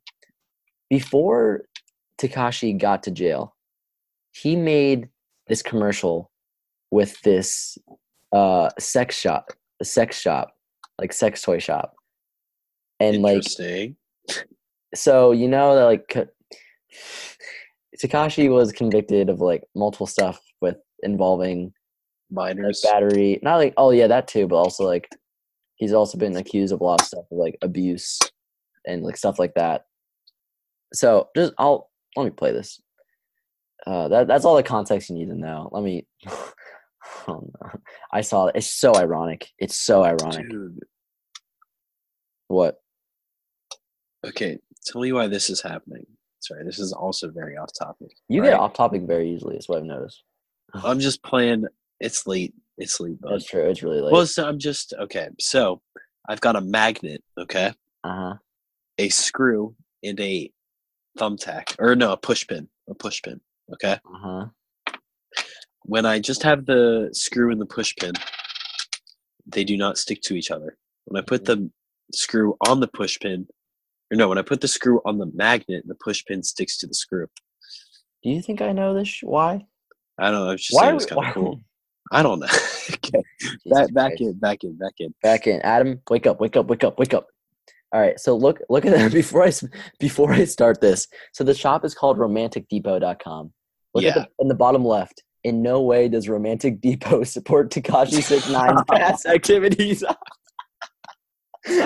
Before 0.89 1.63
Tekashi 2.19 2.77
got 2.79 3.03
to 3.03 3.11
jail, 3.11 3.55
he 4.31 4.55
made 4.55 5.09
this 5.47 5.61
commercial 5.63 6.31
with 6.91 7.19
this 7.21 7.77
uh 8.31 8.69
sex 8.79 9.17
shop, 9.17 9.51
a 9.81 9.85
sex 9.85 10.19
shop, 10.19 10.55
like 10.99 11.13
sex 11.13 11.41
toy 11.41 11.57
shop, 11.57 11.94
and 12.99 13.21
like 13.21 13.43
so 14.93 15.31
you 15.31 15.47
know 15.47 15.75
that 15.75 15.85
like 15.85 16.29
Tekashi 18.01 18.49
was 18.49 18.71
convicted 18.71 19.29
of 19.29 19.41
like 19.41 19.63
multiple 19.75 20.07
stuff 20.07 20.39
with 20.61 20.77
involving 21.03 21.73
like 22.31 22.55
Minors. 22.55 22.81
battery 22.81 23.39
not 23.43 23.57
like 23.57 23.73
oh 23.77 23.91
yeah 23.91 24.07
that 24.07 24.27
too 24.27 24.47
but 24.47 24.55
also 24.55 24.85
like 24.85 25.07
he's 25.75 25.93
also 25.93 26.17
been 26.17 26.35
accused 26.35 26.73
of 26.73 26.81
a 26.81 26.83
lot 26.83 27.01
of 27.01 27.07
stuff 27.07 27.25
of 27.31 27.37
like 27.37 27.57
abuse 27.61 28.19
and 28.87 29.03
like 29.03 29.17
stuff 29.17 29.39
like 29.39 29.53
that. 29.55 29.85
So 30.93 31.29
just 31.35 31.53
i'll 31.57 31.89
let 32.15 32.23
me 32.23 32.29
play 32.31 32.51
this. 32.51 32.81
Uh 33.85 34.07
that 34.07 34.27
that's 34.27 34.45
all 34.45 34.55
the 34.55 34.63
context 34.63 35.09
you 35.09 35.15
need 35.15 35.29
to 35.29 35.35
know. 35.35 35.69
Let 35.71 35.83
me 35.83 36.07
oh 36.27 36.51
no. 37.27 37.71
I 38.11 38.21
saw 38.21 38.47
it. 38.47 38.55
It's 38.55 38.73
so 38.73 38.95
ironic. 38.95 39.49
It's 39.59 39.77
so 39.77 40.03
ironic. 40.03 40.49
Dude. 40.49 40.79
what 42.47 42.81
Okay, 44.25 44.59
tell 44.85 45.01
me 45.01 45.11
why 45.11 45.27
this 45.27 45.49
is 45.49 45.61
happening. 45.61 46.05
Sorry, 46.39 46.63
this 46.63 46.79
is 46.79 46.93
also 46.93 47.31
very 47.31 47.57
off 47.57 47.71
topic. 47.77 48.09
you 48.27 48.41
right? 48.41 48.51
get 48.51 48.59
off 48.59 48.73
topic 48.73 49.03
very 49.03 49.31
easily 49.31 49.57
is 49.57 49.67
what 49.67 49.79
i've 49.79 49.85
noticed 49.85 50.23
I'm 50.83 50.99
just 50.99 51.23
playing. 51.23 51.65
It's 51.99 52.27
late. 52.27 52.53
It's 52.77 52.99
late, 52.99 53.19
bud. 53.21 53.31
that's 53.31 53.45
true 53.45 53.69
it's 53.69 53.81
really 53.81 54.01
late 54.01 54.11
Well, 54.11 54.25
so 54.25 54.45
I'm 54.45 54.59
just 54.59 54.93
okay. 54.99 55.29
So 55.39 55.81
I've 56.27 56.41
got 56.41 56.55
a 56.57 56.61
magnet. 56.61 57.23
Okay, 57.37 57.73
uh-huh 58.03 58.35
a 58.97 59.09
screw 59.09 59.75
and 60.03 60.19
a 60.19 60.51
thumbtack, 61.17 61.75
or 61.79 61.95
no, 61.95 62.11
a 62.11 62.17
push 62.17 62.47
pin. 62.47 62.67
A 62.89 62.93
push 62.93 63.21
pin. 63.21 63.39
Okay. 63.73 63.93
uh-huh 63.93 64.47
When 65.83 66.05
I 66.05 66.19
just 66.19 66.43
have 66.43 66.65
the 66.65 67.09
screw 67.13 67.51
and 67.51 67.59
the 67.59 67.65
push 67.65 67.93
pin, 67.99 68.13
they 69.45 69.63
do 69.63 69.77
not 69.77 69.97
stick 69.97 70.21
to 70.23 70.35
each 70.35 70.51
other. 70.51 70.77
When 71.05 71.21
I 71.21 71.25
put 71.25 71.45
the 71.45 71.69
screw 72.13 72.55
on 72.67 72.79
the 72.79 72.87
push 72.87 73.19
pin, 73.19 73.47
or 74.11 74.17
no, 74.17 74.29
when 74.29 74.37
I 74.37 74.43
put 74.43 74.61
the 74.61 74.67
screw 74.67 75.01
on 75.05 75.17
the 75.17 75.31
magnet, 75.33 75.83
the 75.87 75.95
push 75.95 76.23
pin 76.25 76.43
sticks 76.43 76.77
to 76.79 76.87
the 76.87 76.93
screw. 76.93 77.27
do 78.23 78.29
you 78.29 78.41
think 78.41 78.61
i 78.61 78.71
know 78.71 78.93
this 78.93 79.19
why 79.23 79.65
I 80.17 80.31
don't 80.31 80.45
know. 80.45 80.51
It's 80.51 80.67
just 80.67 80.81
why 80.81 80.93
it's 80.93 81.05
kind 81.05 81.27
of 81.27 81.33
cool. 81.33 81.61
I 82.11 82.23
don't 82.23 82.39
know. 82.39 82.47
okay. 82.89 83.23
Back, 83.65 83.93
back 83.93 84.09
Christ. 84.11 84.21
in, 84.21 84.33
back 84.39 84.63
in, 84.63 84.77
back 84.77 84.93
in. 84.99 85.13
back 85.23 85.47
in 85.47 85.61
adam 85.61 85.99
wake 86.09 86.27
up 86.27 86.39
wake 86.39 86.55
up 86.55 86.67
wake 86.67 86.83
up 86.83 86.99
wake 86.99 87.13
up 87.13 87.27
all 87.91 87.99
right 87.99 88.19
so 88.19 88.35
look 88.35 88.59
look 88.69 88.85
at 88.85 88.91
that 88.93 89.11
before 89.21 89.43
I 89.43 89.51
before 89.99 90.31
i 90.31 90.45
start 90.45 90.81
this 90.81 91.07
so 91.33 91.43
the 91.43 91.53
shop 91.53 91.83
is 91.83 91.95
called 91.95 92.17
romanticdepot.com 92.17 93.51
look 93.95 94.03
at 94.03 94.13
the 94.13 94.27
in 94.39 94.47
the 94.47 94.55
bottom 94.55 94.85
left 94.85 95.23
in 95.43 95.63
no 95.63 95.81
way 95.81 96.07
does 96.07 96.29
romantic 96.29 96.79
depot 96.79 97.23
support 97.23 97.71
tekashi 97.71 98.21
69 98.21 98.83
past 98.91 99.25
activities 99.25 100.03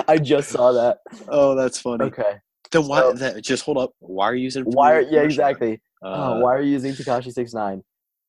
i 0.08 0.18
just 0.18 0.50
saw 0.50 0.72
that 0.72 0.98
Oh, 1.28 1.54
that's 1.54 1.80
funny. 1.80 2.04
okay 2.04 2.34
Then 2.70 2.86
why? 2.86 3.00
So- 3.00 3.12
that, 3.14 3.42
just 3.42 3.64
hold 3.64 3.78
up. 3.78 3.92
Why 4.00 4.26
are 4.30 4.34
you 4.34 4.44
using? 4.44 4.64
why 4.64 4.92
are 4.94 5.00
yeah 5.00 5.22
exactly 5.22 5.80
Uh, 6.02 6.34
oh, 6.34 6.40
why 6.40 6.54
are 6.54 6.60
you 6.62 6.70
using 6.72 6.92
tekashi 6.92 7.32
69 7.32 7.82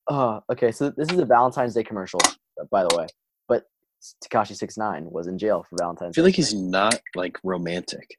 uh 0.10 0.40
okay 0.52 0.72
so 0.72 0.90
this 0.90 1.10
is 1.12 1.20
a 1.20 1.26
valentine's 1.26 1.74
day 1.74 1.84
commercial 1.84 2.20
by 2.72 2.84
the 2.84 2.96
way 2.98 3.06
but 3.48 3.66
tekashi 4.24 4.56
Six 4.56 4.78
Nine 4.78 5.10
was 5.10 5.28
in 5.28 5.38
jail 5.38 5.64
for 5.70 5.76
Valentine's. 5.80 6.14
I 6.14 6.16
feel 6.16 6.24
Day. 6.24 6.28
like 6.30 6.36
he's 6.36 6.54
not 6.54 7.00
like 7.16 7.38
romantic. 7.44 8.18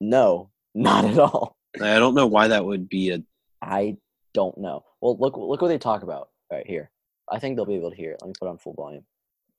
no 0.00 0.50
not 0.74 1.04
at 1.04 1.18
all 1.18 1.56
I 1.80 1.98
don't 1.98 2.14
know 2.14 2.26
why 2.26 2.48
that 2.48 2.64
would 2.64 2.88
be 2.88 3.10
a. 3.10 3.22
I 3.60 3.96
don't 4.32 4.56
know. 4.58 4.84
Well, 5.02 5.16
look 5.18 5.36
look 5.36 5.60
what 5.60 5.68
they 5.68 5.76
talk 5.78 6.02
about 6.02 6.30
right 6.50 6.66
here. 6.66 6.90
I 7.30 7.38
think 7.38 7.54
they'll 7.56 7.66
be 7.66 7.74
able 7.74 7.90
to 7.90 7.96
hear 7.96 8.12
it. 8.12 8.18
Let 8.22 8.28
me 8.28 8.34
put 8.40 8.48
on 8.48 8.56
full 8.58 8.72
volume. 8.72 9.04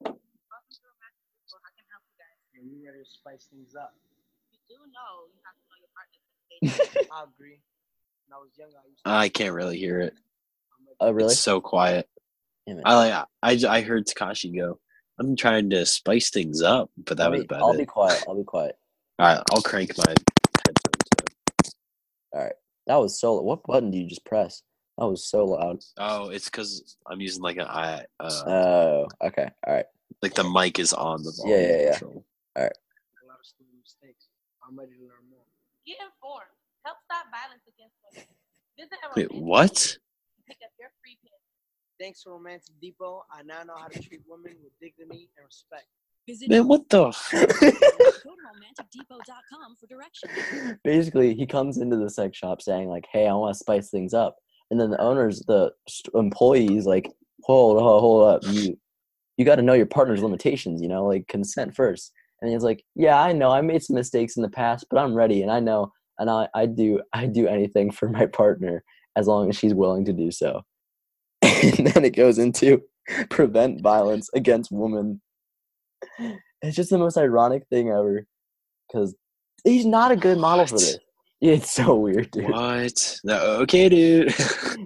Welcome 0.01 0.19
to 0.73 0.79
Romantic 0.89 1.21
People. 1.37 1.59
How 1.63 1.69
can 1.77 1.85
I 1.85 1.91
help 1.93 2.03
you 2.09 2.17
guys? 2.17 2.37
Yeah, 2.51 2.61
we 2.65 2.87
ready 2.87 2.98
to 2.98 2.98
spice 3.09 3.47
things 3.51 3.75
up. 3.75 3.93
You 4.51 4.59
do 4.67 4.75
know 4.75 5.27
you 5.33 5.39
have 5.45 5.55
to 5.55 5.63
know 5.69 5.77
your 5.81 5.91
partner. 5.95 7.09
I 7.11 7.23
agree. 7.23 7.59
When 8.27 8.35
I 8.35 8.39
was 8.39 8.51
younger, 8.57 8.75
I 8.77 8.87
used 8.89 9.03
to. 9.03 9.09
I 9.11 9.29
can't 9.29 9.53
really 9.53 9.77
hear 9.77 9.99
it. 9.99 10.13
I'm 11.01 11.07
Oh, 11.09 11.11
really? 11.11 11.31
It's 11.33 11.39
so 11.41 11.59
quiet. 11.61 12.07
Damn 12.67 12.77
it. 12.79 12.83
I 12.85 12.95
like. 12.95 13.25
I, 13.43 13.55
j- 13.55 13.67
I 13.67 13.81
heard 13.81 14.05
Tekashi 14.05 14.55
go. 14.55 14.79
I'm 15.19 15.35
trying 15.35 15.69
to 15.71 15.85
spice 15.85 16.29
things 16.29 16.61
up, 16.61 16.91
but 17.05 17.17
that 17.17 17.23
Let 17.25 17.31
was 17.31 17.39
me- 17.41 17.45
about 17.45 17.61
I'll 17.61 17.73
it. 17.73 17.77
be 17.79 17.85
quiet. 17.85 18.23
I'll 18.27 18.35
be 18.37 18.43
quiet. 18.43 18.75
All 19.17 19.27
right, 19.27 19.43
I'll 19.51 19.61
crank 19.61 19.97
my 19.97 20.03
headphones. 20.07 21.35
All 22.31 22.41
right, 22.43 22.53
that 22.87 22.95
was 22.95 23.19
so. 23.19 23.41
What 23.41 23.63
button 23.63 23.91
do 23.91 23.97
you 23.97 24.07
just 24.07 24.23
press? 24.25 24.61
That 24.97 25.07
was 25.07 25.25
so 25.25 25.45
loud. 25.45 25.79
Oh, 25.97 26.29
it's 26.29 26.45
because 26.45 26.95
I'm 27.09 27.19
using 27.21 27.41
like 27.41 27.57
an 27.57 27.67
i. 27.67 28.05
Uh, 28.19 28.43
Oh, 28.47 29.07
okay. 29.23 29.49
All 29.67 29.73
right. 29.73 29.85
like 30.21 30.35
the 30.35 30.43
mic 30.43 30.77
is 30.79 30.93
on 30.93 31.23
the 31.23 31.33
Yeah, 31.45 31.55
volume 31.55 31.69
yeah, 31.69 31.77
yeah. 31.81 31.91
control. 31.91 32.25
a 32.55 32.61
lot 32.61 32.65
of 32.65 32.71
stupid 32.71 32.77
mistakes. 32.77 32.88
I'm 34.69 34.77
ready 34.77 34.93
to 34.93 35.01
learn 35.01 35.25
more. 35.33 35.49
Get 35.87 35.97
informed. 35.97 36.53
Help 36.85 36.97
stop 37.09 37.25
violence 37.33 37.65
against 37.65 37.97
women. 38.05 38.29
Visit 38.77 39.01
a 39.01 39.07
Wait, 39.17 39.33
what? 39.33 39.97
pick 40.45 40.61
up 40.63 40.69
your 40.79 40.89
free 41.01 41.17
pin. 41.23 41.33
Thanks 41.99 42.21
to 42.23 42.29
Romantic 42.29 42.75
Depot, 42.79 43.25
I 43.33 43.41
now 43.41 43.63
know 43.63 43.73
how 43.75 43.87
to 43.87 43.99
treat 43.99 44.21
women 44.29 44.55
with 44.63 44.71
dignity 44.79 45.29
and 45.35 45.45
respect. 45.45 45.87
Visit 46.27 46.49
Man, 46.49 46.67
what 46.67 46.87
the? 46.89 47.05
go 47.05 47.09
to 47.09 47.15
romanticdepot.com 48.45 49.75
for 49.79 49.87
directions. 49.89 50.77
Basically, 50.83 51.33
he 51.33 51.47
comes 51.47 51.79
into 51.79 51.97
the 51.97 52.09
sex 52.09 52.37
shop 52.37 52.61
saying 52.61 52.87
like, 52.87 53.05
"Hey, 53.11 53.27
I 53.27 53.33
want 53.33 53.55
to 53.55 53.59
spice 53.59 53.89
things 53.89 54.13
up," 54.13 54.37
and 54.69 54.79
then 54.79 54.91
the 54.91 55.01
owners, 55.01 55.41
the 55.47 55.71
employees, 56.13 56.85
like, 56.85 57.11
"Hold, 57.43 57.81
hold, 57.81 58.01
hold 58.01 58.23
up, 58.29 58.41
you, 58.45 58.77
you 59.37 59.45
got 59.45 59.55
to 59.55 59.63
know 59.63 59.73
your 59.73 59.87
partner's 59.87 60.21
limitations. 60.21 60.81
You 60.81 60.87
know, 60.89 61.05
like 61.05 61.27
consent 61.27 61.75
first. 61.75 62.13
And 62.41 62.51
he's 62.51 62.63
like, 62.63 62.83
"Yeah, 62.95 63.21
I 63.21 63.31
know. 63.33 63.51
I 63.51 63.61
made 63.61 63.83
some 63.83 63.95
mistakes 63.95 64.37
in 64.37 64.43
the 64.43 64.49
past, 64.49 64.85
but 64.89 64.99
I'm 64.99 65.13
ready, 65.13 65.41
and 65.41 65.51
I 65.51 65.59
know, 65.59 65.91
and 66.17 66.29
I, 66.29 66.47
I 66.55 66.65
do, 66.65 67.01
I 67.13 67.25
do 67.25 67.47
anything 67.47 67.91
for 67.91 68.09
my 68.09 68.25
partner 68.25 68.83
as 69.15 69.27
long 69.27 69.49
as 69.49 69.57
she's 69.57 69.73
willing 69.73 70.05
to 70.05 70.13
do 70.13 70.31
so." 70.31 70.61
and 71.41 71.87
then 71.87 72.05
it 72.05 72.15
goes 72.15 72.37
into 72.37 72.81
prevent 73.29 73.81
violence 73.81 74.29
against 74.33 74.71
women. 74.71 75.21
It's 76.61 76.75
just 76.75 76.89
the 76.89 76.97
most 76.97 77.17
ironic 77.17 77.63
thing 77.69 77.89
ever, 77.89 78.25
because 78.87 79.15
he's 79.63 79.85
not 79.85 80.11
a 80.11 80.15
good 80.15 80.37
model 80.37 80.65
for 80.65 80.77
this. 80.77 80.97
It's 81.41 81.71
so 81.71 81.95
weird, 81.95 82.31
dude. 82.31 82.49
what? 82.49 83.19
No, 83.23 83.37
okay, 83.61 83.89
dude. 83.89 84.33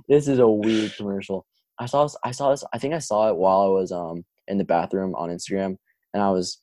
This 0.10 0.28
is 0.28 0.40
a 0.40 0.48
weird 0.48 0.96
commercial. 0.96 1.46
I 1.80 1.86
saw 1.86 2.04
this, 2.04 2.16
I 2.24 2.32
saw 2.32 2.52
this. 2.52 2.64
I 2.74 2.78
think 2.78 2.94
I 2.94 3.00
saw 3.00 3.30
it 3.30 3.36
while 3.36 3.62
I 3.62 3.68
was 3.68 3.92
um 3.92 4.24
in 4.48 4.58
the 4.58 4.64
bathroom 4.64 5.16
on 5.16 5.30
Instagram, 5.30 5.78
and 6.14 6.22
I 6.22 6.30
was 6.30 6.60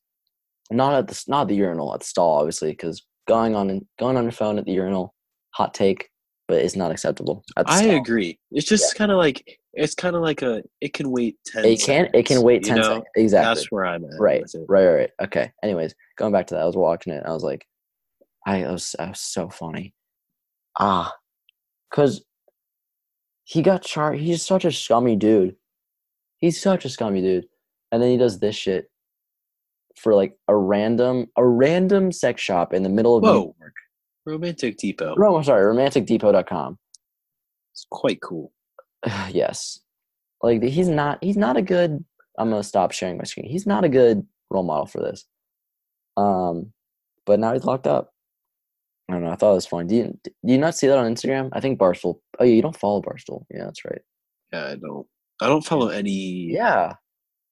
not 0.70 0.94
at 0.94 1.08
the 1.08 1.24
not 1.28 1.48
the 1.48 1.54
urinal 1.54 1.92
at 1.94 2.00
the 2.00 2.06
stall, 2.06 2.38
obviously, 2.38 2.70
because 2.70 3.04
going 3.28 3.54
on 3.54 3.86
going 3.98 4.16
on 4.16 4.24
your 4.24 4.32
phone 4.32 4.58
at 4.58 4.64
the 4.64 4.72
urinal, 4.72 5.14
hot 5.50 5.74
take, 5.74 6.10
but 6.48 6.58
it's 6.58 6.76
not 6.76 6.90
acceptable. 6.90 7.44
At 7.56 7.66
the 7.66 7.72
I 7.72 7.82
stall. 7.82 7.96
agree. 7.96 8.38
It's 8.50 8.66
just 8.66 8.94
kind 8.94 9.10
of 9.10 9.18
like 9.18 9.60
it's 9.72 9.94
kind 9.94 10.16
of 10.16 10.22
like 10.22 10.42
a. 10.42 10.62
It 10.80 10.94
can 10.94 11.10
wait 11.10 11.36
ten. 11.46 11.64
It 11.64 11.80
can 11.80 12.08
it 12.14 12.26
can 12.26 12.42
wait 12.42 12.64
ten 12.64 12.76
know? 12.76 12.82
seconds 12.82 13.06
exactly. 13.16 13.54
That's 13.54 13.72
where 13.72 13.86
I'm 13.86 14.04
at. 14.04 14.18
right, 14.18 14.42
right, 14.68 14.68
right, 14.68 14.94
right. 14.94 15.10
Okay. 15.22 15.52
Anyways, 15.62 15.94
going 16.16 16.32
back 16.32 16.46
to 16.48 16.54
that, 16.54 16.62
I 16.62 16.66
was 16.66 16.76
watching 16.76 17.12
it. 17.12 17.22
I 17.24 17.30
was 17.30 17.44
like, 17.44 17.66
I 18.46 18.62
was, 18.62 18.96
I 18.98 19.08
was 19.08 19.20
so 19.20 19.48
funny. 19.48 19.94
Ah, 20.78 21.12
cause 21.92 22.24
he 23.44 23.62
got 23.62 23.82
charged. 23.82 24.22
He's 24.22 24.44
such 24.44 24.64
a 24.64 24.72
scummy 24.72 25.16
dude. 25.16 25.56
He's 26.38 26.60
such 26.60 26.84
a 26.84 26.88
scummy 26.88 27.20
dude, 27.20 27.46
and 27.92 28.02
then 28.02 28.10
he 28.10 28.16
does 28.16 28.38
this 28.38 28.56
shit 28.56 28.89
for 29.98 30.14
like 30.14 30.34
a 30.48 30.56
random 30.56 31.26
a 31.36 31.46
random 31.46 32.12
sex 32.12 32.42
shop 32.42 32.72
in 32.72 32.82
the 32.82 32.88
middle 32.88 33.16
of 33.16 33.22
New 33.22 33.28
Whoa. 33.28 33.56
York. 33.60 33.74
Romantic 34.26 34.76
Depot. 34.76 35.14
Oh, 35.18 35.36
I'm 35.36 35.44
sorry, 35.44 35.64
romanticdepot.com. 35.64 36.78
It's 37.72 37.86
quite 37.90 38.20
cool. 38.22 38.52
yes, 39.30 39.80
like 40.42 40.62
he's 40.62 40.88
not 40.88 41.22
he's 41.22 41.36
not 41.36 41.56
a 41.56 41.62
good. 41.62 42.04
I'm 42.38 42.50
gonna 42.50 42.62
stop 42.62 42.92
sharing 42.92 43.18
my 43.18 43.24
screen. 43.24 43.48
He's 43.48 43.66
not 43.66 43.84
a 43.84 43.88
good 43.88 44.26
role 44.50 44.62
model 44.62 44.86
for 44.86 45.00
this. 45.00 45.26
Um, 46.16 46.72
but 47.26 47.38
now 47.40 47.52
he's 47.52 47.64
locked 47.64 47.86
up. 47.86 48.12
I 49.08 49.14
don't 49.14 49.24
know. 49.24 49.30
I 49.30 49.36
thought 49.36 49.52
it 49.52 49.54
was 49.54 49.66
funny. 49.66 49.88
Do 49.88 49.94
you 49.96 50.18
do 50.24 50.52
you 50.52 50.58
not 50.58 50.74
see 50.74 50.86
that 50.86 50.98
on 50.98 51.12
Instagram? 51.12 51.50
I 51.52 51.60
think 51.60 51.78
Barstool. 51.78 52.20
Oh 52.38 52.44
yeah, 52.44 52.54
you 52.54 52.62
don't 52.62 52.76
follow 52.76 53.02
Barstool. 53.02 53.44
Yeah, 53.50 53.64
that's 53.64 53.84
right. 53.84 54.00
Yeah, 54.52 54.66
I 54.68 54.76
don't. 54.76 55.06
I 55.42 55.46
don't 55.46 55.64
follow 55.64 55.88
any 55.88 56.52
Yeah, 56.52 56.94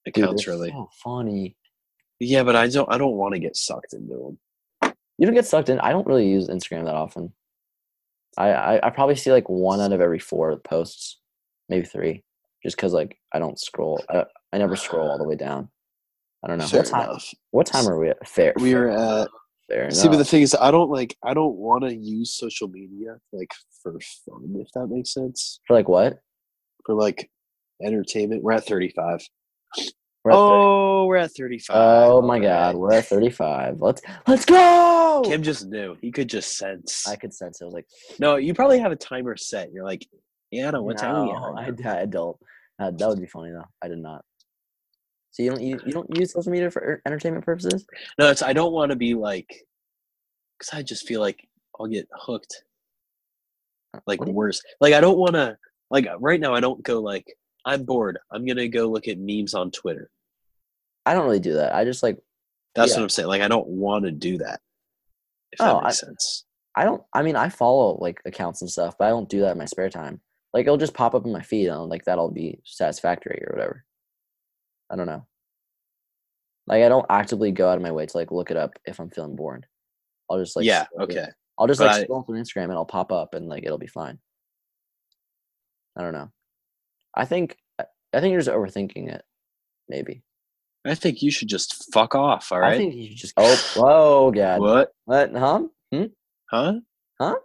accounts 0.06 0.44
they're 0.44 0.54
really. 0.54 0.70
So 0.70 0.88
funny. 1.02 1.56
Yeah, 2.20 2.42
but 2.42 2.56
I 2.56 2.68
don't. 2.68 2.90
I 2.92 2.98
don't 2.98 3.16
want 3.16 3.34
to 3.34 3.40
get 3.40 3.56
sucked 3.56 3.92
into 3.92 4.36
them. 4.82 4.92
You 5.18 5.26
don't 5.26 5.34
get 5.34 5.46
sucked 5.46 5.68
in. 5.68 5.80
I 5.80 5.90
don't 5.90 6.06
really 6.06 6.28
use 6.28 6.48
Instagram 6.48 6.84
that 6.84 6.94
often. 6.94 7.32
I 8.36 8.48
I, 8.50 8.86
I 8.86 8.90
probably 8.90 9.16
see 9.16 9.32
like 9.32 9.48
one 9.48 9.80
out 9.80 9.92
of 9.92 10.00
every 10.00 10.18
four 10.18 10.56
posts, 10.58 11.20
maybe 11.68 11.86
three, 11.86 12.24
just 12.62 12.76
because 12.76 12.92
like 12.92 13.18
I 13.32 13.38
don't 13.38 13.58
scroll. 13.58 14.02
I, 14.08 14.24
I 14.52 14.58
never 14.58 14.76
scroll 14.76 15.10
all 15.10 15.18
the 15.18 15.28
way 15.28 15.36
down. 15.36 15.68
I 16.44 16.48
don't 16.48 16.58
know. 16.58 16.66
Fair 16.66 16.80
what 16.80 16.88
time? 16.88 17.10
enough. 17.10 17.34
What 17.50 17.66
time 17.66 17.88
are 17.88 17.98
we 17.98 18.10
at? 18.10 18.28
Fair. 18.28 18.52
We 18.56 18.74
are 18.74 18.88
at. 18.88 19.28
fair 19.68 19.90
See, 19.90 20.08
but 20.08 20.16
the 20.16 20.24
thing 20.24 20.42
is, 20.42 20.54
I 20.54 20.70
don't 20.70 20.90
like. 20.90 21.16
I 21.24 21.34
don't 21.34 21.56
want 21.56 21.84
to 21.84 21.94
use 21.94 22.34
social 22.34 22.68
media 22.68 23.16
like 23.32 23.52
for 23.82 23.98
fun, 24.26 24.54
if 24.56 24.68
that 24.74 24.86
makes 24.86 25.12
sense. 25.12 25.60
for 25.66 25.74
like 25.74 25.88
what? 25.88 26.20
For 26.86 26.94
like 26.94 27.30
entertainment, 27.82 28.42
we're 28.42 28.52
at 28.52 28.66
thirty-five. 28.66 29.20
We're 30.28 30.36
oh, 30.36 31.06
we're 31.06 31.16
at 31.16 31.32
thirty-five. 31.32 31.76
oh 31.76 32.20
my 32.22 32.38
god, 32.38 32.76
we're 32.76 32.92
at 32.92 33.06
thirty-five. 33.06 33.80
Let's 33.80 34.02
let's 34.26 34.44
go. 34.44 35.22
Kim 35.24 35.42
just 35.42 35.66
knew. 35.66 35.96
He 36.02 36.10
could 36.10 36.28
just 36.28 36.58
sense. 36.58 37.08
I 37.08 37.16
could 37.16 37.32
sense 37.32 37.60
it. 37.60 37.64
I 37.64 37.66
was 37.66 37.74
like, 37.74 37.86
no, 38.18 38.36
you 38.36 38.52
probably 38.52 38.78
have 38.78 38.92
a 38.92 38.96
timer 38.96 39.36
set. 39.36 39.72
You're 39.72 39.84
like, 39.84 40.06
yeah, 40.50 40.70
no, 40.70 40.82
what 40.82 40.98
time 40.98 41.26
no, 41.26 41.32
I, 41.56 41.70
now?" 41.70 41.98
I 41.98 42.04
don't. 42.04 42.36
Uh, 42.78 42.90
that 42.90 43.08
would 43.08 43.20
be 43.20 43.26
funny 43.26 43.50
though. 43.52 43.64
I 43.82 43.88
did 43.88 43.98
not. 43.98 44.22
So 45.30 45.42
you 45.42 45.50
don't 45.50 45.62
you, 45.62 45.80
you 45.86 45.92
don't 45.92 46.14
use 46.16 46.32
social 46.32 46.52
media 46.52 46.70
for 46.70 46.80
er- 46.82 47.02
entertainment 47.06 47.44
purposes? 47.44 47.86
No, 48.18 48.28
it's 48.28 48.42
I 48.42 48.52
don't 48.52 48.72
want 48.72 48.90
to 48.90 48.96
be 48.96 49.14
like, 49.14 49.66
because 50.58 50.76
I 50.76 50.82
just 50.82 51.06
feel 51.06 51.20
like 51.20 51.48
I'll 51.78 51.86
get 51.86 52.06
hooked. 52.12 52.64
Like 54.06 54.20
worse. 54.24 54.60
Like 54.80 54.94
I 54.94 55.00
don't 55.00 55.18
want 55.18 55.34
to. 55.34 55.56
Like 55.90 56.06
right 56.18 56.38
now, 56.38 56.54
I 56.54 56.60
don't 56.60 56.82
go 56.82 57.00
like 57.00 57.24
I'm 57.64 57.84
bored. 57.84 58.18
I'm 58.30 58.44
gonna 58.44 58.68
go 58.68 58.88
look 58.88 59.08
at 59.08 59.18
memes 59.18 59.54
on 59.54 59.70
Twitter. 59.70 60.10
I 61.08 61.14
don't 61.14 61.24
really 61.24 61.40
do 61.40 61.54
that. 61.54 61.74
I 61.74 61.84
just 61.84 62.02
like 62.02 62.18
That's 62.74 62.90
Yeah. 62.92 62.98
what 62.98 63.02
I'm 63.04 63.08
saying. 63.08 63.28
Like 63.28 63.42
I 63.42 63.48
don't 63.48 63.66
want 63.66 64.04
to 64.04 64.10
do 64.12 64.38
that. 64.38 64.60
If 65.52 65.58
that 65.58 65.74
Oh, 65.74 65.80
makes 65.80 66.00
sense. 66.00 66.44
I 66.76 66.84
don't. 66.84 67.02
I 67.12 67.22
mean, 67.22 67.34
I 67.34 67.48
follow 67.48 67.96
like 68.00 68.20
accounts 68.24 68.60
and 68.62 68.70
stuff, 68.70 68.96
but 68.98 69.06
I 69.06 69.08
don't 69.10 69.28
do 69.28 69.40
that 69.40 69.52
in 69.52 69.58
my 69.58 69.64
spare 69.64 69.88
time. 69.90 70.20
Like 70.52 70.66
it'll 70.66 70.76
just 70.76 70.94
pop 70.94 71.14
up 71.14 71.24
in 71.24 71.32
my 71.32 71.42
feed, 71.42 71.68
and 71.68 71.88
like 71.88 72.04
that'll 72.04 72.30
be 72.30 72.60
satisfactory 72.64 73.42
or 73.46 73.52
whatever. 73.54 73.84
I 74.90 74.96
don't 74.96 75.06
know. 75.06 75.26
Like 76.66 76.82
I 76.84 76.88
don't 76.88 77.06
actively 77.10 77.50
go 77.52 77.68
out 77.68 77.76
of 77.78 77.82
my 77.82 77.90
way 77.92 78.06
to 78.06 78.16
like 78.16 78.30
look 78.30 78.50
it 78.50 78.56
up 78.56 78.78
if 78.84 79.00
I'm 79.00 79.10
feeling 79.10 79.34
bored. 79.34 79.66
I'll 80.30 80.38
just 80.38 80.54
like 80.54 80.66
yeah. 80.66 80.86
Okay. 81.00 81.26
I'll 81.58 81.66
just 81.66 81.80
But 81.80 81.86
like 81.88 81.96
I- 81.96 82.04
scroll 82.04 82.22
through 82.22 82.40
Instagram 82.40 82.64
and 82.64 82.72
it'll 82.72 82.84
pop 82.84 83.10
up 83.10 83.34
and 83.34 83.48
like 83.48 83.64
it'll 83.64 83.78
be 83.78 83.86
fine. 83.88 84.18
I 85.96 86.02
don't 86.02 86.12
know. 86.12 86.30
I 87.14 87.24
think 87.24 87.56
I 87.78 87.84
I 88.12 88.20
think 88.20 88.32
you're 88.32 88.40
just 88.40 88.50
overthinking 88.54 89.12
it. 89.12 89.24
Maybe. 89.88 90.22
I 90.86 90.94
think 90.94 91.22
you 91.22 91.30
should 91.30 91.48
just 91.48 91.92
fuck 91.92 92.14
off. 92.14 92.52
All 92.52 92.60
right. 92.60 92.74
I 92.74 92.78
think 92.78 92.94
you 92.94 93.08
should 93.08 93.16
just. 93.16 93.34
Oh, 93.36 93.56
whoa, 93.76 94.30
God. 94.32 94.60
what? 94.60 94.92
What? 95.04 95.32
Huh? 95.34 95.62
Hmm? 95.92 96.04
Huh? 96.50 96.74
Huh? 97.20 97.36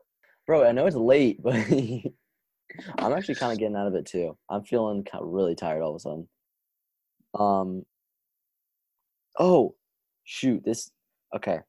Bro, 0.45 0.65
I 0.65 0.71
know 0.71 0.85
it's 0.85 0.95
late, 0.95 1.41
but 1.43 1.55
I'm 1.55 3.13
actually 3.13 3.35
kind 3.35 3.51
of 3.51 3.59
getting 3.59 3.75
out 3.75 3.87
of 3.87 3.95
it 3.95 4.05
too. 4.05 4.37
I'm 4.49 4.63
feeling 4.63 5.03
kind 5.03 5.23
of 5.23 5.29
really 5.29 5.55
tired 5.55 5.81
all 5.81 5.91
of 5.91 5.95
a 5.95 5.99
sudden. 5.99 6.27
Um. 7.37 7.83
Oh, 9.39 9.75
shoot! 10.23 10.63
This 10.63 10.91
okay. 11.35 11.59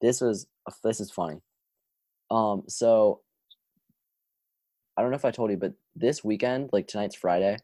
This 0.00 0.20
was 0.20 0.46
this 0.84 1.00
is 1.00 1.10
funny. 1.10 1.40
Um. 2.30 2.62
So 2.68 3.20
I 4.96 5.02
don't 5.02 5.10
know 5.10 5.16
if 5.16 5.24
I 5.24 5.30
told 5.30 5.50
you, 5.50 5.56
but 5.56 5.72
this 5.96 6.22
weekend, 6.22 6.70
like 6.72 6.86
tonight's 6.86 7.16
Friday, 7.16 7.56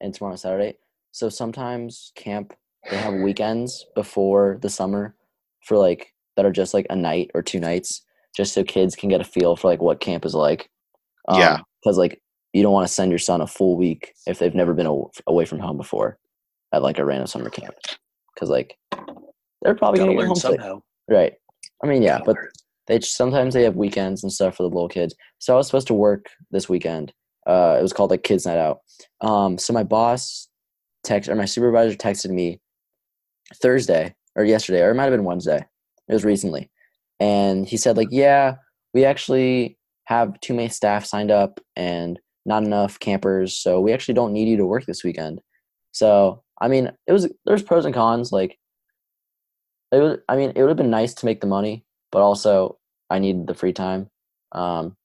and 0.00 0.14
tomorrow's 0.14 0.42
Saturday. 0.42 0.78
So 1.12 1.28
sometimes 1.28 2.12
camp 2.14 2.52
they 2.90 2.96
have 2.96 3.14
weekends 3.14 3.84
before 3.94 4.58
the 4.62 4.68
summer 4.70 5.14
for 5.64 5.76
like 5.76 6.12
that 6.36 6.44
are 6.46 6.52
just 6.52 6.74
like 6.74 6.86
a 6.90 6.96
night 6.96 7.30
or 7.34 7.42
two 7.42 7.58
nights 7.60 8.02
just 8.36 8.52
so 8.52 8.62
kids 8.62 8.94
can 8.94 9.08
get 9.08 9.20
a 9.20 9.24
feel 9.24 9.56
for 9.56 9.68
like 9.68 9.80
what 9.80 10.00
camp 10.00 10.24
is 10.24 10.34
like. 10.34 10.68
Yeah. 11.32 11.58
Because 11.82 11.98
like 11.98 12.20
you 12.52 12.62
don't 12.62 12.72
want 12.72 12.86
to 12.86 12.92
send 12.92 13.10
your 13.10 13.18
son 13.18 13.40
a 13.40 13.46
full 13.46 13.76
week 13.76 14.12
if 14.26 14.38
they've 14.38 14.54
never 14.54 14.74
been 14.74 14.86
aw- 14.86 15.08
away 15.26 15.44
from 15.44 15.58
home 15.58 15.76
before 15.76 16.18
at 16.72 16.82
like 16.82 16.98
a 16.98 17.04
random 17.04 17.26
summer 17.26 17.50
camp. 17.50 17.74
Because 18.34 18.50
like 18.50 18.76
they're 19.62 19.74
probably 19.74 19.98
Gotta 19.98 20.10
gonna 20.10 20.18
learn 20.18 20.28
homesick, 20.28 20.60
somehow. 20.60 20.82
right? 21.08 21.32
I 21.82 21.86
mean, 21.86 22.02
yeah, 22.02 22.18
Gotta 22.18 22.24
but 22.26 22.36
learn. 22.36 22.48
they 22.86 23.00
sometimes 23.00 23.54
they 23.54 23.62
have 23.62 23.76
weekends 23.76 24.22
and 24.22 24.32
stuff 24.32 24.56
for 24.56 24.62
the 24.62 24.68
little 24.68 24.88
kids. 24.88 25.14
So 25.38 25.54
I 25.54 25.56
was 25.56 25.66
supposed 25.66 25.86
to 25.88 25.94
work 25.94 26.26
this 26.50 26.68
weekend. 26.68 27.12
Uh, 27.46 27.76
it 27.78 27.82
was 27.82 27.92
called 27.92 28.10
like 28.10 28.24
Kids 28.24 28.44
Night 28.46 28.58
Out. 28.58 28.80
Um, 29.20 29.56
so 29.58 29.72
my 29.72 29.84
boss 29.84 30.48
text 31.04 31.28
or 31.30 31.34
my 31.36 31.44
supervisor 31.44 31.96
texted 31.96 32.30
me 32.30 32.60
Thursday 33.54 34.14
or 34.34 34.44
yesterday 34.44 34.82
or 34.82 34.90
it 34.90 34.94
might 34.94 35.04
have 35.04 35.12
been 35.12 35.24
Wednesday. 35.24 35.64
It 36.08 36.12
was 36.12 36.24
recently, 36.24 36.70
and 37.18 37.66
he 37.66 37.76
said 37.76 37.96
like, 37.96 38.08
yeah, 38.10 38.56
we 38.94 39.04
actually 39.04 39.78
have 40.04 40.38
too 40.40 40.54
many 40.54 40.68
staff 40.68 41.04
signed 41.04 41.30
up 41.30 41.60
and 41.74 42.18
not 42.44 42.62
enough 42.62 43.00
campers, 43.00 43.56
so 43.56 43.80
we 43.80 43.92
actually 43.92 44.14
don't 44.14 44.32
need 44.32 44.48
you 44.48 44.56
to 44.56 44.66
work 44.66 44.86
this 44.86 45.02
weekend. 45.02 45.40
So 45.92 46.42
I 46.60 46.68
mean, 46.68 46.90
it 47.06 47.12
was 47.12 47.28
there's 47.44 47.62
pros 47.62 47.84
and 47.84 47.94
cons. 47.94 48.32
Like, 48.32 48.58
it 49.92 49.98
was. 49.98 50.18
I 50.28 50.36
mean, 50.36 50.52
it 50.54 50.62
would 50.62 50.70
have 50.70 50.76
been 50.76 50.90
nice 50.90 51.14
to 51.14 51.26
make 51.26 51.40
the 51.40 51.46
money, 51.46 51.84
but 52.12 52.22
also 52.22 52.78
I 53.10 53.18
needed 53.18 53.46
the 53.46 53.54
free 53.54 53.72
time. 53.72 54.10
Um, 54.52 54.96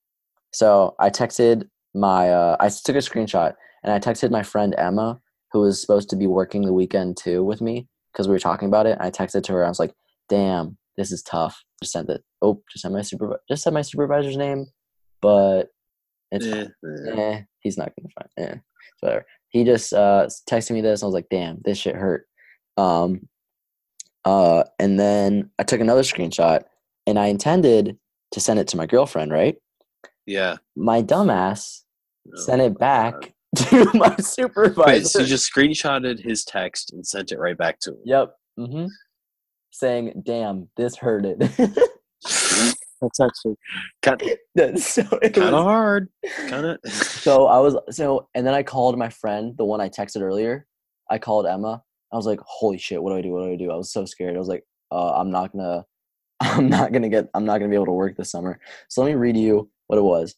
so 0.54 0.96
I 1.00 1.10
texted 1.10 1.68
my. 1.94 2.30
Uh, 2.30 2.58
I 2.60 2.70
took 2.70 2.96
a 2.96 3.00
screenshot 3.00 3.54
and 3.84 3.92
I 3.92 4.00
texted 4.00 4.32
my 4.32 4.44
friend 4.44 4.76
Emma, 4.78 5.20
who 5.52 5.62
was 5.62 5.82
supposed 5.82 6.10
to 6.12 6.16
be 6.16 6.28
working 6.28 6.64
the 6.64 6.74
weekend 6.74 7.18
too 7.18 7.44
with 7.44 7.62
me 7.62 7.88
because 8.12 8.28
we 8.28 8.34
were 8.34 8.40
talking 8.40 8.68
about 8.68 8.86
it. 8.86 8.98
I 9.00 9.10
texted 9.12 9.44
to 9.44 9.54
her. 9.54 9.66
I 9.66 9.70
was 9.70 9.80
like, 9.80 9.94
"Damn, 10.30 10.78
this 10.98 11.12
is 11.12 11.22
tough." 11.24 11.64
Just 11.82 11.94
sent 11.94 12.10
it. 12.10 12.24
Oh, 12.42 12.62
just 12.72 12.84
sent 12.84 12.94
my 12.94 13.02
super. 13.02 13.40
Just 13.50 13.64
said 13.64 13.74
my 13.74 13.82
supervisor's 13.82 14.38
name, 14.38 14.68
but 15.22 15.70
it's 16.32 16.46
Eh, 16.46 16.66
eh. 17.16 17.20
eh, 17.22 17.42
he's 17.60 17.78
not 17.78 17.92
gonna 17.96 18.10
find. 18.16 18.30
Eh, 18.50 18.56
it's 18.58 19.02
whatever. 19.02 19.26
He 19.50 19.64
just 19.64 19.94
uh 19.94 20.28
texted 20.50 20.72
me 20.72 20.82
this. 20.82 21.02
And 21.02 21.06
I 21.06 21.08
was 21.08 21.14
like, 21.14 21.30
"Damn, 21.30 21.60
this 21.64 21.78
shit 21.78 21.96
hurt." 21.96 22.28
Um, 22.78 23.28
uh, 24.26 24.64
and 24.80 25.00
then 25.00 25.50
I 25.60 25.64
took 25.64 25.82
another 25.82 26.04
screenshot, 26.04 26.64
and 27.08 27.18
I 27.20 27.28
intended 27.28 27.98
to 28.32 28.40
send 28.40 28.60
it 28.60 28.68
to 28.70 28.78
my 28.78 28.86
girlfriend. 28.86 29.32
Right, 29.32 29.58
Yeah. 30.26 30.58
my 30.76 31.02
dumbass 31.02 31.82
Oh 32.28 32.40
sent 32.40 32.62
it 32.62 32.78
back 32.78 33.14
God. 33.14 33.34
to 33.58 33.90
my 33.94 34.16
supervisor. 34.18 34.84
Wait, 34.88 35.08
so 35.08 35.20
you 35.20 35.26
just 35.26 35.52
screenshotted 35.52 36.20
his 36.24 36.46
text 36.46 36.94
and 36.94 37.06
sent 37.06 37.32
it 37.32 37.40
right 37.40 37.58
back 37.58 37.80
to 37.82 37.92
him. 37.92 37.98
Yep. 38.06 38.36
Mm-hmm. 38.60 38.86
Saying, 39.72 40.24
"Damn, 40.26 40.70
this 40.78 40.96
hurted." 40.96 41.40
That's 43.02 43.20
actually 43.20 43.56
kind 44.04 44.22
That's 44.56 44.86
so 44.88 45.04
kind 45.04 45.36
was- 45.36 45.48
of 45.54 45.64
hard. 45.64 46.10
Kind 46.48 46.66
of. 46.66 46.78
So 46.92 47.48
I 47.48 47.58
was 47.60 47.76
so, 47.90 48.30
and 48.36 48.46
then 48.46 48.54
I 48.54 48.64
called 48.64 48.98
my 48.98 49.10
friend, 49.10 49.56
the 49.58 49.66
one 49.66 49.82
I 49.82 49.90
texted 49.90 50.22
earlier. 50.22 50.68
I 51.10 51.18
called 51.18 51.46
Emma. 51.46 51.82
I 52.14 52.16
was 52.16 52.26
like, 52.26 52.40
"Holy 52.46 52.78
shit! 52.78 53.02
What 53.02 53.12
do 53.12 53.18
I 53.18 53.22
do? 53.22 53.32
What 53.32 53.46
do 53.46 53.52
I 53.52 53.56
do?" 53.56 53.72
I 53.72 53.76
was 53.76 53.92
so 53.92 54.06
scared. 54.06 54.36
I 54.36 54.40
was 54.40 54.48
like, 54.48 54.64
uh, 54.92 55.14
"I'm 55.14 55.32
not 55.32 55.52
gonna, 55.52 55.84
I'm 56.42 56.70
not 56.70 56.94
gonna 56.94 57.10
get, 57.10 57.30
I'm 57.34 57.46
not 57.46 57.58
gonna 57.58 57.70
be 57.70 57.76
able 57.76 57.86
to 57.88 57.92
work 57.92 58.18
this 58.18 58.32
summer." 58.32 58.60
So 58.90 59.02
let 59.02 59.10
me 59.10 59.16
read 59.16 59.36
you 59.36 59.70
what 59.88 59.98
it 59.98 60.04
was. 60.04 60.36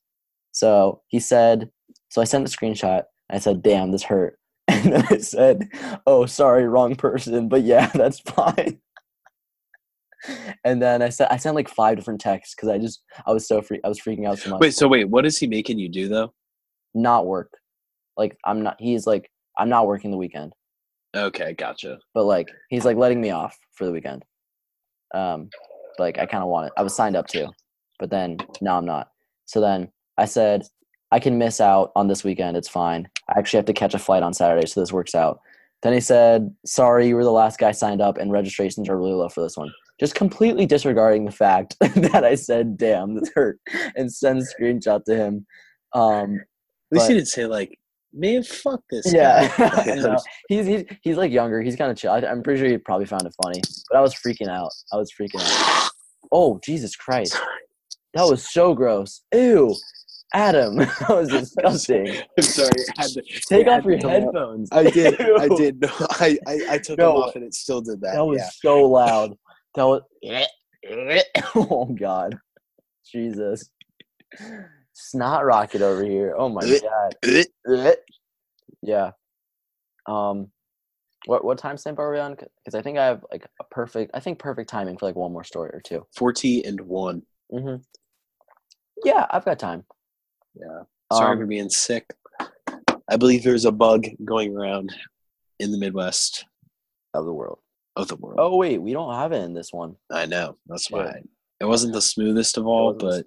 So 0.51 1.01
he 1.07 1.20
said, 1.20 1.70
so 2.10 2.22
I 2.22 2.26
sent 2.26 2.46
the 2.46 2.52
screenshot. 2.52 3.04
I 3.30 3.39
said, 3.39 3.62
"Damn, 3.62 3.91
this 3.91 4.04
hurt," 4.04 4.38
and 4.68 4.94
then 4.94 5.06
I 5.10 5.18
said, 5.18 5.70
"Oh, 6.06 6.26
sorry, 6.26 6.68
wrong 6.68 6.96
person, 6.96 7.50
but 7.50 7.64
yeah, 7.64 7.88
that's 7.94 8.20
fine." 8.20 8.80
And 10.64 10.82
then 10.82 11.02
I 11.02 11.10
said, 11.10 11.28
I 11.32 11.36
sent 11.36 11.56
like 11.56 11.68
five 11.68 11.98
different 11.98 12.22
texts 12.22 12.56
because 12.56 12.70
I 12.70 12.78
just, 12.78 13.04
I 13.28 13.34
was 13.34 13.46
so 13.46 13.62
free, 13.62 13.82
I 13.84 13.89
was 13.89 14.00
freaking 14.00 14.26
out 14.26 14.39
so 14.39 14.52
much 14.52 14.62
Wait. 14.62 14.74
So 14.74 14.88
wait. 14.88 15.10
What 15.10 15.26
is 15.26 15.38
he 15.38 15.48
making 15.48 15.80
you 15.80 15.89
do 15.89 16.08
though? 16.08 16.34
not 16.94 17.26
work. 17.26 17.52
Like 18.18 18.38
I'm 18.46 18.64
not 18.64 18.76
he's 18.80 19.08
like 19.08 19.30
I'm 19.58 19.70
not 19.70 19.88
working 19.88 20.12
the 20.12 20.18
weekend. 20.18 20.54
Okay, 21.16 21.54
gotcha. 21.54 22.00
But 22.14 22.26
like 22.26 22.50
he's 22.70 22.86
like 22.86 22.98
letting 22.98 23.22
me 23.22 23.32
off 23.32 23.58
for 23.74 23.86
the 23.86 23.91
weekend. 23.91 24.24
Um 25.14 25.50
like 26.00 26.18
I 26.18 26.26
kinda 26.26 26.46
want 26.46 26.68
it. 26.68 26.74
I 26.78 26.84
was 26.84 26.96
signed 26.96 27.16
up 27.16 27.28
to, 27.28 27.50
but 28.00 28.10
then 28.10 28.38
now 28.62 28.78
I'm 28.78 28.86
not. 28.86 29.10
So 29.46 29.62
then 29.62 29.91
I 30.18 30.26
said 30.26 30.64
I 31.14 31.20
can 31.20 31.38
miss 31.38 31.61
out 31.61 31.91
on 31.95 32.07
this 32.07 32.24
weekend, 32.24 32.57
it's 32.57 32.68
fine. 32.68 33.07
I 33.30 33.38
actually 33.38 33.59
have 33.59 33.66
to 33.68 33.74
catch 33.74 33.93
a 33.93 33.99
flight 33.99 34.24
on 34.24 34.34
Saturday, 34.34 34.66
so 34.66 34.80
this 34.80 34.91
works 34.91 35.14
out. 35.14 35.41
Then 35.84 35.93
he 35.93 35.99
said, 35.99 36.55
Sorry, 36.66 37.07
you 37.07 37.16
were 37.16 37.24
the 37.24 37.32
last 37.32 37.59
guy 37.59 37.72
signed 37.72 38.01
up 38.01 38.18
and 38.18 38.32
registrations 38.32 38.89
are 38.89 38.97
really 38.97 39.14
low 39.14 39.30
for 39.30 39.41
this 39.41 39.55
one. 39.55 39.72
Just 39.99 40.16
completely 40.16 40.66
disregarding 40.66 41.26
the 41.26 41.32
fact 41.32 41.76
that 41.82 42.24
I 42.26 42.34
said, 42.34 42.78
damn, 42.78 43.14
this 43.14 43.30
hurt 43.36 43.59
and 43.95 44.11
send 44.11 44.41
a 44.41 44.43
screenshot 44.43 45.03
to 45.05 45.16
him. 45.16 45.45
Um 45.93 46.39
At 46.91 46.97
least 46.97 47.05
But- 47.05 47.07
he 47.09 47.14
didn't 47.14 47.28
say 47.28 47.45
like, 47.45 47.78
man, 48.11 48.41
fuck 48.41 48.82
this 48.89 49.14
yeah, 49.14 49.55
guy. 49.55 49.84
I 49.91 49.95
know. 49.95 50.18
he's, 50.49 50.66
he's 50.66 50.84
he's 51.03 51.18
like 51.18 51.32
younger. 51.32 51.61
He's 51.61 51.76
kind 51.76 51.91
of 51.91 51.97
chill. 51.97 52.11
I, 52.11 52.22
I'm 52.22 52.41
pretty 52.41 52.59
sure 52.59 52.70
he 52.70 52.78
probably 52.80 53.05
found 53.05 53.28
it 53.28 53.36
funny, 53.43 53.61
but 53.91 53.99
I 53.99 54.01
was 54.01 54.16
freaking 54.16 54.47
out. 54.49 54.72
I 54.91 54.97
was 54.97 55.11
freaking 55.11 55.41
out. 55.41 55.89
Oh 56.32 56.59
Jesus 56.64 56.95
Christ! 56.95 57.39
That 58.16 58.24
was 58.24 58.51
so 58.51 58.74
gross. 58.74 59.22
Ew, 59.32 59.76
Adam, 60.34 60.76
that 60.78 61.10
was 61.10 61.30
disgusting. 61.30 62.08
I'm 62.38 62.44
sorry. 62.44 62.72
I 62.98 63.02
had 63.04 63.12
to, 63.12 63.22
Take 63.48 63.68
off 63.68 63.86
your 63.86 63.98
to 63.98 64.02
come 64.02 64.12
out. 64.12 64.22
headphones. 64.24 64.70
I 64.72 64.90
did. 64.90 65.22
I 65.22 65.48
did. 65.56 65.82
No, 65.82 65.90
I, 66.12 66.38
I, 66.48 66.60
I 66.72 66.78
took 66.80 66.98
No. 66.98 67.14
them 67.14 67.22
off 67.24 67.36
and 67.36 67.44
it 67.44 67.54
still 67.54 67.82
did 67.82 68.02
that. 68.02 68.16
That 68.16 68.26
was 68.26 68.40
yeah. 68.40 68.50
so 68.62 68.82
loud. 68.84 69.36
That 69.76 69.84
was. 69.84 70.02
oh 71.56 71.86
God, 71.86 72.38
Jesus! 73.12 73.70
Snot 74.94 75.46
rocket 75.46 75.82
over 75.82 76.04
here. 76.04 76.36
Oh 76.38 76.50
my 76.50 76.62
God. 77.24 77.46
Yeah. 78.82 79.12
Um, 80.08 80.52
what 81.26 81.46
what 81.46 81.58
time 81.58 81.78
stamp 81.78 82.00
are 82.00 82.12
we 82.12 82.20
on? 82.20 82.32
Because 82.34 82.76
I 82.76 82.82
think 82.82 82.98
I 82.98 83.06
have 83.06 83.24
like 83.32 83.46
a 83.62 83.64
perfect. 83.72 84.12
I 84.14 84.20
think 84.20 84.40
perfect 84.40 84.70
timing 84.70 84.98
for 84.98 85.06
like 85.06 85.16
one 85.16 85.32
more 85.32 85.44
story 85.44 85.70
or 85.74 85.82
two. 85.86 86.06
40 86.18 86.66
and 86.66 86.82
1. 86.82 87.22
Mm-hmm. 87.54 87.82
Yeah, 89.06 89.26
I've 89.30 89.46
got 89.46 89.60
time. 89.60 89.86
Yeah. 90.56 90.84
Sorry 91.12 91.34
Um, 91.34 91.39
for 91.39 91.45
being 91.45 91.70
sick. 91.70 92.06
I 93.10 93.18
believe 93.18 93.43
there's 93.43 93.66
a 93.66 93.72
bug 93.72 94.06
going 94.24 94.56
around 94.56 94.93
in 95.60 95.72
the 95.72 95.78
Midwest 95.78 96.45
of 97.14 97.26
the 97.26 97.34
world. 97.34 97.60
of 97.95 98.08
the 98.08 98.16
world. 98.16 98.39
Oh 98.39 98.58
wait, 98.58 98.80
we 98.82 98.91
don't 98.93 99.14
have 99.14 99.32
it 99.34 99.43
in 99.43 99.54
this 99.54 99.72
one. 99.72 99.95
I 100.12 100.26
know. 100.26 100.58
That's 100.66 100.89
why. 100.89 101.22
It 101.60 101.66
wasn't 101.66 101.93
the 101.93 102.01
smoothest 102.01 102.58
of 102.58 102.66
all, 102.66 102.93
but 102.93 103.24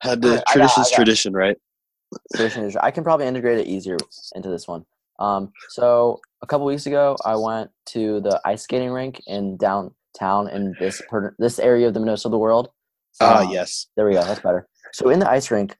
had 0.00 0.22
the 0.22 0.42
I 0.46 0.52
tradition's 0.52 0.86
I 0.86 0.90
got- 0.90 0.96
tradition, 0.96 1.32
right? 1.32 1.56
Tradition 2.36 2.64
is- 2.64 2.76
I 2.76 2.90
can 2.92 3.02
probably 3.02 3.26
integrate 3.26 3.58
it 3.58 3.66
easier 3.66 3.96
into 4.36 4.48
this 4.48 4.68
one. 4.68 4.84
Um, 5.18 5.52
so 5.70 6.20
a 6.42 6.46
couple 6.46 6.66
weeks 6.66 6.86
ago, 6.86 7.16
I 7.24 7.34
went 7.36 7.70
to 7.86 8.20
the 8.20 8.40
ice 8.44 8.62
skating 8.62 8.90
rink 8.90 9.20
in 9.26 9.56
downtown 9.56 10.48
in 10.48 10.74
this 10.78 11.02
per- 11.08 11.34
this 11.38 11.58
area 11.58 11.88
of 11.88 11.94
the 11.94 12.00
Minnesota 12.00 12.28
of 12.28 12.32
the 12.32 12.38
world. 12.38 12.70
Ah, 13.20 13.40
Um, 13.42 13.50
yes. 13.50 13.86
There 13.96 14.06
we 14.06 14.12
go. 14.14 14.22
That's 14.22 14.40
better. 14.40 14.68
So 14.92 15.08
in 15.10 15.18
the 15.18 15.28
ice 15.30 15.50
rink, 15.50 15.76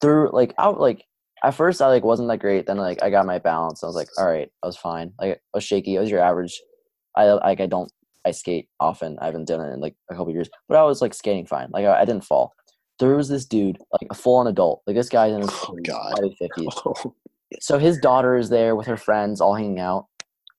through 0.00 0.30
like 0.32 0.54
out 0.58 0.80
like 0.80 1.04
at 1.44 1.54
first 1.54 1.80
I 1.82 1.86
like 1.88 2.04
wasn't 2.04 2.28
that 2.28 2.38
great. 2.38 2.66
Then 2.66 2.76
like 2.78 3.02
I 3.02 3.10
got 3.10 3.26
my 3.26 3.38
balance. 3.38 3.82
I 3.82 3.86
was 3.86 3.96
like, 3.96 4.08
all 4.18 4.26
right, 4.28 4.50
I 4.62 4.66
was 4.66 4.76
fine. 4.76 5.12
Like 5.20 5.36
I 5.36 5.56
was 5.56 5.64
shaky. 5.64 5.96
I 5.96 6.00
was 6.00 6.10
your 6.10 6.20
average. 6.20 6.60
I 7.16 7.24
like 7.32 7.60
I 7.60 7.66
don't 7.66 7.90
I 8.26 8.30
skate 8.32 8.68
often. 8.80 9.18
I 9.20 9.26
haven't 9.26 9.46
done 9.46 9.60
it 9.60 9.72
in 9.72 9.80
like 9.80 9.94
a 10.10 10.14
couple 10.14 10.32
years, 10.32 10.48
but 10.68 10.76
I 10.78 10.82
was 10.82 11.00
like 11.00 11.14
skating 11.14 11.46
fine. 11.46 11.68
Like 11.70 11.84
I, 11.86 12.00
I 12.00 12.04
didn't 12.04 12.24
fall. 12.24 12.52
There 12.98 13.14
was 13.16 13.28
this 13.28 13.46
dude, 13.46 13.78
like 13.92 14.08
a 14.10 14.14
full 14.14 14.36
on 14.36 14.48
adult. 14.48 14.82
Like 14.86 14.96
this 14.96 15.08
guy's 15.08 15.32
in 15.32 15.40
his 15.42 15.50
Oh, 15.52 15.76
God. 15.84 16.14
fifties. 16.38 16.74
Oh, 16.84 17.14
So 17.60 17.78
his 17.78 17.98
daughter 17.98 18.36
is 18.36 18.50
there 18.50 18.74
with 18.74 18.86
her 18.88 18.96
friends, 18.96 19.40
all 19.40 19.54
hanging 19.54 19.78
out. 19.78 20.06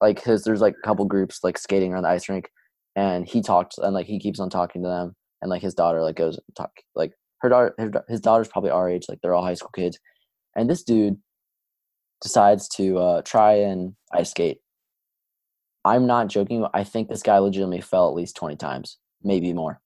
Like 0.01 0.23
his, 0.23 0.43
there's 0.43 0.61
like 0.61 0.75
a 0.81 0.87
couple 0.87 1.03
groups 1.05 1.43
like 1.43 1.57
skating 1.57 1.91
around 1.93 2.03
the 2.03 2.09
ice 2.09 2.29
rink, 2.29 2.49
and 2.95 3.27
he 3.27 3.41
talks 3.41 3.77
and 3.77 3.93
like 3.93 4.07
he 4.07 4.19
keeps 4.19 4.39
on 4.39 4.49
talking 4.49 4.81
to 4.83 4.87
them, 4.87 5.13
and 5.41 5.49
like 5.49 5.61
his 5.61 5.73
daughter 5.73 6.01
like 6.01 6.15
goes 6.15 6.35
and 6.37 6.55
talk 6.55 6.71
like 6.95 7.11
her 7.41 7.49
daughter, 7.49 8.03
his 8.07 8.21
daughter's 8.21 8.47
probably 8.47 8.71
our 8.71 8.89
age, 8.89 9.05
like 9.09 9.19
they're 9.21 9.33
all 9.33 9.43
high 9.43 9.53
school 9.53 9.71
kids, 9.75 9.99
and 10.55 10.69
this 10.69 10.83
dude 10.83 11.17
decides 12.21 12.67
to 12.67 12.97
uh, 12.97 13.21
try 13.21 13.53
and 13.53 13.95
ice 14.13 14.31
skate. 14.31 14.59
I'm 15.85 16.05
not 16.05 16.27
joking. 16.27 16.65
I 16.73 16.83
think 16.83 17.07
this 17.07 17.23
guy 17.23 17.37
legitimately 17.37 17.81
fell 17.81 18.09
at 18.09 18.15
least 18.15 18.35
20 18.35 18.57
times, 18.57 18.97
maybe 19.23 19.53
more. 19.53 19.79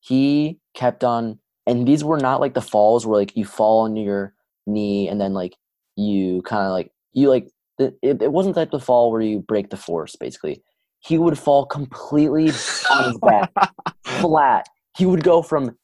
He 0.00 0.58
kept 0.74 1.02
on, 1.02 1.38
and 1.66 1.88
these 1.88 2.04
were 2.04 2.18
not 2.18 2.40
like 2.40 2.52
the 2.52 2.60
falls 2.60 3.06
where 3.06 3.18
like 3.18 3.36
you 3.36 3.46
fall 3.46 3.80
on 3.80 3.96
your 3.96 4.34
knee 4.66 5.08
and 5.08 5.20
then 5.20 5.32
like 5.32 5.56
you 5.96 6.42
kind 6.42 6.64
of 6.64 6.72
like 6.72 6.90
you 7.12 7.28
like 7.28 7.48
it, 7.78 7.96
it 8.02 8.22
it 8.22 8.32
wasn't 8.32 8.56
like 8.56 8.70
the 8.70 8.80
fall 8.80 9.10
where 9.10 9.20
you 9.20 9.40
break 9.40 9.70
the 9.70 9.76
force 9.76 10.16
basically 10.16 10.62
he 11.00 11.18
would 11.18 11.38
fall 11.38 11.66
completely 11.66 12.48
on 12.90 13.04
his 13.04 13.18
back 13.18 13.52
flat 14.04 14.66
he 14.96 15.06
would 15.06 15.22
go 15.22 15.42
from 15.42 15.76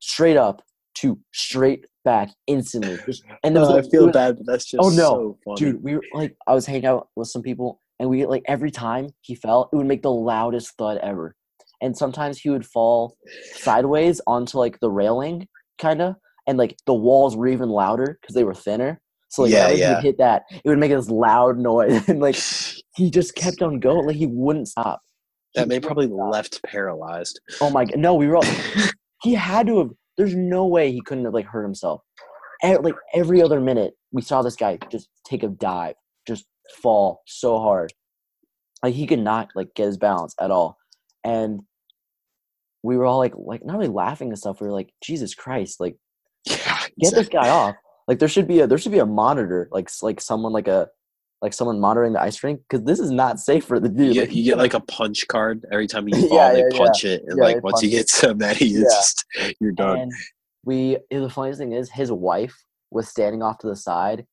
straight 0.00 0.36
up 0.36 0.62
to 0.96 1.18
straight 1.32 1.86
back 2.04 2.30
instantly 2.46 2.98
Just- 3.06 3.24
and 3.42 3.54
No, 3.54 3.64
a- 3.64 3.78
I 3.78 3.82
feel 3.82 4.06
was- 4.06 4.12
bad, 4.14 4.36
but 4.36 4.46
that's 4.46 4.64
just 4.64 4.80
Oh, 4.82 4.88
no. 4.90 4.94
so 4.94 5.38
funny. 5.44 5.56
dude 5.72 5.82
we 5.82 5.94
were 5.96 6.02
like 6.14 6.36
i 6.46 6.54
was 6.54 6.64
hanging 6.66 6.86
out 6.86 7.08
with 7.16 7.28
some 7.28 7.42
people 7.42 7.80
and 7.98 8.08
we 8.08 8.24
like 8.26 8.42
every 8.46 8.70
time 8.70 9.08
he 9.22 9.34
fell 9.34 9.68
it 9.72 9.76
would 9.76 9.86
make 9.86 10.02
the 10.02 10.10
loudest 10.12 10.72
thud 10.78 10.98
ever 11.02 11.34
and 11.82 11.96
sometimes 11.96 12.38
he 12.38 12.48
would 12.50 12.64
fall 12.64 13.16
sideways 13.54 14.20
onto 14.26 14.58
like 14.58 14.78
the 14.80 14.90
railing 14.90 15.46
kind 15.78 16.00
of 16.00 16.14
and 16.46 16.56
like 16.58 16.76
the 16.86 16.94
walls 16.94 17.36
were 17.36 17.48
even 17.48 17.68
louder 17.68 18.18
because 18.20 18.34
they 18.34 18.44
were 18.44 18.54
thinner 18.54 19.00
so 19.28 19.42
like 19.42 19.52
Yeah, 19.52 19.70
yeah. 19.70 20.00
hit 20.00 20.18
that 20.18 20.44
it 20.50 20.68
would 20.68 20.78
make 20.78 20.92
this 20.92 21.10
loud 21.10 21.58
noise 21.58 22.08
and 22.08 22.20
like 22.20 22.36
he 22.96 23.10
just 23.10 23.34
kept 23.34 23.60
on 23.62 23.80
going 23.80 24.06
like 24.06 24.16
he 24.16 24.26
wouldn't 24.26 24.68
stop 24.68 25.00
that 25.56 25.66
man 25.68 25.80
probably 25.80 26.06
stop. 26.06 26.32
left 26.32 26.62
paralyzed. 26.64 27.40
oh 27.60 27.70
my 27.70 27.84
god 27.84 27.98
no 27.98 28.14
we 28.14 28.26
were 28.28 28.36
all 28.36 28.44
he 29.22 29.34
had 29.34 29.66
to 29.66 29.78
have 29.78 29.90
there's 30.16 30.34
no 30.34 30.66
way 30.66 30.90
he 30.92 31.02
couldn't 31.02 31.24
have 31.24 31.34
like 31.34 31.46
hurt 31.46 31.64
himself. 31.64 32.02
E- 32.64 32.76
like 32.76 32.94
every 33.14 33.42
other 33.42 33.60
minute 33.60 33.94
we 34.12 34.22
saw 34.22 34.42
this 34.42 34.56
guy 34.56 34.78
just 34.90 35.08
take 35.24 35.42
a 35.42 35.48
dive 35.48 35.94
just 36.26 36.46
fall 36.82 37.22
so 37.26 37.58
hard. 37.58 37.92
Like 38.82 38.94
he 38.94 39.06
could 39.06 39.20
not 39.20 39.48
like 39.54 39.74
get 39.74 39.86
his 39.86 39.98
balance 39.98 40.34
at 40.40 40.50
all. 40.50 40.76
And 41.24 41.62
we 42.82 42.96
were 42.96 43.04
all 43.04 43.18
like 43.18 43.34
like 43.36 43.64
not 43.64 43.78
really 43.78 43.92
laughing 43.92 44.28
and 44.28 44.38
stuff. 44.38 44.60
We 44.60 44.66
were 44.66 44.72
like 44.72 44.92
jesus 45.02 45.34
christ 45.34 45.80
like 45.80 45.96
Yeah, 46.46 46.78
get 47.00 47.14
this 47.14 47.28
guy 47.28 47.48
off. 47.48 47.76
Like 48.08 48.18
there 48.18 48.28
should 48.28 48.46
be 48.46 48.60
a 48.60 48.66
there 48.66 48.78
should 48.78 48.92
be 48.92 49.00
a 49.00 49.06
monitor 49.06 49.68
like 49.72 49.90
like 50.02 50.20
someone 50.20 50.52
like 50.52 50.68
a 50.68 50.88
like 51.42 51.52
someone 51.52 51.78
monitoring 51.78 52.12
the 52.14 52.20
ice 52.20 52.42
rink 52.42 52.60
because 52.68 52.84
this 52.84 52.98
is 52.98 53.10
not 53.10 53.38
safe 53.38 53.64
for 53.64 53.78
the 53.78 53.88
dude 53.88 54.16
like, 54.16 54.34
you 54.34 54.42
get 54.44 54.58
like 54.64 54.74
a 54.74 54.80
punch 54.80 55.28
card 55.28 55.64
every 55.70 55.86
time 55.86 56.08
you 56.08 56.14
fall. 56.28 56.38
Yeah, 56.38 56.52
they 56.52 56.58
yeah, 56.60 56.64
yeah. 56.70 56.78
punch 56.78 57.04
it, 57.04 57.22
and 57.26 57.38
Yeah, 57.38 57.44
like 57.44 57.62
once 57.62 57.82
you 57.82 57.90
get 57.90 58.08
so 58.08 58.34
many, 58.34 58.58
it's 58.60 58.72
Yeah. 58.72 58.82
just 58.84 59.24
you're 59.60 59.72
done. 59.72 59.98
And 60.00 60.12
we 60.64 60.98
the 61.10 61.30
funniest 61.30 61.60
thing 61.60 61.72
is 61.72 61.90
his 61.90 62.10
wife 62.10 62.56
was 62.90 63.08
standing 63.08 63.42
off 63.42 63.58
to 63.58 63.66
the 63.66 63.76
side 63.76 64.26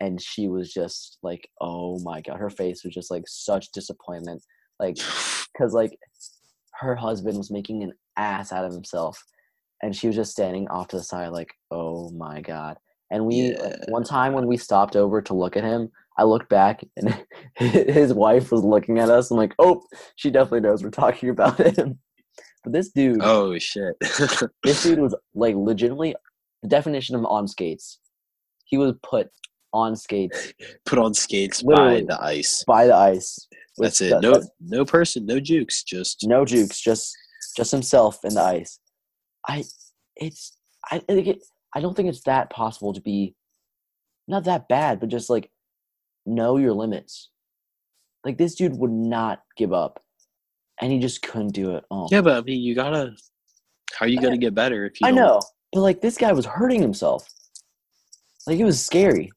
and 0.00 0.20
she 0.20 0.48
was 0.48 0.72
just 0.72 1.18
like, 1.22 1.48
oh 1.60 1.98
my 2.00 2.20
god, 2.20 2.38
her 2.38 2.50
face 2.50 2.84
was 2.84 2.94
just 2.94 3.10
like 3.10 3.24
such 3.26 3.70
disappointment. 3.72 4.42
Like 4.78 4.96
because 5.52 5.72
like 5.72 5.96
her 6.80 6.94
husband 6.96 7.36
was 7.38 7.50
making 7.50 7.82
an 7.82 7.92
ass 8.16 8.52
out 8.52 8.64
of 8.64 8.72
himself 8.72 9.22
and 9.82 9.94
she 9.94 10.06
was 10.06 10.16
just 10.16 10.32
standing 10.32 10.68
off 10.68 10.88
to 10.88 10.96
the 10.96 11.02
side 11.02 11.28
like, 11.28 11.52
oh 11.70 12.10
my 12.10 12.40
god. 12.40 12.76
And 13.10 13.26
we 13.26 13.50
like, 13.50 13.58
Yeah. 13.58 13.76
one 13.88 14.04
time 14.04 14.32
when 14.32 14.46
we 14.46 14.56
stopped 14.56 14.96
over 14.96 15.20
to 15.22 15.34
look 15.34 15.56
at 15.56 15.64
him, 15.64 15.90
I 16.16 16.24
looked 16.24 16.48
back 16.48 16.84
and 16.96 17.24
his 17.56 18.12
wife 18.12 18.52
was 18.52 18.62
looking 18.62 18.98
at 18.98 19.10
us. 19.10 19.30
I'm 19.30 19.36
like, 19.36 19.54
oh, 19.58 19.82
she 20.16 20.30
definitely 20.30 20.60
knows 20.60 20.82
we're 20.82 20.90
talking 20.90 21.28
about 21.30 21.58
him. 21.58 21.98
But 22.62 22.72
this 22.72 22.90
dude, 22.90 23.20
oh 23.22 23.58
shit! 23.58 23.94
this 24.62 24.82
dude 24.82 24.98
was 24.98 25.14
like 25.34 25.54
legitimately 25.54 26.14
the 26.62 26.68
definition 26.68 27.14
of 27.14 27.24
on 27.26 27.46
skates. 27.46 27.98
He 28.64 28.78
was 28.78 28.94
put 29.02 29.28
on 29.74 29.96
skates 29.96 30.54
Put 30.86 30.98
on 30.98 31.12
skates 31.12 31.62
by 31.62 32.04
the 32.08 32.18
ice. 32.22 32.64
by 32.66 32.86
the 32.86 32.94
ice. 32.94 33.36
That's 33.76 34.00
it. 34.00 34.14
No, 34.22 34.40
no 34.60 34.84
person, 34.84 35.26
no 35.26 35.40
jukes. 35.40 35.82
Just 35.82 36.24
no 36.26 36.44
jukes, 36.44 36.80
just 36.80 37.14
just 37.56 37.70
himself 37.70 38.18
in 38.24 38.34
the 38.34 38.42
ice. 38.42 38.78
I 39.46 39.64
it's 40.16 40.56
I 40.90 41.02
I 41.74 41.80
don't 41.80 41.94
think 41.94 42.08
it's 42.08 42.22
that 42.22 42.50
possible 42.50 42.94
to 42.94 43.00
be 43.00 43.34
not 44.26 44.44
that 44.44 44.68
bad, 44.68 45.00
but 45.00 45.10
just 45.10 45.28
like 45.28 45.50
know 46.26 46.56
your 46.56 46.72
limits. 46.72 47.30
Like 48.24 48.38
this 48.38 48.54
dude 48.54 48.76
would 48.78 48.90
not 48.90 49.42
give 49.56 49.72
up, 49.72 50.02
and 50.80 50.90
he 50.90 50.98
just 50.98 51.22
couldn't 51.22 51.52
do 51.52 51.76
it. 51.76 51.84
Oh, 51.90 52.08
yeah, 52.10 52.20
but 52.22 52.36
I 52.36 52.40
mean, 52.42 52.62
you 52.62 52.74
gotta. 52.74 53.14
How 53.98 54.06
are 54.06 54.08
you 54.08 54.20
gonna 54.20 54.38
get 54.38 54.54
better 54.54 54.86
if 54.86 55.00
you? 55.00 55.06
I 55.06 55.10
don't- 55.10 55.16
know, 55.18 55.40
but 55.72 55.80
like 55.80 56.00
this 56.00 56.16
guy 56.16 56.32
was 56.32 56.46
hurting 56.46 56.80
himself. 56.80 57.28
Like 58.46 58.58
it 58.58 58.64
was 58.64 58.84
scary. 58.84 59.30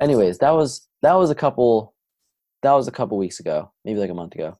Anyways, 0.00 0.38
that 0.38 0.50
was 0.50 0.88
that 1.02 1.14
was 1.14 1.30
a 1.30 1.34
couple 1.34 1.94
that 2.62 2.72
was 2.72 2.88
a 2.88 2.92
couple 2.92 3.18
weeks 3.18 3.40
ago, 3.40 3.70
maybe 3.84 3.98
like 4.00 4.10
a 4.10 4.14
month 4.14 4.34
ago. 4.34 4.58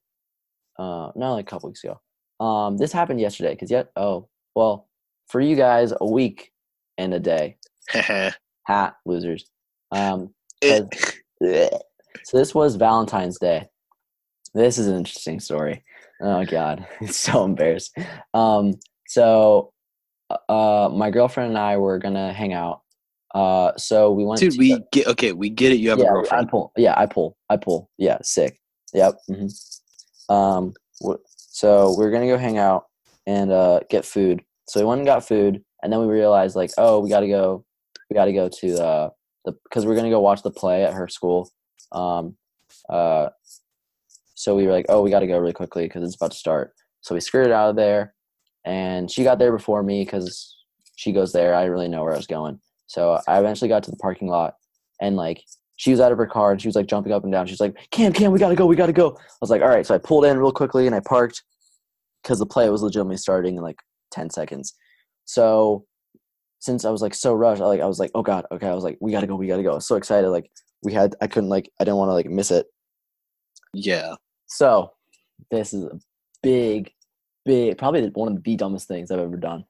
Uh, 0.79 1.11
not 1.17 1.33
like 1.35 1.47
a 1.47 1.51
couple 1.51 1.69
weeks 1.69 1.83
ago. 1.85 2.01
Um, 2.45 2.77
this 2.77 2.93
happened 2.93 3.21
yesterday 3.21 3.55
because 3.55 3.71
yet 3.71 3.91
oh 3.97 4.29
well 4.55 4.89
for 5.29 5.41
you 5.41 5.57
guys 5.57 5.93
a 6.01 6.07
week 6.07 6.53
and 6.99 7.15
a 7.15 7.21
day. 7.21 7.57
Ha 8.69 8.95
losers. 9.07 9.51
Um. 9.93 10.35
so 10.63 11.71
this 12.33 12.55
was 12.55 12.77
Valentine's 12.77 13.39
Day. 13.39 13.67
This 14.55 14.79
is 14.79 14.87
an 14.89 14.97
interesting 14.97 15.41
story. 15.41 15.85
Oh 16.21 16.45
God, 16.45 16.87
it's 17.01 17.17
so 17.17 17.45
embarrassed. 17.45 17.97
Um, 18.35 18.75
so, 19.07 19.73
uh, 20.49 20.91
my 20.93 21.11
girlfriend 21.11 21.51
and 21.51 21.59
I 21.59 21.77
were 21.77 21.99
gonna 21.99 22.33
hang 22.33 22.53
out. 22.53 22.83
Uh, 23.35 23.73
so 23.77 24.11
we 24.13 24.25
went. 24.25 24.41
Dude, 24.41 24.53
to 24.53 24.59
we 24.59 24.75
the- 24.75 24.85
get 24.91 25.07
okay. 25.09 25.33
We 25.33 25.51
get 25.51 25.73
it. 25.73 25.79
You 25.79 25.91
have 25.91 26.01
a 26.01 26.03
yeah, 26.03 26.23
I 26.33 26.45
pull. 26.45 26.73
Yeah, 26.77 26.95
I 26.97 27.07
pull. 27.07 27.37
I 27.51 27.57
pull. 27.57 27.91
Yeah, 27.99 28.19
sick. 28.23 28.59
Yep. 28.95 29.15
hmm 29.29 29.47
Um, 30.29 30.73
so 31.37 31.95
we 31.99 32.05
are 32.05 32.11
gonna 32.11 32.27
go 32.27 32.39
hang 32.39 32.59
out 32.59 32.87
and 33.27 33.53
uh, 33.53 33.81
get 33.91 34.05
food. 34.05 34.43
So 34.67 34.81
we 34.81 34.87
went 34.87 35.01
and 35.01 35.07
got 35.07 35.27
food, 35.27 35.63
and 35.83 35.93
then 35.93 36.01
we 36.01 36.07
realized 36.07 36.57
like, 36.57 36.71
oh, 36.79 37.01
we 37.01 37.11
gotta 37.11 37.29
go. 37.29 37.65
We 38.11 38.15
gotta 38.15 38.33
go 38.33 38.49
to 38.49 38.73
the 38.75 39.13
because 39.65 39.87
we're 39.87 39.97
gonna 39.97 40.11
go 40.11 40.21
watch 40.21 40.43
the 40.43 40.51
play 40.51 40.85
at 40.85 40.95
her 40.95 41.09
school. 41.09 41.51
Um, 41.93 42.37
uh, 42.89 43.29
so 44.35 44.55
we 44.55 44.67
were 44.67 44.73
like, 44.73 44.87
oh, 44.89 45.03
we 45.03 45.11
gotta 45.11 45.27
go 45.27 45.39
really 45.39 45.53
quickly 45.53 45.85
because 45.85 46.05
it's 46.05 46.17
about 46.17 46.33
to 46.33 46.37
start. 46.37 46.73
So 47.01 47.15
we 47.15 47.21
skirted 47.21 47.53
out 47.53 47.71
of 47.71 47.77
there, 47.77 48.15
and 48.65 49.11
she 49.11 49.25
got 49.25 49.39
there 49.39 49.53
before 49.53 49.83
me 49.83 50.05
because 50.05 50.57
she 50.97 51.13
goes 51.13 51.33
there. 51.33 51.55
I 51.55 51.61
didn't 51.61 51.73
really 51.73 51.89
know 51.89 52.03
where 52.03 52.15
I 52.15 52.17
was 52.17 52.27
going, 52.27 52.61
so 52.87 53.21
I 53.27 53.39
eventually 53.39 53.69
got 53.69 53.83
to 53.85 53.91
the 53.91 53.97
parking 53.97 54.29
lot, 54.29 54.55
and 55.01 55.17
like 55.17 55.43
she 55.77 55.93
was 55.93 56.01
out 56.01 56.13
of 56.13 56.19
her 56.19 56.27
car 56.27 56.51
and 56.51 56.61
she 56.61 56.67
was 56.67 56.75
like 56.75 56.87
jumping 56.87 57.13
up 57.13 57.23
and 57.23 57.33
down. 57.33 57.47
She's 57.47 57.61
like, 57.61 57.77
"Cam, 57.91 58.13
Cam, 58.13 58.33
we 58.33 58.39
gotta 58.39 58.57
go, 58.57 58.67
we 58.67 58.77
gotta 58.77 58.93
go." 58.93 59.17
I 59.17 59.39
was 59.41 59.51
like, 59.51 59.63
"All 59.63 59.69
right," 59.69 59.87
so 59.87 59.95
I 59.95 59.99
pulled 59.99 60.25
in 60.25 60.39
real 60.39 60.53
quickly 60.53 60.87
and 60.87 60.95
I 60.95 61.01
parked 61.01 61.43
because 62.23 62.41
the 62.41 62.47
play 62.47 62.69
was 62.69 62.83
legitimately 62.83 63.17
starting 63.17 63.57
in 63.57 63.63
like 63.63 63.79
ten 64.11 64.29
seconds. 64.29 64.75
So 65.25 65.87
since 66.61 66.85
I 66.85 66.91
was 66.91 67.03
like 67.03 67.15
so 67.15 67.33
rushed, 67.35 67.63
I 67.63 67.67
like 67.67 67.81
I 67.81 67.87
was 67.87 67.99
like, 67.99 68.11
"Oh 68.15 68.23
God, 68.23 68.47
okay." 68.53 68.67
I 68.69 68.75
was 68.75 68.85
like, 68.85 68.99
"We 69.01 69.13
gotta 69.13 69.27
go, 69.27 69.37
we 69.37 69.47
gotta 69.47 69.63
go." 69.63 69.79
So 69.79 69.97
excited, 69.97 70.29
like 70.31 70.51
we 70.83 70.93
had, 70.93 71.15
I 71.21 71.27
couldn't 71.27 71.49
like, 71.51 71.71
I 71.81 71.85
didn't 71.85 71.97
want 71.97 72.09
to 72.11 72.15
like 72.15 72.27
miss 72.31 72.51
it. 72.51 72.67
Yeah. 73.75 74.15
So 74.47 74.93
this 75.51 75.73
is 75.73 75.85
a 75.85 75.99
big, 76.43 76.93
big, 77.45 77.77
probably 77.79 78.03
the- 78.03 78.11
one 78.19 78.29
of 78.37 78.43
the 78.43 78.57
dumbest 78.57 78.87
things 78.89 79.11
I've 79.11 79.19
ever 79.19 79.37
done. 79.37 79.65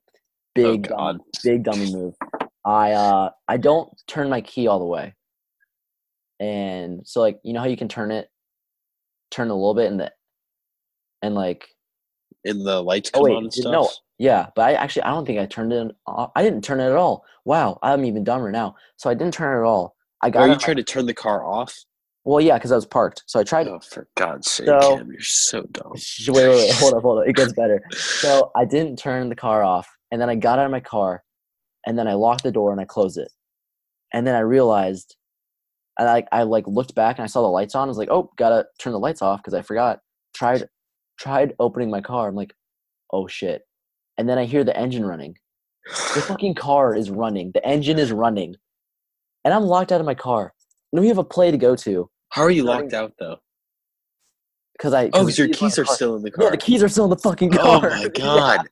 Big, 0.55 0.89
dumb, 0.89 0.97
God. 0.99 1.19
big 1.45 1.63
dummy 1.65 1.93
move. 1.93 2.15
I 2.65 2.93
uh, 2.93 3.31
I 3.49 3.57
don't 3.57 3.91
turn 4.07 4.29
my 4.29 4.41
key 4.41 4.67
all 4.67 4.79
the 4.79 4.85
way, 4.85 5.15
and 6.41 7.07
so 7.07 7.21
like 7.21 7.41
you 7.43 7.53
know 7.53 7.61
how 7.61 7.67
you 7.67 7.77
can 7.77 7.89
turn 7.89 8.11
it, 8.11 8.29
turn 9.31 9.49
a 9.51 9.55
little 9.55 9.75
bit, 9.75 9.91
and 9.91 10.01
the, 10.01 10.13
and 11.23 11.35
like 11.35 11.69
in 12.45 12.65
the 12.65 12.83
lights 12.83 13.11
Oh, 13.15 13.23
wait, 13.23 13.35
on 13.37 13.45
and 13.45 13.53
stuff. 13.53 13.73
no. 13.73 13.89
Yeah, 14.19 14.47
but 14.55 14.63
I 14.63 14.73
actually 14.75 15.03
I 15.03 15.11
don't 15.11 15.25
think 15.27 15.39
I 15.39 15.47
turned 15.47 15.73
it. 15.73 15.95
off. 16.07 16.31
I 16.35 16.43
didn't 16.43 16.63
turn 16.65 16.81
it 16.81 16.87
at 16.87 16.97
all. 16.97 17.25
Wow, 17.45 17.79
I'm 17.83 18.05
even 18.05 18.25
dumber 18.25 18.51
now. 18.51 18.77
So 18.97 19.09
I 19.11 19.15
didn't 19.15 19.35
turn 19.35 19.57
it 19.57 19.61
at 19.61 19.67
all. 19.67 19.95
I 20.23 20.31
got 20.31 20.41
Are 20.43 20.49
you 20.49 20.57
trying 20.57 20.77
to 20.77 20.83
turn 20.85 21.07
the 21.07 21.15
car 21.15 21.45
off? 21.45 21.75
well, 22.25 22.41
yeah, 22.41 22.59
because 22.59 22.73
I 22.73 22.75
was 22.75 22.85
parked. 22.85 23.23
So 23.27 23.41
I 23.41 23.45
tried. 23.45 23.69
Oh, 23.69 23.79
for 23.81 24.09
God's 24.17 24.51
sake, 24.51 24.67
So- 24.67 24.97
Cam, 24.97 25.11
you're 25.11 25.21
so 25.23 25.63
dumb. 25.73 25.93
Wait, 26.29 26.29
wait, 26.29 26.49
wait, 26.49 26.73
hold 26.75 26.95
up, 26.95 27.03
hold 27.03 27.19
up. 27.21 27.29
It 27.29 27.37
gets 27.37 27.53
better. 27.53 27.81
So 27.93 28.51
I 28.57 28.65
didn't 28.65 28.99
turn 28.99 29.29
the 29.29 29.37
car 29.37 29.63
off, 29.63 29.89
and 30.11 30.21
then 30.21 30.29
I 30.29 30.35
got 30.35 30.59
out 30.59 30.65
of 30.67 30.71
my 30.73 30.81
car, 30.81 31.23
and 31.87 31.97
then 31.99 32.09
I 32.09 32.15
locked 32.15 32.43
the 32.43 32.51
door 32.53 32.73
and 32.73 32.81
I 32.81 32.85
closed 32.85 33.17
it, 33.17 33.31
and 34.13 34.27
then 34.27 34.35
I 34.35 34.41
realized, 34.41 35.15
I 35.99 36.05
like 36.05 36.27
I 36.33 36.43
like 36.43 36.67
looked 36.67 36.95
back 36.97 37.17
and 37.19 37.25
I 37.25 37.29
saw 37.29 37.43
the 37.43 37.49
lights 37.49 37.75
on. 37.77 37.87
I 37.87 37.91
was 37.91 37.97
like, 37.99 38.11
oh, 38.11 38.31
gotta 38.37 38.67
turn 38.81 38.93
the 38.93 38.99
lights 38.99 39.23
off 39.23 39.39
because 39.41 39.55
I 39.55 39.63
forgot. 39.63 40.01
Tried, 40.35 40.69
tried 41.19 41.55
opening 41.61 41.91
my 41.91 42.01
car. 42.01 42.29
I'm 42.29 42.35
like, 42.35 42.53
oh 43.13 43.27
shit, 43.29 43.63
and 44.19 44.29
then 44.29 44.37
I 44.39 44.45
hear 44.45 44.65
the 44.65 44.77
engine 44.77 45.05
running. 45.07 45.37
The 46.15 46.21
fucking 46.21 46.55
car 46.55 46.95
is 46.95 47.11
running. 47.11 47.51
The 47.55 47.65
engine 47.67 47.99
is 47.99 48.13
running, 48.13 48.55
and 49.45 49.55
I'm 49.55 49.63
locked 49.65 49.91
out 49.93 50.01
of 50.01 50.07
my 50.07 50.15
car. 50.15 50.53
And 50.93 51.01
we 51.01 51.09
have 51.09 51.19
a 51.19 51.25
play 51.25 51.51
to 51.51 51.57
go 51.59 51.75
to 51.77 52.11
How 52.31 52.43
are 52.43 52.51
you 52.51 52.65
locked 52.65 52.93
out 52.93 53.13
though? 53.19 53.37
because 54.77 54.93
I. 54.93 55.07
Oh, 55.15 55.21
because 55.25 55.39
your 55.39 55.49
keys 55.49 55.79
are 55.79 55.85
car. 55.85 55.95
still 55.95 56.17
in 56.17 56.23
the 56.23 56.31
car. 56.31 56.45
Yeah, 56.45 56.51
the 56.51 56.57
keys 56.59 56.83
are 56.83 56.89
still 56.89 57.05
in 57.05 57.11
the 57.11 57.17
fucking 57.19 57.51
car. 57.53 57.77
Oh 57.77 57.81
car. 57.81 57.91
my 57.91 58.03
Yeah. 58.03 58.09
God. 58.17 58.69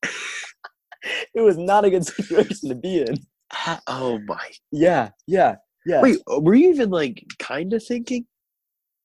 it 1.34 1.40
was 1.40 1.56
not 1.56 1.84
a 1.84 1.90
good 1.90 2.04
situation 2.06 2.68
to 2.68 2.74
be 2.74 3.00
in. 3.00 3.16
Oh 3.86 4.18
my. 4.26 4.50
Yeah, 4.72 5.10
yeah, 5.26 5.56
yeah. 5.86 6.02
Wait, 6.02 6.18
uh, 6.30 6.40
were 6.40 6.54
you 6.54 6.68
even 6.70 6.90
like 6.90 7.24
kind 7.38 7.72
of 7.72 7.82
thinking? 7.84 8.26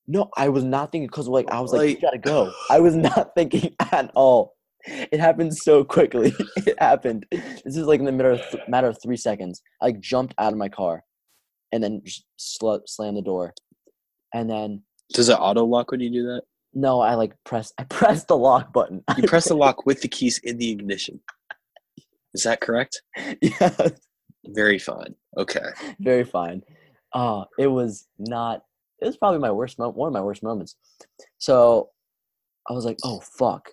no, 0.08 0.30
I 0.36 0.50
was 0.50 0.64
not 0.66 0.92
thinking 0.92 1.08
because 1.08 1.28
like 1.30 1.50
I 1.52 1.62
was 1.62 1.72
like, 1.72 1.80
Like- 1.80 1.96
we 1.96 2.02
gotta 2.02 2.18
go. 2.18 2.52
I 2.70 2.80
was 2.80 2.96
not 2.96 3.32
thinking 3.36 3.74
at 3.92 4.12
all. 4.16 4.56
It 4.86 5.20
happened 5.20 5.56
so 5.56 5.84
quickly. 5.84 6.34
it 6.58 6.76
happened. 6.80 7.26
This 7.32 7.76
is 7.78 7.86
like 7.86 8.00
in 8.00 8.06
the 8.06 8.12
matter 8.12 8.32
of 8.32 8.42
th- 8.52 8.64
matter 8.68 8.88
of 8.88 8.98
three 9.02 9.18
seconds. 9.18 9.62
I 9.82 9.86
like 9.86 10.00
jumped 10.00 10.34
out 10.38 10.52
of 10.54 10.58
my 10.58 10.70
car, 10.70 11.04
and 11.72 11.84
then 11.84 12.02
just 12.04 12.26
sl- 12.38 12.78
slammed 12.86 13.18
the 13.18 13.22
door, 13.22 13.54
and 14.34 14.50
then 14.50 14.84
Does 15.14 15.30
it 15.30 15.34
auto 15.34 15.64
lock 15.66 15.92
when 15.92 16.00
you 16.00 16.12
do 16.12 16.24
that? 16.24 16.44
no, 16.74 17.02
I 17.02 17.16
like 17.16 17.34
press. 17.44 17.74
I 17.78 17.84
pressed 17.90 18.28
the 18.28 18.38
lock 18.38 18.72
button. 18.74 19.04
You 19.18 19.28
press 19.28 19.48
the 19.50 19.56
lock 19.56 19.86
with 19.86 20.02
the 20.02 20.08
keys 20.08 20.40
in 20.44 20.58
the 20.58 20.72
ignition. 20.72 21.20
Is 22.34 22.44
that 22.44 22.62
correct? 22.62 23.02
yeah, 23.42 23.90
Very 24.46 24.80
fine. 24.80 25.14
Okay. 25.38 25.66
very 26.00 26.24
fine. 26.24 26.62
Uh, 27.14 27.44
it 27.60 27.68
was 27.68 28.08
not. 28.20 28.64
It 29.02 29.06
was 29.06 29.18
probably 29.18 29.40
my 29.40 29.52
worst 29.52 29.78
moment. 29.80 29.98
One 29.98 30.08
of 30.08 30.14
my 30.14 30.22
worst 30.22 30.44
moments. 30.44 30.76
So, 31.40 31.90
I 32.70 32.74
was 32.74 32.86
like, 32.86 32.98
"Oh 33.04 33.20
fuck, 33.20 33.70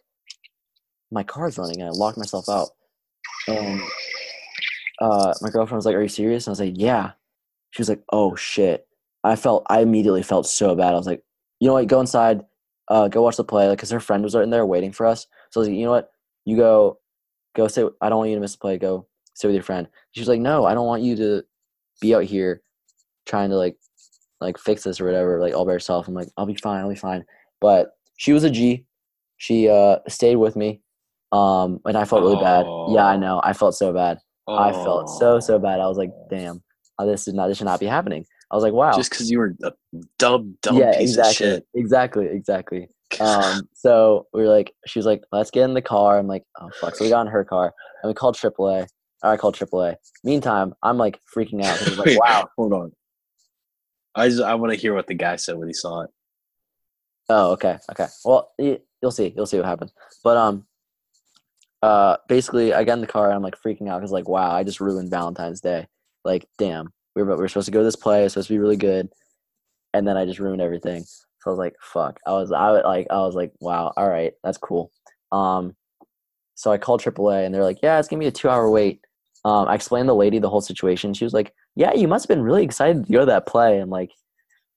my 1.11 1.23
car's 1.23 1.59
running," 1.59 1.81
and 1.81 1.89
I 1.89 1.93
locked 1.93 2.19
myself 2.19 2.49
out. 2.49 2.69
And 3.47 3.81
uh, 5.01 5.35
my 5.41 5.51
girlfriend 5.51 5.79
was 5.79 5.87
like, 5.87 5.95
"Are 5.95 6.03
you 6.03 6.09
serious?" 6.09 6.47
And 6.47 6.53
I 6.53 6.53
was 6.53 6.61
like, 6.61 6.75
"Yeah." 6.77 7.13
She 7.71 7.83
was 7.83 7.89
like, 7.89 8.03
"Oh 8.13 8.37
shit." 8.37 8.87
I 9.25 9.37
felt. 9.37 9.65
I 9.69 9.81
immediately 9.81 10.23
felt 10.23 10.47
so 10.47 10.75
bad. 10.75 10.95
I 10.95 10.97
was 10.97 11.07
like, 11.07 11.23
"You 11.61 11.69
know 11.69 11.75
what? 11.75 11.87
Go 11.87 12.01
inside. 12.01 12.45
Uh, 12.89 13.09
go 13.09 13.23
watch 13.23 13.37
the 13.37 13.45
play." 13.45 13.69
Like, 13.69 13.79
cause 13.79 13.91
her 13.91 14.01
friend 14.01 14.23
was 14.23 14.35
right 14.35 14.45
in 14.45 14.51
there 14.51 14.67
waiting 14.67 14.93
for 14.93 15.07
us. 15.07 15.27
So 15.51 15.61
I 15.61 15.63
was 15.63 15.69
like, 15.69 15.77
"You 15.79 15.85
know 15.85 15.93
what? 15.93 16.11
You 16.45 16.57
go, 16.57 16.99
go 17.57 17.69
sit. 17.69 17.87
I 18.01 18.09
don't 18.09 18.19
want 18.19 18.31
you 18.31 18.37
to 18.37 18.41
miss 18.41 18.53
the 18.53 18.59
play. 18.59 18.79
Go 18.79 19.07
sit 19.35 19.49
with 19.49 19.55
your 19.55 19.65
friend." 19.65 19.89
She 20.13 20.21
was 20.21 20.29
like, 20.29 20.41
"No, 20.41 20.65
I 20.65 20.75
don't 20.75 20.87
want 20.87 21.03
you 21.03 21.17
to 21.17 21.45
be 22.01 22.15
out 22.15 22.25
here 22.25 22.63
trying 23.27 23.51
to 23.51 23.57
like 23.57 23.77
like 24.41 24.59
fix 24.59 24.85
this 24.85 25.01
or 25.01 25.05
whatever 25.05 25.41
like 25.41 25.55
all 25.55 25.65
by 25.65 25.73
herself 25.73 26.09
i'm 26.09 26.15
like 26.15 26.29
i'll 26.37 26.47
be 26.47 26.55
fine 26.55 26.81
i'll 26.81 26.89
be 26.89 26.95
fine 26.95 27.25
but 27.61 27.97
she 28.17 28.33
was 28.33 28.45
a 28.45 28.51
g 28.51 28.85
she 29.37 29.69
uh 29.69 29.99
stayed 30.09 30.37
with 30.37 30.57
me 30.57 30.81
um 31.33 31.79
and 31.85 31.97
i 31.97 32.05
felt 32.05 32.23
really 32.23 32.43
bad 32.43 32.65
yeah 32.89 33.07
i 33.07 33.17
know 33.17 33.41
i 33.45 33.53
felt 33.53 33.75
so 33.75 33.93
bad 33.93 34.19
i 34.49 34.73
felt 34.73 35.09
so 35.11 35.35
Oh. 35.37 35.41
so 35.41 35.59
bad 35.59 35.81
i 35.81 35.87
was 35.87 35.99
like 35.99 36.11
damn 36.31 36.63
uh, 36.99 37.05
this 37.05 37.29
is 37.29 37.35
not 37.35 37.49
this 37.49 37.59
should 37.59 37.67
not 37.67 37.81
be 37.81 37.87
happening 37.87 38.25
i 38.51 38.55
was 38.55 38.65
like 38.65 38.73
wow 38.73 38.93
Just 38.97 39.11
because 39.11 39.31
you 39.31 39.39
were 39.39 39.55
a 39.63 39.73
dumb, 40.19 40.57
dumb 40.63 40.77
yeah 40.79 40.93
piece 40.99 41.11
exactly 41.11 41.47
of 41.49 41.55
shit. 41.57 41.67
exactly 41.75 42.27
exactly 42.27 42.89
um 43.21 43.69
so 43.75 44.27
we 44.33 44.43
were 44.43 44.49
like 44.49 44.75
she 44.87 44.99
was 44.99 45.07
like 45.07 45.23
let's 45.33 45.51
get 45.51 45.65
in 45.65 45.75
the 45.75 45.83
car 45.83 46.19
i'm 46.19 46.27
like 46.27 46.45
oh 46.61 46.71
fuck 46.81 46.95
so 46.95 47.05
we 47.05 47.11
got 47.11 47.23
in 47.23 47.27
her 47.33 47.45
car 47.45 47.75
and 48.03 48.09
we 48.09 48.15
called 48.15 48.37
aaa 48.37 48.87
or 49.23 49.31
i 49.31 49.37
called 49.37 49.57
aaa 49.59 49.97
meantime 50.25 50.73
i'm 50.83 50.97
like 50.99 51.21
freaking 51.35 51.63
out. 51.65 51.79
Like 51.99 52.19
wow 52.25 52.49
Hold 52.57 52.73
on. 52.73 52.93
I 54.15 54.29
just 54.29 54.43
I 54.43 54.55
want 54.57 54.73
to 54.73 54.79
hear 54.79 54.95
what 54.95 55.07
the 55.07 55.15
guy 55.15 55.37
said 55.37 55.57
when 55.59 55.69
he 55.69 55.75
saw 55.75 56.01
it. 56.03 56.11
Oh, 57.29 57.53
okay, 57.53 57.79
okay. 57.91 58.07
Well, 58.25 58.51
you'll 58.59 59.11
see. 59.13 59.33
You'll 59.37 59.47
see 59.47 59.59
what 59.59 59.67
happens. 59.67 59.93
But 60.25 60.37
um, 60.39 60.67
uh, 61.83 62.17
basically, 62.29 62.75
I 62.75 62.85
got 62.85 62.95
in 62.95 63.01
the 63.01 63.07
car. 63.07 63.27
and 63.27 63.35
I'm 63.35 63.43
like 63.43 63.61
freaking 63.61 63.89
out 63.89 64.01
because 64.01 64.13
like, 64.13 64.29
wow, 64.29 64.51
I 64.51 64.65
just 64.65 64.81
ruined 64.81 65.11
Valentine's 65.11 65.61
Day. 65.61 65.87
Like, 66.25 66.47
damn, 66.59 66.93
we 67.15 67.23
were 67.23 67.37
we 67.37 67.43
were 67.43 67.49
supposed 67.49 67.67
to 67.67 67.73
go 67.73 67.81
to 67.81 67.85
this 67.85 67.97
play. 67.97 68.29
Supposed 68.29 68.49
to 68.49 68.55
be 68.55 68.59
really 68.59 68.77
good, 68.77 69.09
and 69.95 70.07
then 70.07 70.17
I 70.17 70.25
just 70.25 70.41
ruined 70.41 70.63
everything. 70.63 71.05
So 71.05 71.47
I 71.47 71.51
was 71.51 71.59
like, 71.59 71.75
fuck. 71.81 72.19
I 72.27 72.33
was 72.33 72.53
I 72.53 72.73
was 72.73 72.83
like 72.85 73.07
I 73.11 73.19
was 73.19 73.35
like, 73.35 73.53
wow, 73.61 73.93
all 73.97 74.09
right, 74.09 74.33
that's 74.43 74.59
cool. 74.59 74.91
Um, 75.31 75.77
so 76.55 76.73
I 76.73 76.79
called 76.79 77.01
AAA 77.01 77.47
and 77.47 77.55
they're 77.55 77.63
like, 77.63 77.79
yeah, 77.83 77.99
it's 77.99 78.09
gonna 78.09 78.21
be 78.21 78.27
a 78.27 78.33
two 78.33 78.49
hour 78.49 78.69
wait. 78.71 79.01
Um, 79.45 79.69
I 79.69 79.75
explained 79.75 80.09
the 80.09 80.15
lady 80.15 80.41
the 80.41 80.51
whole 80.51 80.61
situation. 80.61 81.15
She 81.15 81.25
was 81.25 81.33
like, 81.33 81.55
yeah, 81.77 81.95
you 81.95 82.09
must 82.09 82.25
have 82.25 82.37
been 82.37 82.45
really 82.45 82.65
excited 82.65 83.07
to 83.07 83.13
go 83.13 83.21
to 83.21 83.27
that 83.27 83.47
play. 83.47 83.79
I'm 83.79 83.91
like, 83.91 84.11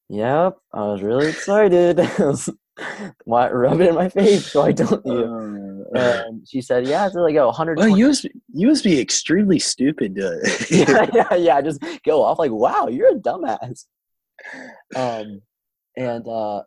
yep, 0.07 0.57
I 0.71 0.81
was 0.81 1.01
really 1.01 1.29
excited. 1.29 1.97
Why 3.25 3.49
rub 3.49 3.81
it 3.81 3.89
in 3.89 3.95
my 3.95 4.09
face 4.09 4.51
so 4.51 4.61
I 4.61 4.71
don't 4.71 5.05
you? 5.05 5.85
Uh, 5.95 6.23
And 6.27 6.47
she 6.47 6.61
said, 6.61 6.87
yeah, 6.87 7.05
it's 7.05 7.15
like 7.15 7.35
a 7.35 7.45
100. 7.45 7.77
well, 7.77 7.87
you 7.87 8.07
must 8.07 8.25
you 8.53 8.67
must 8.67 8.83
be 8.83 8.99
extremely 8.99 9.59
stupid 9.59 10.15
to. 10.15 10.65
yeah, 10.71 11.07
yeah, 11.13 11.35
yeah. 11.35 11.61
Just 11.61 11.83
go 12.05 12.23
off 12.23 12.39
like, 12.39 12.51
wow, 12.51 12.87
you're 12.87 13.11
a 13.11 13.15
dumbass. 13.15 13.85
Um, 14.95 15.41
and 15.97 16.27
uh, 16.27 16.63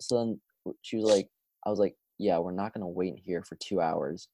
so 0.00 0.18
then 0.18 0.40
she 0.82 0.96
was 0.96 1.04
like, 1.06 1.28
I 1.64 1.70
was 1.70 1.78
like, 1.78 1.94
yeah, 2.18 2.38
we're 2.38 2.52
not 2.52 2.74
gonna 2.74 2.88
wait 2.88 3.14
here 3.24 3.42
for 3.42 3.56
two 3.56 3.80
hours. 3.80 4.28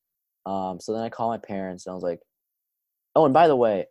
Um, 0.46 0.80
so 0.80 0.92
then 0.94 1.02
I 1.02 1.10
called 1.10 1.30
my 1.32 1.38
parents 1.46 1.86
and 1.86 1.92
I 1.92 1.94
was 1.94 2.02
like, 2.02 2.20
oh, 3.14 3.24
and 3.24 3.34
by 3.34 3.46
the 3.46 3.56
way, 3.56 3.86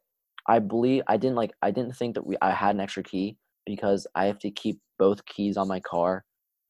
I 0.48 0.60
believe 0.60 1.04
I 1.08 1.18
didn't 1.18 1.36
like 1.36 1.52
I 1.62 1.72
didn't 1.72 1.96
think 1.96 2.16
that 2.16 2.26
we 2.26 2.38
I 2.42 2.52
had 2.52 2.76
an 2.76 2.82
extra 2.82 3.04
key 3.04 3.38
because 3.66 4.08
I 4.16 4.26
have 4.26 4.40
to 4.40 4.52
keep 4.52 4.80
both 4.98 5.24
keys 5.26 5.58
on 5.58 5.68
my 5.68 5.80
car 5.80 6.26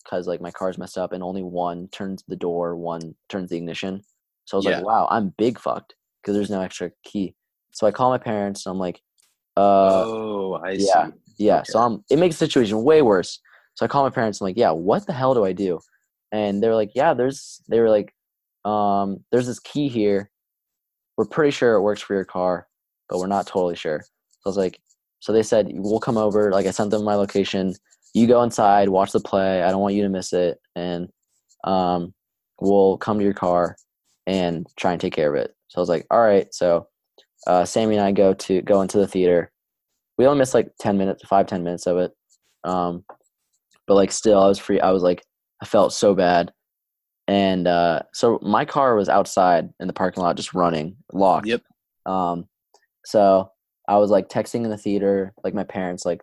because 0.09 0.27
like 0.27 0.41
my 0.41 0.51
car's 0.51 0.77
messed 0.77 0.97
up 0.97 1.11
and 1.11 1.21
only 1.21 1.43
one 1.43 1.87
turns 1.89 2.23
the 2.27 2.35
door, 2.35 2.75
one 2.75 3.13
turns 3.27 3.49
the 3.49 3.57
ignition. 3.57 4.01
So 4.45 4.55
I 4.55 4.59
was 4.59 4.65
Yeah. 4.65 4.77
like, 4.77 4.85
wow, 4.85 5.07
I'm 5.11 5.33
big 5.37 5.59
fucked 5.59 5.95
because 6.21 6.35
there's 6.35 6.49
no 6.49 6.61
extra 6.61 6.91
key. 7.03 7.35
So 7.71 7.85
I 7.85 7.91
call 7.91 8.09
my 8.09 8.17
parents 8.17 8.65
and 8.65 8.71
I'm 8.71 8.79
like, 8.79 9.01
uh, 9.55 10.05
oh, 10.07 10.53
I 10.63 10.71
yeah. 10.71 11.07
see. 11.07 11.13
yeah. 11.37 11.63
So 11.63 11.79
I'm, 11.79 12.03
it 12.09 12.17
makes 12.17 12.37
the 12.39 12.45
situation 12.45 12.83
way 12.83 13.01
worse. 13.01 13.39
So 13.75 13.85
I 13.85 13.87
call 13.87 14.03
my 14.03 14.09
parents. 14.09 14.41
I'm 14.41 14.45
like, 14.45 14.57
yeah, 14.57 14.71
what 14.71 15.05
the 15.05 15.13
hell 15.13 15.33
do 15.33 15.45
I 15.45 15.53
do? 15.53 15.79
And 16.31 16.61
they're 16.61 16.75
like, 16.75 16.91
yeah, 16.95 17.13
there's, 17.13 17.61
they 17.69 17.79
were 17.79 17.89
like, 17.89 18.13
um, 18.65 19.23
there's 19.31 19.47
this 19.47 19.59
key 19.59 19.87
here. 19.89 20.31
We're 21.17 21.25
pretty 21.25 21.51
sure 21.51 21.75
it 21.75 21.81
works 21.81 22.01
for 22.01 22.13
your 22.15 22.25
car, 22.25 22.67
but 23.09 23.19
we're 23.19 23.27
not 23.27 23.45
totally 23.45 23.75
sure. 23.75 24.01
So 24.01 24.47
I 24.47 24.49
was 24.49 24.57
like, 24.57 24.79
so 25.19 25.33
they 25.33 25.43
said, 25.43 25.67
we'll 25.73 25.99
come 25.99 26.17
over. 26.17 26.51
Like 26.51 26.65
I 26.65 26.71
sent 26.71 26.91
them 26.91 27.03
my 27.03 27.15
location. 27.15 27.75
You 28.13 28.27
go 28.27 28.43
inside, 28.43 28.89
watch 28.89 29.11
the 29.11 29.19
play. 29.19 29.63
I 29.63 29.71
don't 29.71 29.81
want 29.81 29.95
you 29.95 30.03
to 30.03 30.09
miss 30.09 30.33
it. 30.33 30.57
And, 30.75 31.09
um, 31.63 32.13
we'll 32.59 32.97
come 32.97 33.19
to 33.19 33.23
your 33.23 33.33
car 33.33 33.75
and 34.27 34.67
try 34.77 34.91
and 34.91 35.01
take 35.01 35.13
care 35.13 35.33
of 35.33 35.41
it. 35.41 35.55
So 35.69 35.79
I 35.79 35.81
was 35.81 35.89
like, 35.89 36.05
all 36.11 36.21
right. 36.21 36.53
So, 36.53 36.87
uh, 37.47 37.63
Sammy 37.63 37.95
and 37.95 38.03
I 38.03 38.11
go 38.11 38.33
to 38.33 38.61
go 38.61 38.81
into 38.81 38.97
the 38.97 39.07
theater. 39.07 39.51
We 40.17 40.25
only 40.25 40.39
missed 40.39 40.53
like 40.53 40.71
ten 40.79 40.97
minutes, 40.97 41.23
five 41.25 41.47
ten 41.47 41.63
minutes 41.63 41.87
of 41.87 41.97
it. 41.97 42.11
Um, 42.65 43.05
but 43.87 43.95
like 43.95 44.11
still, 44.11 44.41
I 44.43 44.47
was 44.47 44.59
free. 44.59 44.81
I 44.81 44.91
was 44.91 45.03
like, 45.03 45.23
I 45.61 45.65
felt 45.65 45.93
so 45.93 46.13
bad. 46.13 46.51
and 47.29 47.67
uh, 47.67 48.01
so 48.11 48.39
my 48.41 48.65
car 48.65 48.95
was 48.95 49.07
outside 49.07 49.69
in 49.79 49.85
the 49.85 49.93
parking 49.93 50.23
lot, 50.23 50.35
just 50.35 50.55
running, 50.55 50.95
locked. 51.13 51.45
Yep. 51.45 51.61
Um, 52.07 52.47
so 53.05 53.51
I 53.87 53.97
was 53.97 54.09
like 54.09 54.29
texting 54.29 54.63
in 54.63 54.71
the 54.71 54.77
theater, 54.77 55.31
like 55.43 55.53
my 55.53 55.63
parents, 55.63 56.07
like, 56.07 56.21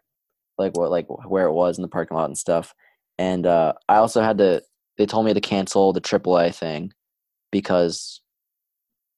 like 0.58 0.76
what, 0.76 0.90
like 0.90 1.06
where 1.28 1.46
it 1.46 1.52
was 1.52 1.78
in 1.78 1.82
the 1.82 1.88
parking 1.88 2.16
lot 2.16 2.26
and 2.26 2.38
stuff. 2.38 2.74
And 3.18 3.46
uh, 3.46 3.74
I 3.88 3.96
also 3.96 4.22
had 4.22 4.38
to. 4.38 4.62
They 4.98 5.06
told 5.06 5.26
me 5.26 5.34
to 5.34 5.40
cancel 5.40 5.92
the 5.92 6.00
AAA 6.00 6.54
thing 6.54 6.92
because 7.50 8.20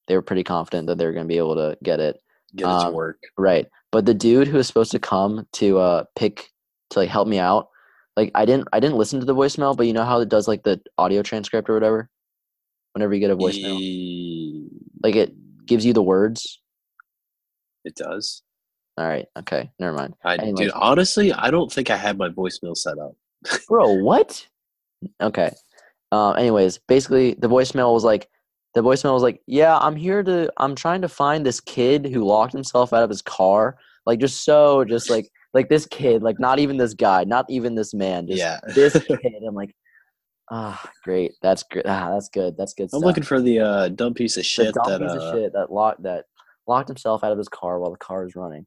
they 0.08 0.16
were 0.16 0.22
pretty 0.22 0.44
confident 0.44 0.86
that 0.88 0.98
they 0.98 1.06
were 1.06 1.12
going 1.12 1.24
to 1.26 1.28
be 1.32 1.38
able 1.38 1.54
to 1.56 1.76
get 1.82 2.00
it. 2.00 2.18
Get 2.56 2.64
it 2.64 2.66
to 2.68 2.86
Um, 2.88 2.94
work. 2.94 3.18
Right. 3.36 3.66
But 3.92 4.06
the 4.06 4.14
dude 4.14 4.48
who 4.48 4.56
was 4.56 4.66
supposed 4.66 4.90
to 4.92 4.98
come 4.98 5.46
to 5.52 5.78
uh 5.78 6.04
pick 6.16 6.50
to 6.90 6.98
like 7.00 7.08
help 7.10 7.28
me 7.28 7.38
out, 7.38 7.68
like 8.16 8.30
I 8.34 8.44
didn't 8.44 8.68
I 8.72 8.80
didn't 8.80 8.96
listen 8.96 9.20
to 9.20 9.26
the 9.26 9.34
voicemail, 9.34 9.76
but 9.76 9.86
you 9.86 9.92
know 9.92 10.04
how 10.04 10.20
it 10.20 10.28
does 10.28 10.48
like 10.48 10.62
the 10.62 10.80
audio 10.96 11.22
transcript 11.22 11.68
or 11.68 11.74
whatever? 11.74 12.08
Whenever 12.94 13.14
you 13.14 13.20
get 13.20 13.30
a 13.30 13.36
voicemail. 13.36 13.78
E- 13.80 14.68
Like 15.02 15.14
it 15.14 15.34
gives 15.66 15.84
you 15.84 15.92
the 15.92 16.02
words. 16.02 16.60
It 17.84 17.94
does. 17.94 18.42
All 18.98 19.06
right, 19.06 19.26
okay, 19.38 19.70
never 19.78 19.96
mind. 19.96 20.14
I 20.24 20.34
Anyways. 20.34 20.58
dude, 20.58 20.72
honestly, 20.72 21.32
I 21.32 21.52
don't 21.52 21.72
think 21.72 21.88
I 21.88 21.96
had 21.96 22.18
my 22.18 22.30
voicemail 22.30 22.76
set 22.76 22.98
up. 22.98 23.14
Bro, 23.68 24.02
what? 24.02 24.44
Okay. 25.22 25.52
Um 26.10 26.36
anyways, 26.36 26.78
basically 26.88 27.34
the 27.34 27.48
voicemail 27.48 27.94
was 27.94 28.02
like 28.02 28.28
the 28.74 28.82
voicemail 28.82 29.14
was 29.14 29.22
like, 29.22 29.40
"Yeah, 29.46 29.78
I'm 29.78 29.94
here 29.94 30.24
to 30.24 30.50
I'm 30.56 30.74
trying 30.74 31.02
to 31.02 31.08
find 31.08 31.46
this 31.46 31.60
kid 31.60 32.06
who 32.06 32.24
locked 32.24 32.52
himself 32.52 32.92
out 32.92 33.04
of 33.04 33.08
his 33.08 33.22
car." 33.22 33.78
Like 34.04 34.18
just 34.18 34.44
so 34.44 34.84
just 34.84 35.10
like 35.10 35.30
like 35.54 35.68
this 35.68 35.86
kid, 35.86 36.22
like 36.22 36.40
not 36.40 36.58
even 36.58 36.76
this 36.76 36.94
guy, 36.94 37.22
not 37.22 37.46
even 37.48 37.76
this 37.76 37.94
man, 37.94 38.26
just 38.26 38.38
yeah. 38.40 38.58
this 38.74 38.92
kid. 39.06 39.42
I'm 39.46 39.54
like, 39.54 39.74
ah, 40.50 40.82
great. 41.04 41.32
That's 41.40 41.62
good. 41.62 41.82
Ah, 41.86 42.10
that's 42.12 42.28
good. 42.28 42.56
That's 42.56 42.74
good. 42.74 42.88
I'm 42.92 43.00
looking 43.00 43.22
for 43.22 43.40
the 43.40 43.60
uh, 43.60 43.88
dumb 43.88 44.14
piece 44.14 44.36
of 44.36 44.40
the 44.40 44.44
shit 44.44 44.74
dumb 44.74 44.88
that 44.88 45.00
piece 45.00 45.10
uh, 45.10 45.20
of 45.20 45.34
shit 45.34 45.52
that 45.52 45.70
locked 45.70 46.02
that 46.02 46.24
locked 46.66 46.88
himself 46.88 47.22
out 47.22 47.32
of 47.32 47.38
his 47.38 47.48
car 47.48 47.78
while 47.78 47.92
the 47.92 47.98
car 47.98 48.24
was 48.24 48.34
running. 48.34 48.66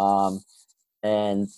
Um, 0.00 0.42
and 1.02 1.48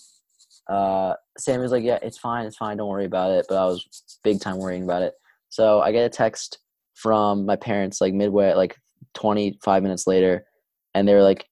uh, 0.69 1.13
Sammy's 1.37 1.71
like, 1.71 1.83
yeah, 1.83 1.99
it's 2.01 2.17
fine, 2.17 2.45
it's 2.45 2.57
fine, 2.57 2.77
don't 2.77 2.89
worry 2.89 3.05
about 3.05 3.31
it. 3.31 3.45
But 3.47 3.57
I 3.57 3.65
was 3.65 4.19
big 4.23 4.41
time 4.41 4.57
worrying 4.57 4.83
about 4.83 5.01
it. 5.01 5.13
So 5.49 5.81
I 5.81 5.91
get 5.91 6.05
a 6.05 6.09
text 6.09 6.59
from 6.95 7.45
my 7.45 7.55
parents 7.55 8.01
like 8.01 8.13
midway, 8.13 8.53
like 8.53 8.77
25 9.13 9.83
minutes 9.83 10.07
later, 10.07 10.45
and 10.93 11.07
they 11.07 11.13
were 11.13 11.23
like, 11.23 11.47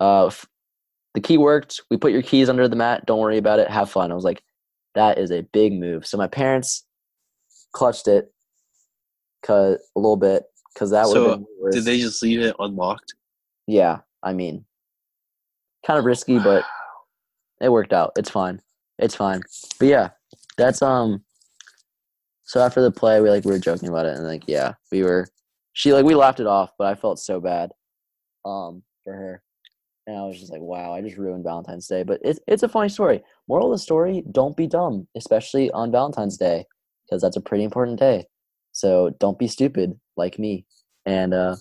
uh, 0.00 0.26
f- 0.26 0.46
the 1.14 1.20
key 1.20 1.36
worked. 1.36 1.80
We 1.90 1.96
put 1.96 2.12
your 2.12 2.22
keys 2.22 2.48
under 2.48 2.68
the 2.68 2.76
mat. 2.76 3.04
Don't 3.06 3.18
worry 3.18 3.38
about 3.38 3.58
it. 3.58 3.68
Have 3.68 3.90
fun. 3.90 4.10
I 4.10 4.14
was 4.14 4.24
like, 4.24 4.42
that 4.94 5.18
is 5.18 5.30
a 5.30 5.42
big 5.42 5.72
move. 5.72 6.06
So 6.06 6.16
my 6.16 6.28
parents 6.28 6.84
clutched 7.72 8.08
it, 8.08 8.32
cause 9.42 9.78
a 9.96 9.98
little 9.98 10.16
bit, 10.16 10.44
cause 10.76 10.90
that 10.90 11.06
would 11.08 11.14
So, 11.14 11.36
been 11.36 11.46
did 11.72 11.84
they 11.84 11.98
just 11.98 12.22
leave 12.22 12.40
it 12.40 12.56
unlocked? 12.58 13.14
Yeah, 13.66 13.98
I 14.22 14.32
mean, 14.32 14.64
kind 15.86 15.98
of 15.98 16.04
risky, 16.04 16.38
but 16.38 16.64
it 17.60 17.70
worked 17.70 17.92
out. 17.92 18.12
It's 18.16 18.30
fine. 18.30 18.60
It's 18.98 19.14
fine. 19.14 19.40
But 19.78 19.88
yeah, 19.88 20.10
that's 20.56 20.82
um. 20.82 21.24
So 22.44 22.60
after 22.60 22.82
the 22.82 22.90
play, 22.90 23.20
we 23.20 23.30
like 23.30 23.44
we 23.44 23.52
were 23.52 23.58
joking 23.58 23.88
about 23.88 24.06
it, 24.06 24.16
and 24.16 24.26
like 24.26 24.44
yeah, 24.46 24.74
we 24.90 25.02
were. 25.02 25.28
She 25.72 25.92
like 25.92 26.04
we 26.04 26.14
laughed 26.14 26.40
it 26.40 26.46
off, 26.46 26.70
but 26.78 26.88
I 26.88 26.94
felt 26.94 27.18
so 27.18 27.40
bad, 27.40 27.70
um, 28.44 28.82
for 29.04 29.12
her, 29.12 29.42
and 30.06 30.16
I 30.16 30.22
was 30.22 30.38
just 30.38 30.50
like, 30.50 30.60
wow, 30.60 30.92
I 30.92 31.00
just 31.00 31.16
ruined 31.16 31.44
Valentine's 31.44 31.86
Day. 31.86 32.02
But 32.02 32.20
it's 32.24 32.40
it's 32.48 32.62
a 32.62 32.68
funny 32.68 32.88
story. 32.88 33.22
Moral 33.48 33.72
of 33.72 33.78
the 33.78 33.82
story: 33.82 34.24
Don't 34.32 34.56
be 34.56 34.66
dumb, 34.66 35.06
especially 35.16 35.70
on 35.70 35.92
Valentine's 35.92 36.36
Day, 36.36 36.64
because 37.06 37.22
that's 37.22 37.36
a 37.36 37.40
pretty 37.40 37.64
important 37.64 37.98
day. 37.98 38.24
So 38.72 39.10
don't 39.20 39.38
be 39.38 39.46
stupid 39.46 39.98
like 40.16 40.38
me, 40.38 40.66
and 41.06 41.32
uh, 41.32 41.56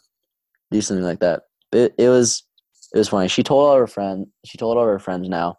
do 0.72 0.82
something 0.82 1.06
like 1.06 1.20
that. 1.20 1.44
It 1.72 1.94
it 1.98 2.10
was 2.10 2.44
it 2.94 2.98
was 2.98 3.10
funny. 3.10 3.28
She 3.28 3.44
told 3.44 3.66
all 3.70 3.76
her 3.78 3.88
friend. 3.88 4.28
She 4.46 4.58
told 4.58 4.78
all 4.78 4.86
her 4.86 5.00
friends 5.00 5.30
now, 5.30 5.58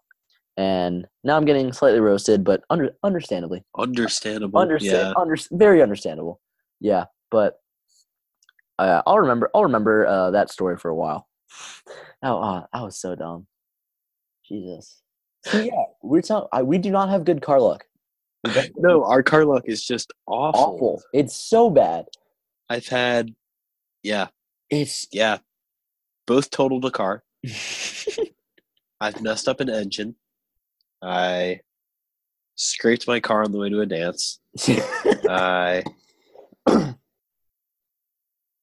and 0.56 1.06
now 1.24 1.36
I'm 1.36 1.44
getting 1.44 1.72
slightly 1.72 2.00
roasted, 2.00 2.44
but 2.44 2.62
under 2.70 2.92
understandably, 3.02 3.62
Understandable. 3.76 4.60
understand, 4.60 5.14
Yeah. 5.16 5.20
under, 5.20 5.36
very 5.52 5.82
understandable. 5.82 6.40
Yeah, 6.80 7.04
but 7.30 7.56
uh, 8.78 9.02
I'll 9.06 9.18
remember. 9.18 9.50
I'll 9.54 9.62
remember 9.64 10.06
uh, 10.06 10.30
that 10.32 10.50
story 10.50 10.76
for 10.76 10.88
a 10.88 10.94
while. 10.94 11.28
Oh, 12.22 12.40
uh, 12.40 12.66
I 12.72 12.82
was 12.82 12.98
so 12.98 13.14
dumb. 13.14 13.46
Jesus. 14.46 15.00
See, 15.46 15.66
yeah, 15.68 15.84
we're 16.02 16.20
tell- 16.22 16.48
I, 16.52 16.62
we 16.62 16.78
do 16.78 16.90
not 16.90 17.08
have 17.08 17.24
good 17.24 17.42
car 17.42 17.60
luck. 17.60 17.84
No, 18.76 19.04
our 19.04 19.22
car 19.22 19.44
luck 19.44 19.64
is 19.66 19.84
just 19.84 20.12
awful. 20.26 20.60
awful. 20.74 21.02
It's 21.12 21.36
so 21.36 21.68
bad. 21.70 22.06
I've 22.70 22.86
had, 22.88 23.34
yeah, 24.02 24.28
It's 24.70 25.06
yeah, 25.12 25.38
both 26.30 26.48
totaled 26.48 26.84
a 26.84 26.92
car. 26.92 27.24
I've 29.00 29.20
messed 29.20 29.48
up 29.48 29.58
an 29.58 29.68
engine. 29.68 30.14
I 31.02 31.58
scraped 32.54 33.08
my 33.08 33.18
car 33.18 33.42
on 33.42 33.50
the 33.50 33.58
way 33.58 33.68
to 33.68 33.80
a 33.80 33.86
dance. 33.86 34.38
I 35.28 35.82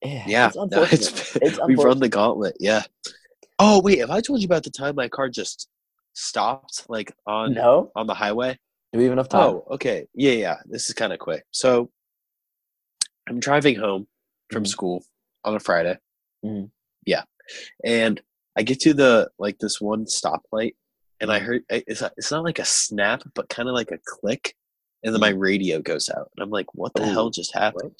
yeah, 0.01 0.47
it's 0.47 0.55
no, 0.55 0.83
it's, 0.83 1.35
It's 1.41 1.59
we've 1.67 1.77
run 1.77 1.99
the 1.99 2.07
gauntlet. 2.07 2.55
Yeah. 2.61 2.83
Oh 3.59 3.81
wait, 3.81 3.99
have 3.99 4.11
I 4.11 4.21
told 4.21 4.39
you 4.39 4.45
about 4.45 4.63
the 4.63 4.69
time 4.69 4.95
my 4.95 5.09
car 5.09 5.27
just 5.27 5.67
stopped 6.13 6.85
like 6.87 7.13
on 7.25 7.53
no, 7.53 7.91
on 7.97 8.07
the 8.07 8.13
highway? 8.13 8.57
do 8.93 8.99
we 8.99 9.03
have 9.03 9.11
enough 9.11 9.27
time? 9.27 9.41
Oh, 9.41 9.65
okay. 9.71 10.07
Yeah, 10.13 10.31
yeah. 10.31 10.55
This 10.67 10.87
is 10.87 10.95
kind 10.95 11.11
of 11.11 11.19
quick. 11.19 11.43
So 11.51 11.91
I'm 13.27 13.41
driving 13.41 13.75
home 13.75 14.07
from 14.53 14.63
Mhm. 14.63 14.67
school 14.67 15.03
on 15.43 15.53
a 15.55 15.59
Friday. 15.59 15.97
Mhm. 16.45 16.71
Yeah. 17.05 17.23
And 17.83 18.21
I 18.57 18.63
get 18.63 18.79
to 18.81 18.93
the 18.93 19.29
like 19.39 19.59
this 19.59 19.79
one 19.81 20.05
stoplight 20.05 20.75
and 21.21 21.31
I 21.31 21.39
heard 21.39 21.63
it- 21.69 21.83
it's, 21.87 22.01
it's 22.17 22.31
not 22.31 22.43
like 22.43 22.59
a 22.59 22.65
snap, 22.65 23.23
but 23.35 23.49
kind 23.49 23.69
of 23.69 23.75
like 23.75 23.91
a 23.91 23.99
click. 24.05 24.55
And 25.03 25.13
then 25.13 25.21
my 25.21 25.29
radio 25.29 25.79
goes 25.81 26.09
out. 26.09 26.31
And 26.35 26.43
I'm 26.43 26.49
like, 26.49 26.73
what 26.73 26.93
the 26.95 27.03
Ooh, 27.03 27.11
hell 27.11 27.29
just 27.29 27.53
happened? 27.53 27.91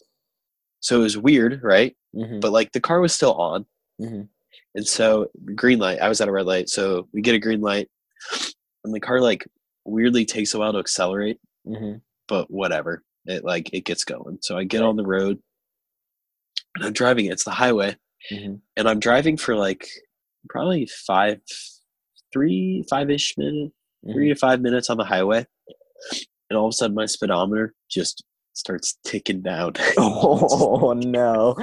So 0.80 1.00
it 1.00 1.04
was 1.04 1.18
weird, 1.18 1.62
right? 1.64 1.96
Mm-hmm. 2.16 2.40
But 2.40 2.52
like 2.52 2.72
the 2.72 2.80
car 2.82 3.00
was 3.00 3.14
still 3.14 3.34
on. 3.36 3.66
Mhm. 4.02 4.28
And 4.76 4.88
so 4.88 5.30
green 5.56 5.80
light, 5.80 6.00
I 6.00 6.10
was 6.10 6.22
at 6.22 6.28
a 6.28 6.32
red 6.32 6.46
light. 6.46 6.70
So 6.70 7.08
we 7.14 7.22
get 7.22 7.36
a 7.36 7.40
green 7.40 7.62
light 7.62 7.90
and 8.84 8.94
the 8.94 9.00
car 9.00 9.22
like 9.22 9.48
weirdly 9.86 10.26
takes 10.26 10.54
a 10.54 10.60
while 10.60 10.74
to 10.74 10.80
accelerate 10.80 11.40
Mm-hmm. 11.68 11.98
but 12.28 12.50
whatever. 12.52 13.04
It 13.26 13.44
like 13.44 13.70
it 13.74 13.86
gets 13.86 14.04
going. 14.06 14.40
So 14.42 14.58
I 14.58 14.64
get 14.64 14.82
on 14.84 14.96
the 14.96 15.06
road 15.06 15.40
and 16.76 16.86
I'm 16.86 16.94
driving. 16.94 17.26
It's 17.26 17.44
the 17.44 17.52
highway, 17.52 17.98
Mm-hmm. 18.32 18.56
and 18.76 18.90
I'm 18.90 19.00
driving 19.00 19.38
for 19.38 19.56
like 19.56 19.88
probably 20.50 20.86
five, 21.08 21.40
three, 22.34 22.84
five 22.90 23.10
ish 23.10 23.38
minutes, 23.38 23.74
Mm-hmm. 24.06 24.14
three 24.14 24.28
to 24.30 24.36
five 24.36 24.62
minutes 24.62 24.92
on 24.92 24.98
the 24.98 25.04
highway, 25.04 25.44
and 26.52 26.58
all 26.58 26.68
of 26.68 26.70
a 26.70 26.74
sudden 26.74 26.96
my 26.96 27.08
speedometer 27.08 27.74
just 27.90 28.24
starts 28.54 28.98
ticking 29.04 29.42
down. 29.42 29.74
Oh 29.98 30.94
no! 30.94 31.56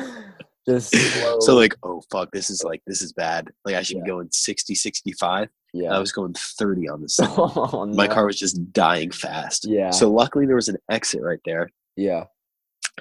Just 0.68 0.90
slow. 0.96 1.38
so 1.40 1.54
like, 1.54 1.76
oh 1.84 2.02
fuck, 2.10 2.32
this 2.32 2.50
is 2.50 2.64
like 2.64 2.82
this 2.88 3.02
is 3.02 3.12
bad. 3.12 3.50
Like 3.64 3.76
I 3.76 3.82
should 3.82 3.98
Yeah. 3.98 4.02
be 4.04 4.10
going 4.10 4.28
60, 4.32 4.74
65. 4.74 5.48
yeah. 5.74 5.92
I 5.94 5.98
was 6.00 6.10
going 6.10 6.34
30 6.34 6.88
on 6.88 7.02
this. 7.02 7.18
oh, 7.22 7.86
My 7.94 8.06
no. 8.08 8.12
car 8.14 8.26
was 8.26 8.38
just 8.38 8.72
dying 8.72 9.12
fast. 9.12 9.64
Yeah. 9.68 9.90
So 9.90 10.10
luckily 10.10 10.44
there 10.46 10.56
was 10.56 10.68
an 10.68 10.78
exit 10.90 11.22
right 11.22 11.40
there. 11.44 11.70
Yeah. 11.96 12.24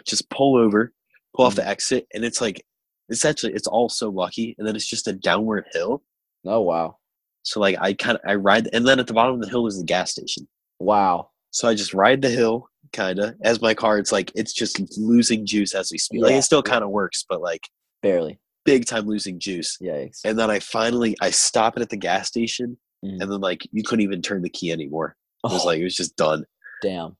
just 0.05 0.29
pull 0.29 0.57
over, 0.57 0.93
pull 1.35 1.45
Mm. 1.45 1.47
off 1.47 1.55
the 1.55 1.67
exit, 1.67 2.05
and 2.13 2.23
it's 2.23 2.39
like 2.39 2.63
it's 3.09 3.25
actually 3.25 3.53
it's 3.53 3.67
all 3.67 3.89
so 3.89 4.09
lucky, 4.09 4.55
and 4.57 4.67
then 4.67 4.75
it's 4.75 4.87
just 4.87 5.07
a 5.07 5.13
downward 5.13 5.65
hill. 5.73 6.03
Oh 6.45 6.61
wow! 6.61 6.97
So 7.43 7.59
like 7.59 7.77
I 7.79 7.93
kind 7.93 8.17
of 8.17 8.21
I 8.29 8.35
ride, 8.35 8.69
and 8.73 8.85
then 8.87 8.99
at 8.99 9.07
the 9.07 9.13
bottom 9.13 9.35
of 9.35 9.41
the 9.41 9.49
hill 9.49 9.67
is 9.67 9.77
the 9.77 9.85
gas 9.85 10.11
station. 10.11 10.47
Wow. 10.79 11.29
So 11.51 11.67
I 11.67 11.75
just 11.75 11.93
ride 11.93 12.21
the 12.21 12.29
hill, 12.29 12.67
kind 12.93 13.19
of 13.19 13.35
as 13.43 13.61
my 13.61 13.73
car. 13.73 13.99
It's 13.99 14.11
like 14.11 14.31
it's 14.35 14.53
just 14.53 14.79
losing 14.97 15.45
juice 15.45 15.75
as 15.75 15.91
we 15.91 15.97
speak. 15.97 16.21
Like 16.23 16.33
it 16.33 16.41
still 16.43 16.63
kind 16.63 16.83
of 16.83 16.89
works, 16.89 17.23
but 17.29 17.41
like 17.41 17.69
Barely. 18.01 18.39
big 18.65 18.85
time 18.87 19.05
losing 19.05 19.39
juice. 19.39 19.77
Yikes. 19.81 20.21
And 20.25 20.37
then 20.39 20.49
I 20.49 20.59
finally 20.59 21.15
I 21.21 21.29
stop 21.29 21.77
it 21.77 21.81
at 21.83 21.89
the 21.89 21.97
gas 21.97 22.27
station, 22.27 22.77
Mhm. 23.05 23.21
and 23.21 23.31
then 23.31 23.39
like 23.41 23.67
you 23.71 23.83
couldn't 23.83 24.03
even 24.03 24.21
turn 24.21 24.41
the 24.41 24.49
key 24.49 24.71
anymore. 24.71 25.15
It 25.45 25.51
was 25.51 25.63
Oh, 25.63 25.67
like 25.67 25.79
it 25.79 25.83
was 25.83 25.95
just 25.95 26.15
done. 26.15 26.43
damn. 26.81 27.17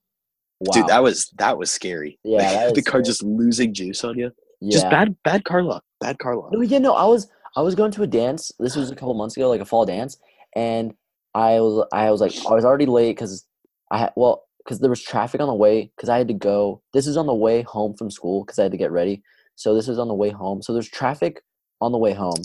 Wow. 0.60 0.72
Dude, 0.74 0.88
that 0.88 1.04
was 1.04 1.30
that 1.38 1.58
was 1.60 1.70
scary. 1.70 2.18
Yeah, 2.24 2.66
Like, 2.66 2.74
the 2.76 2.82
car 2.82 3.02
scary. 3.02 3.04
just 3.04 3.22
losing 3.24 3.74
juice 3.74 4.04
on 4.04 4.18
you. 4.18 4.32
Yeah. 4.64 4.78
Just 4.78 4.90
bad 4.90 5.16
bad 5.24 5.44
car 5.44 5.62
luck. 5.62 5.84
Bad 6.00 6.20
car 6.20 6.38
luck. 6.38 6.52
No, 6.54 6.62
yeah, 6.62 6.80
no. 6.80 6.94
I 6.94 7.06
was 7.06 7.28
I 7.58 7.62
was 7.62 7.76
going 7.76 7.92
to 7.92 8.04
a 8.04 8.08
dance. 8.08 8.52
This 8.60 8.76
was 8.76 8.90
a 8.90 8.96
couple 8.96 9.14
months 9.14 9.36
ago, 9.36 9.50
like 9.50 9.62
a 9.62 9.66
fall 9.66 9.86
dance, 9.86 10.18
and 10.56 10.94
I 11.36 11.60
was 11.60 11.86
I 11.92 12.10
was 12.12 12.22
like 12.22 12.34
I 12.50 12.54
was 12.54 12.64
already 12.64 12.86
late 12.86 13.16
because 13.16 13.46
I 13.92 13.98
had 13.98 14.14
well 14.16 14.46
because 14.64 14.80
there 14.80 14.90
was 14.90 15.04
traffic 15.04 15.42
on 15.42 15.48
the 15.48 15.54
way 15.54 15.92
because 15.96 16.10
I 16.10 16.18
had 16.18 16.30
to 16.30 16.34
go. 16.34 16.82
This 16.94 17.08
is 17.08 17.18
on 17.18 17.26
the 17.26 17.34
way 17.34 17.62
home 17.62 17.94
from 17.94 18.10
school 18.10 18.46
because 18.46 18.58
I 18.58 18.64
had 18.64 18.72
to 18.72 18.78
get 18.78 18.92
ready. 18.92 19.22
So 19.56 19.76
this 19.76 19.88
was 19.88 20.00
on 20.00 20.08
the 20.08 20.14
way 20.14 20.30
home. 20.30 20.62
So 20.62 20.74
there's 20.74 20.90
traffic 20.90 21.42
on 21.82 21.92
the 21.92 21.98
way 21.98 22.14
home, 22.14 22.42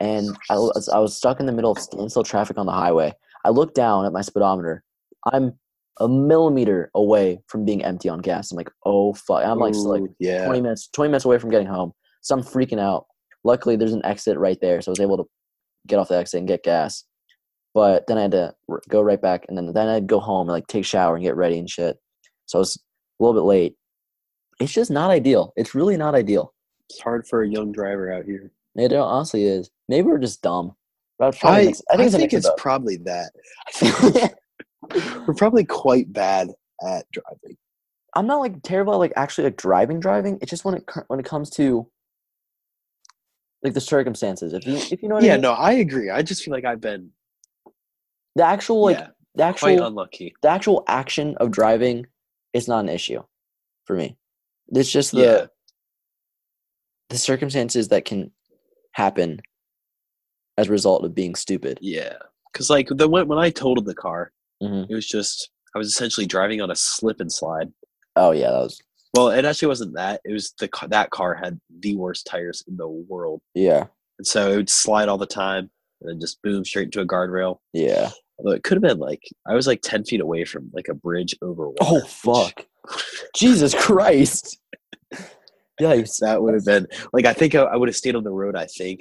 and 0.00 0.36
I 0.48 0.54
was 0.54 0.88
I 0.88 0.98
was 0.98 1.16
stuck 1.16 1.38
in 1.38 1.46
the 1.46 1.52
middle 1.52 1.72
of 1.72 1.78
standstill 1.78 2.24
traffic 2.24 2.56
on 2.56 2.66
the 2.66 2.72
highway. 2.72 3.12
I 3.44 3.50
looked 3.50 3.74
down 3.74 4.06
at 4.06 4.12
my 4.12 4.22
speedometer. 4.22 4.82
I'm 5.32 5.52
a 6.00 6.08
millimeter 6.08 6.90
away 6.94 7.40
from 7.46 7.64
being 7.64 7.82
empty 7.84 8.08
on 8.08 8.18
gas. 8.20 8.50
I'm 8.50 8.56
like, 8.56 8.70
oh 8.84 9.14
fuck. 9.14 9.44
I'm 9.44 9.58
like, 9.58 9.74
still 9.74 10.00
like 10.00 10.10
yeah. 10.18 10.44
20 10.44 10.60
minutes 10.60 10.88
20 10.92 11.08
minutes 11.10 11.24
away 11.24 11.38
from 11.38 11.50
getting 11.50 11.66
home 11.66 11.92
so 12.22 12.34
i'm 12.36 12.42
freaking 12.42 12.80
out 12.80 13.06
luckily 13.44 13.76
there's 13.76 13.92
an 13.92 14.04
exit 14.04 14.36
right 14.36 14.58
there 14.60 14.80
so 14.80 14.90
i 14.90 14.92
was 14.92 15.00
able 15.00 15.16
to 15.16 15.24
get 15.86 15.98
off 15.98 16.08
the 16.08 16.16
exit 16.16 16.38
and 16.38 16.48
get 16.48 16.64
gas 16.64 17.04
but 17.72 18.04
then 18.08 18.18
i 18.18 18.22
had 18.22 18.32
to 18.32 18.52
r- 18.68 18.82
go 18.88 19.00
right 19.00 19.22
back 19.22 19.44
and 19.48 19.56
then 19.56 19.72
then 19.72 19.86
i'd 19.88 20.08
go 20.08 20.18
home 20.18 20.48
and 20.48 20.52
like 20.52 20.66
take 20.66 20.80
a 20.82 20.84
shower 20.86 21.14
and 21.14 21.22
get 21.24 21.36
ready 21.36 21.56
and 21.58 21.70
shit 21.70 21.96
so 22.46 22.58
i 22.58 22.60
was 22.60 22.76
a 22.76 23.22
little 23.24 23.40
bit 23.40 23.46
late 23.46 23.76
it's 24.60 24.72
just 24.72 24.90
not 24.90 25.10
ideal 25.10 25.52
it's 25.56 25.72
really 25.74 25.96
not 25.96 26.14
ideal 26.16 26.52
It's 26.90 27.00
hard 27.00 27.26
for 27.28 27.42
a 27.42 27.48
young 27.48 27.70
driver 27.70 28.12
out 28.12 28.24
here. 28.24 28.50
it 28.74 28.92
honestly 28.92 29.44
is 29.44 29.70
maybe 29.88 30.08
we're 30.08 30.18
just 30.18 30.42
dumb 30.42 30.74
But 31.20 31.28
it's 31.28 31.38
probably 31.38 31.58
a 31.60 31.62
I, 31.62 31.66
mix- 31.66 31.82
I 31.92 31.96
think 31.96 32.32
it's, 32.32 32.46
of 32.46 32.52
it's 32.54 32.62
probably 32.62 32.96
that. 33.04 33.30
We're 35.26 35.34
probably 35.34 35.64
quite 35.64 36.12
bad 36.12 36.48
at 36.86 37.06
driving. 37.12 37.56
i'm 38.14 38.26
not 38.26 38.40
like 38.40 38.62
terrible 38.62 38.92
at 38.94 38.96
like 38.98 39.12
actually 39.16 39.44
like 39.44 39.56
driving 39.56 39.98
driving 39.98 40.38
it's 40.42 40.50
just 40.50 40.64
when 40.64 40.74
it 40.74 40.84
when 41.08 41.18
it 41.18 41.24
comes 41.26 41.48
to 41.50 41.88
like 43.62 43.72
the 43.74 43.80
circumstances 43.80 44.52
if 44.52 44.66
you 44.66 44.76
if 44.90 45.02
you 45.02 45.08
know 45.08 45.14
what 45.16 45.24
I 45.24 45.26
Yeah, 45.26 45.32
mean. 45.34 45.42
no, 45.42 45.52
I 45.52 45.72
agree. 45.72 46.10
I 46.10 46.22
just 46.22 46.42
feel 46.44 46.52
like 46.52 46.64
I've 46.64 46.80
been 46.80 47.10
the 48.36 48.44
actual 48.44 48.82
like 48.84 48.98
yeah, 48.98 49.08
the 49.34 49.42
quite 49.44 49.72
actual 49.72 49.86
unlucky. 49.86 50.34
the 50.42 50.48
actual 50.50 50.84
action 50.86 51.34
of 51.38 51.50
driving 51.50 52.06
is 52.52 52.68
not 52.68 52.80
an 52.80 52.88
issue 52.90 53.22
for 53.84 53.96
me. 53.96 54.16
It's 54.68 54.92
just 54.92 55.12
the 55.12 55.18
Yeah. 55.18 55.46
the 57.08 57.18
circumstances 57.18 57.88
that 57.88 58.04
can 58.04 58.30
happen 58.92 59.40
as 60.58 60.68
a 60.68 60.72
result 60.72 61.04
of 61.04 61.14
being 61.14 61.34
stupid. 61.34 61.78
Yeah, 61.80 62.16
because 62.52 62.68
like 62.70 62.88
the 62.90 63.08
when, 63.08 63.26
when 63.26 63.38
I 63.38 63.50
totaled 63.50 63.86
the 63.86 63.94
car, 63.94 64.32
Mhm. 64.62 64.86
it 64.90 64.94
was 64.94 65.06
just 65.06 65.50
I 65.74 65.78
was 65.78 65.88
essentially 65.88 66.26
driving 66.26 66.60
on 66.60 66.70
a 66.70 66.76
slip 66.76 67.20
and 67.20 67.30
slide. 67.32 67.72
Oh 68.16 68.30
yeah, 68.30 68.50
that 68.50 68.58
was 68.62 68.80
Well, 69.14 69.28
it 69.30 69.44
actually 69.44 69.68
wasn't 69.68 69.94
that. 69.94 70.20
It 70.24 70.32
was 70.32 70.52
the 70.58 70.68
that 70.88 71.10
car 71.10 71.34
had 71.34 71.58
the 71.80 71.96
worst 71.96 72.26
tires 72.26 72.64
in 72.66 72.76
the 72.76 72.88
world, 72.88 73.40
yeah, 73.54 73.86
and 74.18 74.26
so 74.26 74.50
it 74.50 74.56
would 74.56 74.70
slide 74.70 75.08
all 75.08 75.18
the 75.18 75.26
time 75.26 75.70
and 76.00 76.10
then 76.10 76.20
just 76.20 76.40
boom 76.42 76.64
straight 76.64 76.86
into 76.86 77.00
a 77.00 77.06
guardrail. 77.06 77.58
yeah. 77.72 78.10
Although 78.38 78.52
it 78.52 78.62
could 78.64 78.76
have 78.76 78.82
been 78.82 78.98
like 78.98 79.22
I 79.48 79.54
was 79.54 79.66
like 79.66 79.80
ten 79.82 80.04
feet 80.04 80.20
away 80.20 80.44
from 80.44 80.70
like 80.74 80.88
a 80.88 80.94
bridge 80.94 81.34
over 81.42 81.68
water. 81.70 81.78
Oh 81.80 82.00
fuck, 82.06 82.66
Jesus 83.34 83.74
Christ! 83.74 84.58
Yikes! 85.80 86.18
That 86.20 86.42
would 86.42 86.54
have 86.54 86.64
been 86.64 86.86
like 87.12 87.26
I 87.26 87.32
think 87.34 87.54
I, 87.54 87.62
I 87.62 87.76
would 87.76 87.88
have 87.88 87.96
stayed 87.96 88.14
on 88.16 88.24
the 88.24 88.30
road. 88.30 88.56
I 88.56 88.66
think 88.66 89.00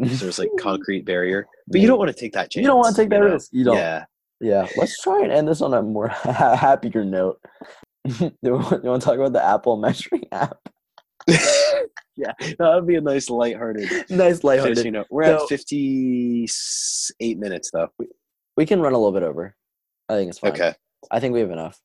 'cause 0.00 0.20
there's 0.20 0.38
like 0.38 0.50
concrete 0.60 1.04
barrier, 1.04 1.46
but 1.68 1.80
you 1.80 1.86
don't 1.86 1.98
want 1.98 2.10
to 2.10 2.20
take 2.20 2.32
that 2.32 2.50
chance. 2.50 2.62
You 2.62 2.68
don't 2.68 2.78
want 2.78 2.94
to 2.96 3.02
take 3.02 3.10
that 3.10 3.20
know? 3.20 3.32
risk. 3.32 3.48
You 3.52 3.64
don't. 3.64 3.76
Yeah, 3.76 4.04
Yeah. 4.40 4.66
Let's 4.76 5.00
try 5.00 5.22
and 5.22 5.32
end 5.32 5.48
this 5.48 5.60
on 5.62 5.74
a 5.74 5.82
more 5.82 6.08
happier 6.24 7.04
note. 7.04 7.40
You 8.20 8.52
want 8.52 8.82
to 8.82 8.98
talk 9.00 9.16
about 9.16 9.32
the 9.32 9.44
Apple 9.44 9.76
measuring 9.78 10.24
app? 10.32 10.56
yeah, 11.28 12.32
that 12.38 12.56
would 12.60 12.86
be 12.86 12.94
a 12.94 13.00
nice 13.00 13.28
lighthearted. 13.28 13.90
nice, 14.10 14.44
lighthearted. 14.44 14.76
finishing 14.76 14.92
note. 14.92 15.06
We're 15.10 15.24
at 15.24 15.48
fifty-eight 15.48 17.38
minutes 17.38 17.70
though. 17.72 17.88
We 18.56 18.64
can 18.64 18.80
run 18.80 18.92
a 18.92 18.98
little 18.98 19.12
bit 19.12 19.24
over. 19.24 19.56
I 20.08 20.14
think 20.14 20.30
it's 20.30 20.38
fine. 20.38 20.52
Okay. 20.52 20.72
I 21.10 21.18
think 21.18 21.34
we 21.34 21.40
have 21.40 21.50
enough 21.50 21.80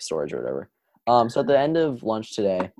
storage 0.00 0.32
or 0.32 0.38
whatever. 0.38 0.70
Um, 1.06 1.28
so 1.28 1.40
at 1.40 1.46
the 1.46 1.58
end 1.58 1.76
of 1.76 2.02
lunch 2.02 2.34
today, 2.34 2.70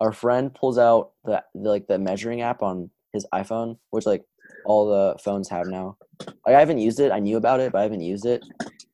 our 0.00 0.12
friend 0.12 0.54
pulls 0.54 0.78
out 0.78 1.10
the, 1.24 1.42
the 1.54 1.68
like 1.68 1.86
the 1.86 1.98
measuring 1.98 2.40
app 2.40 2.62
on 2.62 2.90
his 3.12 3.26
iPhone, 3.34 3.76
which 3.90 4.06
like 4.06 4.24
all 4.64 4.88
the 4.88 5.18
phones 5.22 5.48
have 5.50 5.66
now. 5.66 5.98
Like 6.20 6.54
I 6.56 6.60
haven't 6.60 6.78
used 6.78 7.00
it. 7.00 7.12
I 7.12 7.18
knew 7.18 7.36
about 7.36 7.60
it, 7.60 7.72
but 7.72 7.78
I 7.78 7.82
haven't 7.82 8.00
used 8.02 8.26
it. 8.26 8.42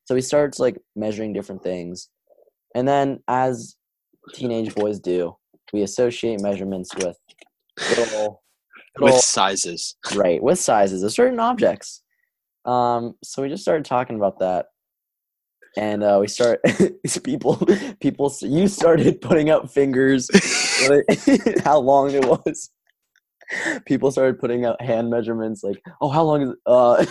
So 0.04 0.14
he 0.14 0.20
starts 0.22 0.58
like 0.58 0.76
measuring 0.96 1.32
different 1.32 1.62
things, 1.62 2.08
and 2.74 2.86
then 2.86 3.20
as 3.28 3.76
teenage 4.34 4.74
boys 4.74 4.98
do, 5.00 5.36
we 5.72 5.82
associate 5.82 6.40
measurements 6.40 6.94
with 6.96 7.16
little, 7.96 8.42
With 8.96 9.04
little 9.04 9.20
sizes. 9.20 9.96
right 10.14 10.42
with 10.42 10.58
sizes 10.58 11.02
of 11.02 11.12
certain 11.12 11.40
objects 11.40 12.02
um 12.66 13.14
so 13.24 13.40
we 13.42 13.48
just 13.48 13.62
started 13.62 13.86
talking 13.86 14.16
about 14.16 14.38
that 14.40 14.66
and 15.78 16.04
uh 16.04 16.18
we 16.20 16.28
start 16.28 16.60
these 17.02 17.16
people 17.24 17.56
people 18.00 18.30
you 18.42 18.68
started 18.68 19.20
putting 19.22 19.48
up 19.48 19.70
fingers 19.70 20.28
how 21.64 21.78
long 21.78 22.10
it 22.10 22.24
was 22.26 22.70
people 23.86 24.10
started 24.10 24.38
putting 24.38 24.64
out 24.64 24.80
hand 24.80 25.10
measurements 25.10 25.62
like 25.62 25.82
oh 26.00 26.08
how 26.08 26.22
long 26.22 26.42
is 26.42 26.50
it? 26.50 26.58
Uh 26.66 27.04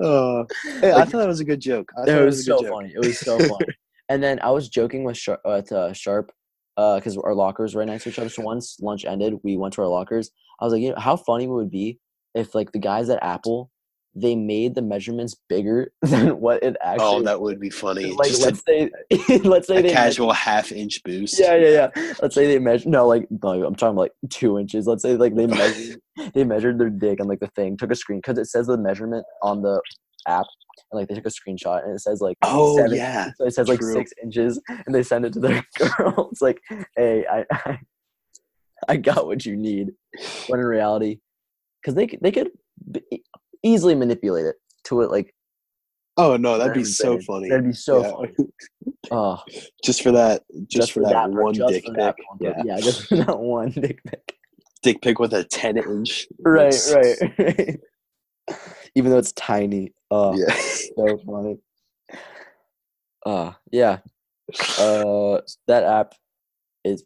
Uh, 0.00 0.44
hey, 0.80 0.92
I 0.92 1.04
thought 1.04 1.18
that 1.18 1.28
was 1.28 1.40
a 1.40 1.44
good 1.44 1.60
joke. 1.60 1.90
I 1.96 2.00
thought 2.00 2.08
it 2.08 2.12
that 2.12 2.24
was 2.24 2.44
so 2.44 2.62
joke. 2.62 2.72
funny. 2.72 2.92
It 2.94 2.98
was 2.98 3.18
so 3.18 3.38
funny. 3.38 3.66
And 4.10 4.22
then 4.22 4.38
i 4.42 4.50
was 4.50 4.68
joking 4.68 5.02
with 5.04 5.16
sharp 5.16 5.40
uh, 5.46 5.62
to 5.62 5.92
sharp 5.94 6.30
because 6.76 7.16
our 7.16 7.34
lockers 7.34 7.74
right 7.74 7.86
next 7.86 8.04
to 8.04 8.10
each 8.10 8.18
other. 8.18 8.28
So 8.28 8.42
once 8.42 8.78
lunch 8.80 9.04
ended 9.04 9.34
we 9.42 9.56
went 9.56 9.74
to 9.74 9.82
our 9.82 9.88
lockers. 9.88 10.30
I 10.60 10.64
was 10.64 10.72
like 10.72 10.82
you 10.82 10.90
know 10.90 11.00
how 11.00 11.16
funny 11.16 11.44
it 11.44 11.48
would 11.48 11.66
it 11.66 11.70
be 11.70 11.98
if 12.34 12.54
like 12.54 12.72
the 12.72 12.78
guys 12.78 13.08
at 13.08 13.22
apple 13.22 13.70
they 14.16 14.36
made 14.36 14.74
the 14.74 14.82
measurements 14.82 15.34
bigger 15.48 15.92
than 16.02 16.38
what 16.40 16.62
it 16.62 16.76
oh, 16.82 16.86
actually 16.86 17.06
Oh, 17.06 17.22
that 17.22 17.40
would 17.40 17.58
be 17.60 17.70
funny. 17.70 18.12
like 18.18 18.28
Just 18.28 18.42
let's 18.42 18.62
say 18.66 18.90
let's 19.44 19.66
say 19.66 19.76
a, 19.76 19.78
a 19.80 19.82
they 19.82 19.92
casual 19.92 20.32
half-inch 20.32 21.02
boost. 21.04 21.38
yeah 21.38 21.54
yeah 21.56 21.90
yeah 21.96 22.12
let's 22.22 22.34
say 22.34 22.46
they 22.46 22.58
measure 22.58 22.88
no 22.88 23.06
like 23.06 23.26
no 23.42 23.64
i'm 23.64 23.74
talking 23.74 23.96
like 23.96 24.12
two 24.30 24.58
inches 24.58 24.86
let's 24.86 25.02
say 25.02 25.16
like 25.16 25.34
they 25.34 25.46
measured 25.46 26.00
they 26.34 26.44
measured 26.44 26.78
their 26.78 26.90
dick 26.90 27.20
on 27.20 27.26
like 27.26 27.40
the 27.40 27.48
thing 27.56 27.76
took 27.76 27.90
a 27.90 27.94
screen 27.96 28.18
because 28.18 28.38
it 28.38 28.46
says 28.46 28.66
the 28.68 28.76
measurement 28.78 29.24
on 29.42 29.62
the 29.62 29.80
app 30.28 30.46
and 30.92 30.98
like 31.00 31.08
they 31.08 31.14
took 31.14 31.26
a 31.26 31.28
screenshot 31.28 31.82
and 31.84 31.94
it 31.94 32.00
says 32.00 32.20
like 32.20 32.36
Oh 32.42 32.76
seven- 32.76 32.96
yeah. 32.96 33.30
so 33.36 33.46
it 33.46 33.52
says 33.54 33.68
like 33.68 33.80
True. 33.80 33.92
six 33.92 34.12
inches, 34.22 34.60
and 34.68 34.94
they 34.94 35.02
send 35.02 35.24
it 35.24 35.32
to 35.34 35.40
their 35.40 35.64
girl. 35.78 36.28
It's 36.32 36.40
like, 36.42 36.60
hey, 36.96 37.24
I, 37.30 37.44
I, 37.52 37.78
I 38.88 38.96
got 38.96 39.26
what 39.26 39.46
you 39.46 39.56
need. 39.56 39.92
When 40.48 40.60
in 40.60 40.66
reality, 40.66 41.18
because 41.80 41.94
they 41.94 42.06
could, 42.06 42.18
they 42.22 42.32
could 42.32 42.50
easily 43.64 43.94
manipulate 43.94 44.44
it 44.46 44.56
to 44.84 45.00
it 45.00 45.10
like 45.10 45.34
Oh 46.16 46.36
no, 46.36 46.58
that'd 46.58 46.74
be 46.74 46.84
so 46.84 47.18
funny. 47.20 47.48
That'd 47.48 47.64
be 47.64 47.72
so 47.72 48.02
Yeah. 48.02 48.10
funny. 48.12 48.32
Oh, 49.10 49.42
Just 49.84 50.02
for 50.02 50.12
that, 50.12 50.42
just, 50.68 50.92
for, 50.92 51.00
that, 51.02 51.12
part- 51.12 51.32
one 51.34 51.52
just 51.54 51.72
dick 51.74 51.84
for 51.84 51.92
pic. 51.94 52.14
Yeah. 52.40 52.62
yeah, 52.64 52.76
just 52.80 53.06
for 53.06 53.16
that 53.24 53.38
one 53.38 53.68
dick 53.70 54.00
pic. 54.04 54.34
Dick 54.82 55.02
pic 55.02 55.18
with 55.18 55.34
a 55.34 55.44
ten 55.44 55.76
inch. 55.76 56.26
Right, 56.40 56.74
right, 56.94 57.16
right. 57.38 57.80
Even 58.94 59.10
though 59.10 59.18
it's 59.18 59.32
tiny. 59.32 59.92
Oh, 60.10 60.34
Yeah. 60.38 60.54
so 60.96 61.18
funny. 61.26 61.58
Uh 63.26 63.52
yeah. 63.72 63.98
Uh 64.78 65.40
that 65.66 65.82
app 65.84 66.14
is 66.84 67.04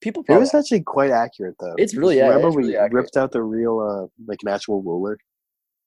people 0.00 0.24
It 0.28 0.38
was 0.38 0.52
actually 0.54 0.82
quite 0.82 1.10
accurate 1.10 1.54
though. 1.60 1.74
It's 1.78 1.94
really- 1.96 2.18
yeah, 2.18 2.26
Remember 2.28 2.48
it's 2.48 2.56
we 2.56 2.76
really 2.76 2.88
ripped 2.92 3.16
out 3.16 3.32
the 3.32 3.42
real 3.42 3.80
uh 3.80 4.06
like 4.26 4.38
an 4.42 4.48
actual 4.52 4.82
ruler. 4.82 5.18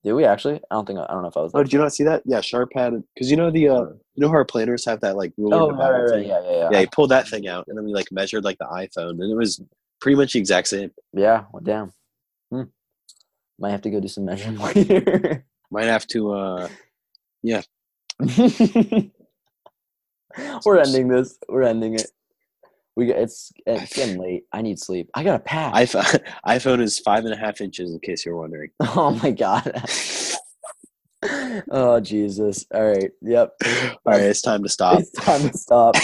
Did 0.04 0.14
we 0.14 0.26
actually? 0.26 0.56
I 0.70 0.76
don't 0.76 0.86
think 0.86 1.00
I 1.00 1.06
don't 1.08 1.22
know 1.22 1.28
if 1.28 1.38
I 1.38 1.42
was 1.42 1.52
Oh, 1.54 1.60
there. 1.60 1.64
did 1.66 1.74
you 1.74 1.80
not 1.80 1.94
see 1.94 2.04
that? 2.06 2.24
Yeah, 2.26 2.42
Sharp 2.42 2.70
had 2.76 2.94
because 3.14 3.30
you 3.30 3.38
know 3.38 3.52
the 3.52 3.70
uh 3.70 3.82
you 3.84 4.00
know 4.18 4.28
how 4.30 4.36
our 4.36 4.46
planners 4.46 4.84
have 4.86 5.00
that 5.02 5.16
like 5.16 5.32
ruler 5.38 5.58
Oh, 5.58 5.70
right, 5.72 5.92
right, 5.92 6.04
right. 6.12 6.26
Yeah, 6.26 6.42
yeah, 6.44 6.52
yeah. 6.52 6.70
Yeah, 6.72 6.80
he 6.82 6.88
pulled 6.88 7.12
that 7.12 7.28
thing 7.28 7.48
out 7.48 7.66
and 7.68 7.78
then 7.78 7.86
we 7.86 7.94
like 7.94 8.12
measured 8.12 8.44
like 8.44 8.58
the 8.58 8.66
iPhone 8.66 9.12
and 9.22 9.32
it 9.32 9.36
was 9.38 9.62
pretty 10.00 10.16
much 10.16 10.34
the 10.34 10.40
exact 10.40 10.68
same. 10.70 10.92
Yeah, 11.14 11.44
well, 11.54 11.62
damn. 11.64 11.94
Hmm. 12.52 12.64
Might 13.60 13.72
have 13.72 13.82
to 13.84 13.90
go 13.92 14.00
do 14.00 14.08
some 14.08 14.26
measuring 14.26 14.58
later. 14.60 15.46
Might 15.70 15.86
have 15.86 16.08
to 16.08 16.32
uh 16.34 16.68
Yeah. 17.44 17.62
We're 20.66 20.78
ending 20.80 21.08
this. 21.10 21.38
We're 21.50 21.64
ending 21.64 21.96
it. 21.96 22.08
We 22.96 23.08
got, 23.08 23.18
it's 23.18 23.52
it's 23.66 23.94
getting 23.96 24.18
late. 24.20 24.44
I 24.52 24.62
need 24.62 24.78
sleep. 24.80 25.10
I 25.14 25.24
gotta 25.24 25.40
pack. 25.40 25.74
iPhone 25.74 26.22
iPhone 26.48 26.82
is 26.82 27.00
five 27.00 27.24
and 27.26 27.34
a 27.34 27.38
half 27.38 27.62
inches 27.62 27.92
in 27.94 28.00
case 28.00 28.26
you're 28.26 28.36
wondering. 28.36 28.70
oh 28.82 29.12
my 29.24 29.32
god. 29.32 29.72
oh 31.72 32.00
Jesus. 32.00 32.66
All 32.74 32.88
right. 32.88 33.12
Yep. 33.22 33.54
All 33.64 34.14
right, 34.14 34.22
it's 34.22 34.42
time 34.42 34.64
to 34.64 34.70
stop. 34.70 35.00
It's 35.00 35.12
time 35.12 35.50
to 35.50 35.58
stop. 35.58 35.96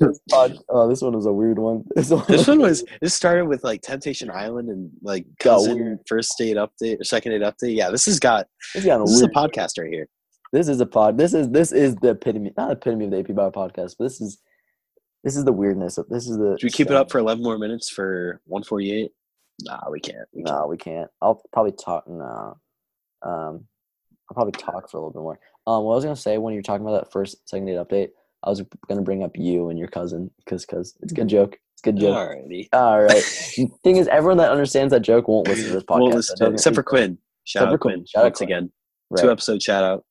This 0.00 0.20
pod- 0.30 0.56
oh, 0.68 0.88
this 0.88 1.02
one 1.02 1.14
was 1.14 1.26
a 1.26 1.32
weird 1.32 1.58
one. 1.58 1.84
This 1.94 2.10
one, 2.10 2.24
This 2.28 2.46
one 2.46 2.60
was 2.60 2.84
this 3.02 3.14
started 3.14 3.46
with 3.46 3.64
like 3.64 3.82
Temptation 3.82 4.30
Island 4.30 4.68
and 4.70 4.90
like 5.02 5.26
Got 5.40 5.56
cousin 5.56 5.98
first 6.06 6.38
date 6.38 6.56
update 6.56 7.00
or 7.00 7.04
second 7.04 7.32
date 7.32 7.42
update. 7.42 7.76
Yeah, 7.76 7.90
this 7.90 8.06
has 8.06 8.18
got 8.20 8.46
This 8.74 8.84
got 8.84 9.00
a 9.00 9.04
this 9.04 9.12
is 9.14 9.22
a 9.22 9.24
weird. 9.26 9.34
podcast 9.34 9.78
right 9.78 9.92
here. 9.92 10.08
This 10.52 10.68
is 10.68 10.80
a 10.80 10.86
pod. 10.86 11.18
This 11.18 11.34
is 11.34 11.48
this 11.50 11.70
is 11.72 11.96
the 11.96 12.10
epitome, 12.10 12.52
not 12.56 12.72
epitome 12.72 13.04
of 13.06 13.10
the 13.10 13.18
AP 13.18 13.34
Bio 13.34 13.50
podcast, 13.50 13.96
but 13.98 14.04
this 14.04 14.20
is 14.20 14.38
this 15.24 15.36
is 15.36 15.44
the 15.44 15.52
weirdness 15.52 15.98
of 15.98 16.08
this 16.08 16.28
is 16.28 16.36
the. 16.38 16.56
Should 16.58 16.66
we 16.66 16.70
keep 16.70 16.88
it 16.90 16.96
up 16.96 17.10
for 17.10 17.18
eleven 17.18 17.42
more 17.42 17.58
minutes 17.58 17.90
for 17.90 18.40
one 18.46 18.62
forty 18.62 18.92
eight? 18.92 19.12
Nah, 19.62 19.90
we 19.90 20.00
can't. 20.00 20.26
We 20.32 20.42
can't. 20.42 20.56
No, 20.56 20.66
we 20.66 20.76
can't. 20.76 21.10
I'll 21.20 21.42
probably 21.52 21.72
talk. 21.72 22.08
No, 22.08 22.56
um, 23.22 23.64
I'll 24.30 24.34
probably 24.34 24.52
talk 24.52 24.90
for 24.90 24.96
a 24.96 25.00
little 25.00 25.12
bit 25.12 25.20
more. 25.22 25.38
Um, 25.66 25.84
what 25.84 25.92
I 25.92 25.96
was 25.96 26.04
gonna 26.04 26.16
say 26.16 26.38
when 26.38 26.54
you're 26.54 26.62
talking 26.62 26.86
about 26.86 27.02
that 27.02 27.12
first 27.12 27.48
second 27.48 27.66
date 27.66 27.76
update, 27.76 28.08
I 28.42 28.50
was 28.50 28.62
gonna 28.88 29.02
bring 29.02 29.22
up 29.22 29.32
you 29.34 29.68
and 29.68 29.78
your 29.78 29.88
cousin 29.88 30.30
because 30.38 30.64
because 30.64 30.96
it's 31.00 31.12
a 31.12 31.14
good 31.14 31.28
joke. 31.28 31.58
It's 31.74 31.82
a 31.84 31.92
good 31.92 32.00
joke. 32.00 32.16
Alrighty. 32.16 32.68
All 32.72 33.02
right. 33.02 33.22
Thing 33.84 33.96
is, 33.96 34.08
everyone 34.08 34.38
that 34.38 34.50
understands 34.50 34.92
that 34.92 35.00
joke 35.00 35.28
won't 35.28 35.48
listen 35.48 35.66
to 35.66 35.72
this 35.72 35.84
podcast. 35.84 36.00
We'll 36.00 36.10
listen 36.10 36.36
to 36.38 36.46
except 36.52 36.76
for 36.76 36.82
Quinn. 36.82 37.18
Shout 37.44 37.62
Except 37.64 37.70
for 37.70 37.74
out 37.74 37.80
Quinn. 37.80 38.06
Shout 38.06 38.20
out 38.20 38.24
once 38.26 38.38
Quinn. 38.38 38.48
again. 38.50 38.72
right. 39.10 39.22
Two 39.22 39.30
episode 39.30 39.62
shout 39.62 39.84
out. 39.84 40.04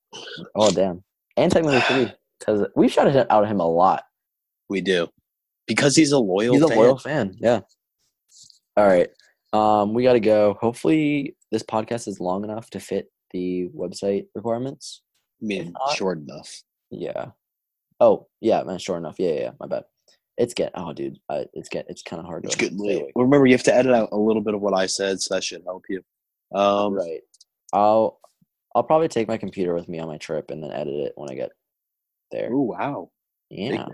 Oh 0.55 0.71
damn! 0.71 1.03
And 1.37 1.51
technically 1.51 1.81
three. 1.81 2.11
because 2.39 2.67
we've 2.75 2.91
shouted 2.91 3.27
out 3.31 3.47
him 3.47 3.59
a 3.59 3.67
lot. 3.67 4.03
We 4.69 4.81
do. 4.81 5.07
Because 5.67 5.95
he's 5.95 6.11
a 6.11 6.19
loyal 6.19 6.53
He's 6.53 6.63
a 6.63 6.67
fan. 6.67 6.77
loyal 6.77 6.97
fan. 6.97 7.35
Yeah. 7.39 7.61
All 8.77 8.87
right. 8.87 9.09
Um, 9.53 9.93
we 9.93 10.03
got 10.03 10.13
to 10.13 10.19
go. 10.19 10.57
Hopefully, 10.61 11.35
this 11.51 11.63
podcast 11.63 12.07
is 12.07 12.19
long 12.19 12.43
enough 12.43 12.69
to 12.71 12.79
fit 12.79 13.11
the 13.31 13.69
website 13.75 14.25
requirements. 14.35 15.01
I 15.41 15.45
mean, 15.45 15.73
not- 15.73 15.95
short 15.95 16.19
enough. 16.19 16.61
Yeah. 16.91 17.27
Oh, 17.99 18.27
yeah, 18.41 18.63
man. 18.63 18.79
Short 18.79 18.99
enough. 18.99 19.15
Yeah, 19.19 19.31
yeah. 19.31 19.39
yeah, 19.41 19.51
My 19.59 19.67
bad. 19.67 19.83
It's 20.37 20.53
get. 20.53 20.71
Oh, 20.75 20.93
dude. 20.93 21.19
Uh, 21.29 21.43
it's 21.53 21.67
get. 21.69 21.85
It's 21.89 22.01
kind 22.01 22.19
of 22.19 22.25
hard 22.25 22.45
It's 22.45 22.55
to. 22.55 22.59
getting 22.59 22.79
stay 22.79 22.95
late. 23.03 23.11
Well, 23.15 23.25
remember, 23.25 23.45
you 23.45 23.53
have 23.53 23.63
to 23.63 23.75
edit 23.75 23.93
out 23.93 24.09
a 24.11 24.17
little 24.17 24.41
bit 24.41 24.53
of 24.53 24.61
what 24.61 24.73
I 24.73 24.85
said, 24.85 25.21
so 25.21 25.35
that 25.35 25.43
should 25.43 25.63
help 25.65 25.83
you. 25.89 26.01
Um, 26.55 26.93
Right. 26.93 27.21
I'll. 27.73 28.19
I'll 28.75 28.83
probably 28.83 29.07
take 29.07 29.27
my 29.27 29.37
computer 29.37 29.73
with 29.73 29.89
me 29.89 29.97
on 29.99 30.07
my 30.07 30.17
trip 30.17 30.51
and 30.51 30.63
then 30.63 30.71
edit 30.71 30.93
it 30.93 31.13
when 31.15 31.29
I 31.29 31.33
get 31.33 31.49
there. 32.31 32.51
Ooh, 32.53 32.61
wow. 32.69 33.09
Yeah, 33.49 33.85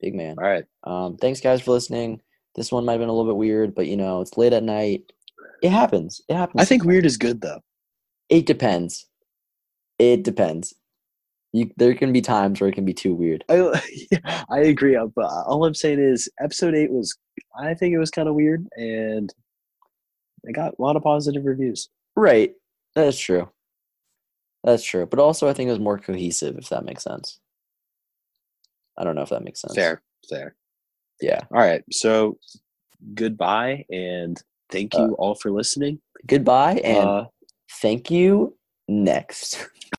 Big 0.00 0.14
man. 0.14 0.36
All 0.38 0.44
right. 0.48 0.64
Um, 0.84 1.16
thanks 1.16 1.40
guys 1.40 1.60
for 1.62 1.72
listening. 1.72 2.20
This 2.54 2.72
one 2.72 2.84
might 2.84 2.92
have 2.94 3.00
been 3.00 3.08
a 3.08 3.12
little 3.12 3.30
bit 3.30 3.36
weird, 3.38 3.74
but 3.74 3.86
you 3.86 3.96
know, 3.96 4.20
it's 4.20 4.36
late 4.36 4.52
at 4.52 4.62
night. 4.62 5.12
It 5.62 5.70
happens. 5.70 6.20
It 6.28 6.34
happens. 6.34 6.60
I 6.62 6.64
think 6.64 6.84
weird 6.84 7.04
is 7.06 7.16
good, 7.16 7.40
though. 7.40 7.60
it 8.28 8.46
depends. 8.46 9.06
It 9.98 10.22
depends. 10.24 10.72
You, 11.52 11.70
there 11.76 11.94
can 11.94 12.12
be 12.12 12.22
times 12.22 12.60
where 12.60 12.70
it 12.70 12.74
can 12.74 12.84
be 12.84 12.94
too 12.94 13.14
weird. 13.14 13.44
I, 13.48 13.82
I 14.50 14.60
agree. 14.60 14.96
uh, 14.96 15.06
But 15.14 15.26
all 15.46 15.64
I'm 15.66 15.74
saying 15.74 15.98
is, 15.98 16.28
episode 16.40 16.74
eight 16.74 16.90
was, 16.90 17.16
I 17.60 17.74
think 17.74 17.92
it 17.92 17.98
was 17.98 18.10
kind 18.10 18.28
of 18.28 18.34
weird, 18.34 18.66
and 18.76 19.32
it 20.44 20.54
got 20.54 20.74
a 20.78 20.82
lot 20.82 20.96
of 20.96 21.02
positive 21.02 21.44
reviews. 21.44 21.88
Right. 22.16 22.52
That's 22.94 23.18
true. 23.18 23.50
That's 24.64 24.84
true. 24.84 25.06
But 25.06 25.18
also, 25.18 25.48
I 25.48 25.52
think 25.52 25.68
it 25.68 25.72
was 25.72 25.80
more 25.80 25.98
cohesive, 25.98 26.56
if 26.56 26.68
that 26.70 26.84
makes 26.84 27.02
sense. 27.04 27.38
I 29.00 29.04
don't 29.04 29.14
know 29.14 29.22
if 29.22 29.30
that 29.30 29.42
makes 29.42 29.62
sense. 29.62 29.74
Fair, 29.74 30.02
fair. 30.28 30.54
Yeah. 31.22 31.40
All 31.50 31.58
right. 31.58 31.82
So, 31.90 32.38
goodbye, 33.14 33.86
and 33.90 34.40
thank 34.70 34.94
you 34.94 35.00
Uh, 35.04 35.12
all 35.12 35.34
for 35.34 35.50
listening. 35.50 36.00
Goodbye 36.26 36.80
and 36.84 37.08
Uh, 37.08 37.24
thank 37.80 38.10
you 38.10 38.56
next. 38.88 39.68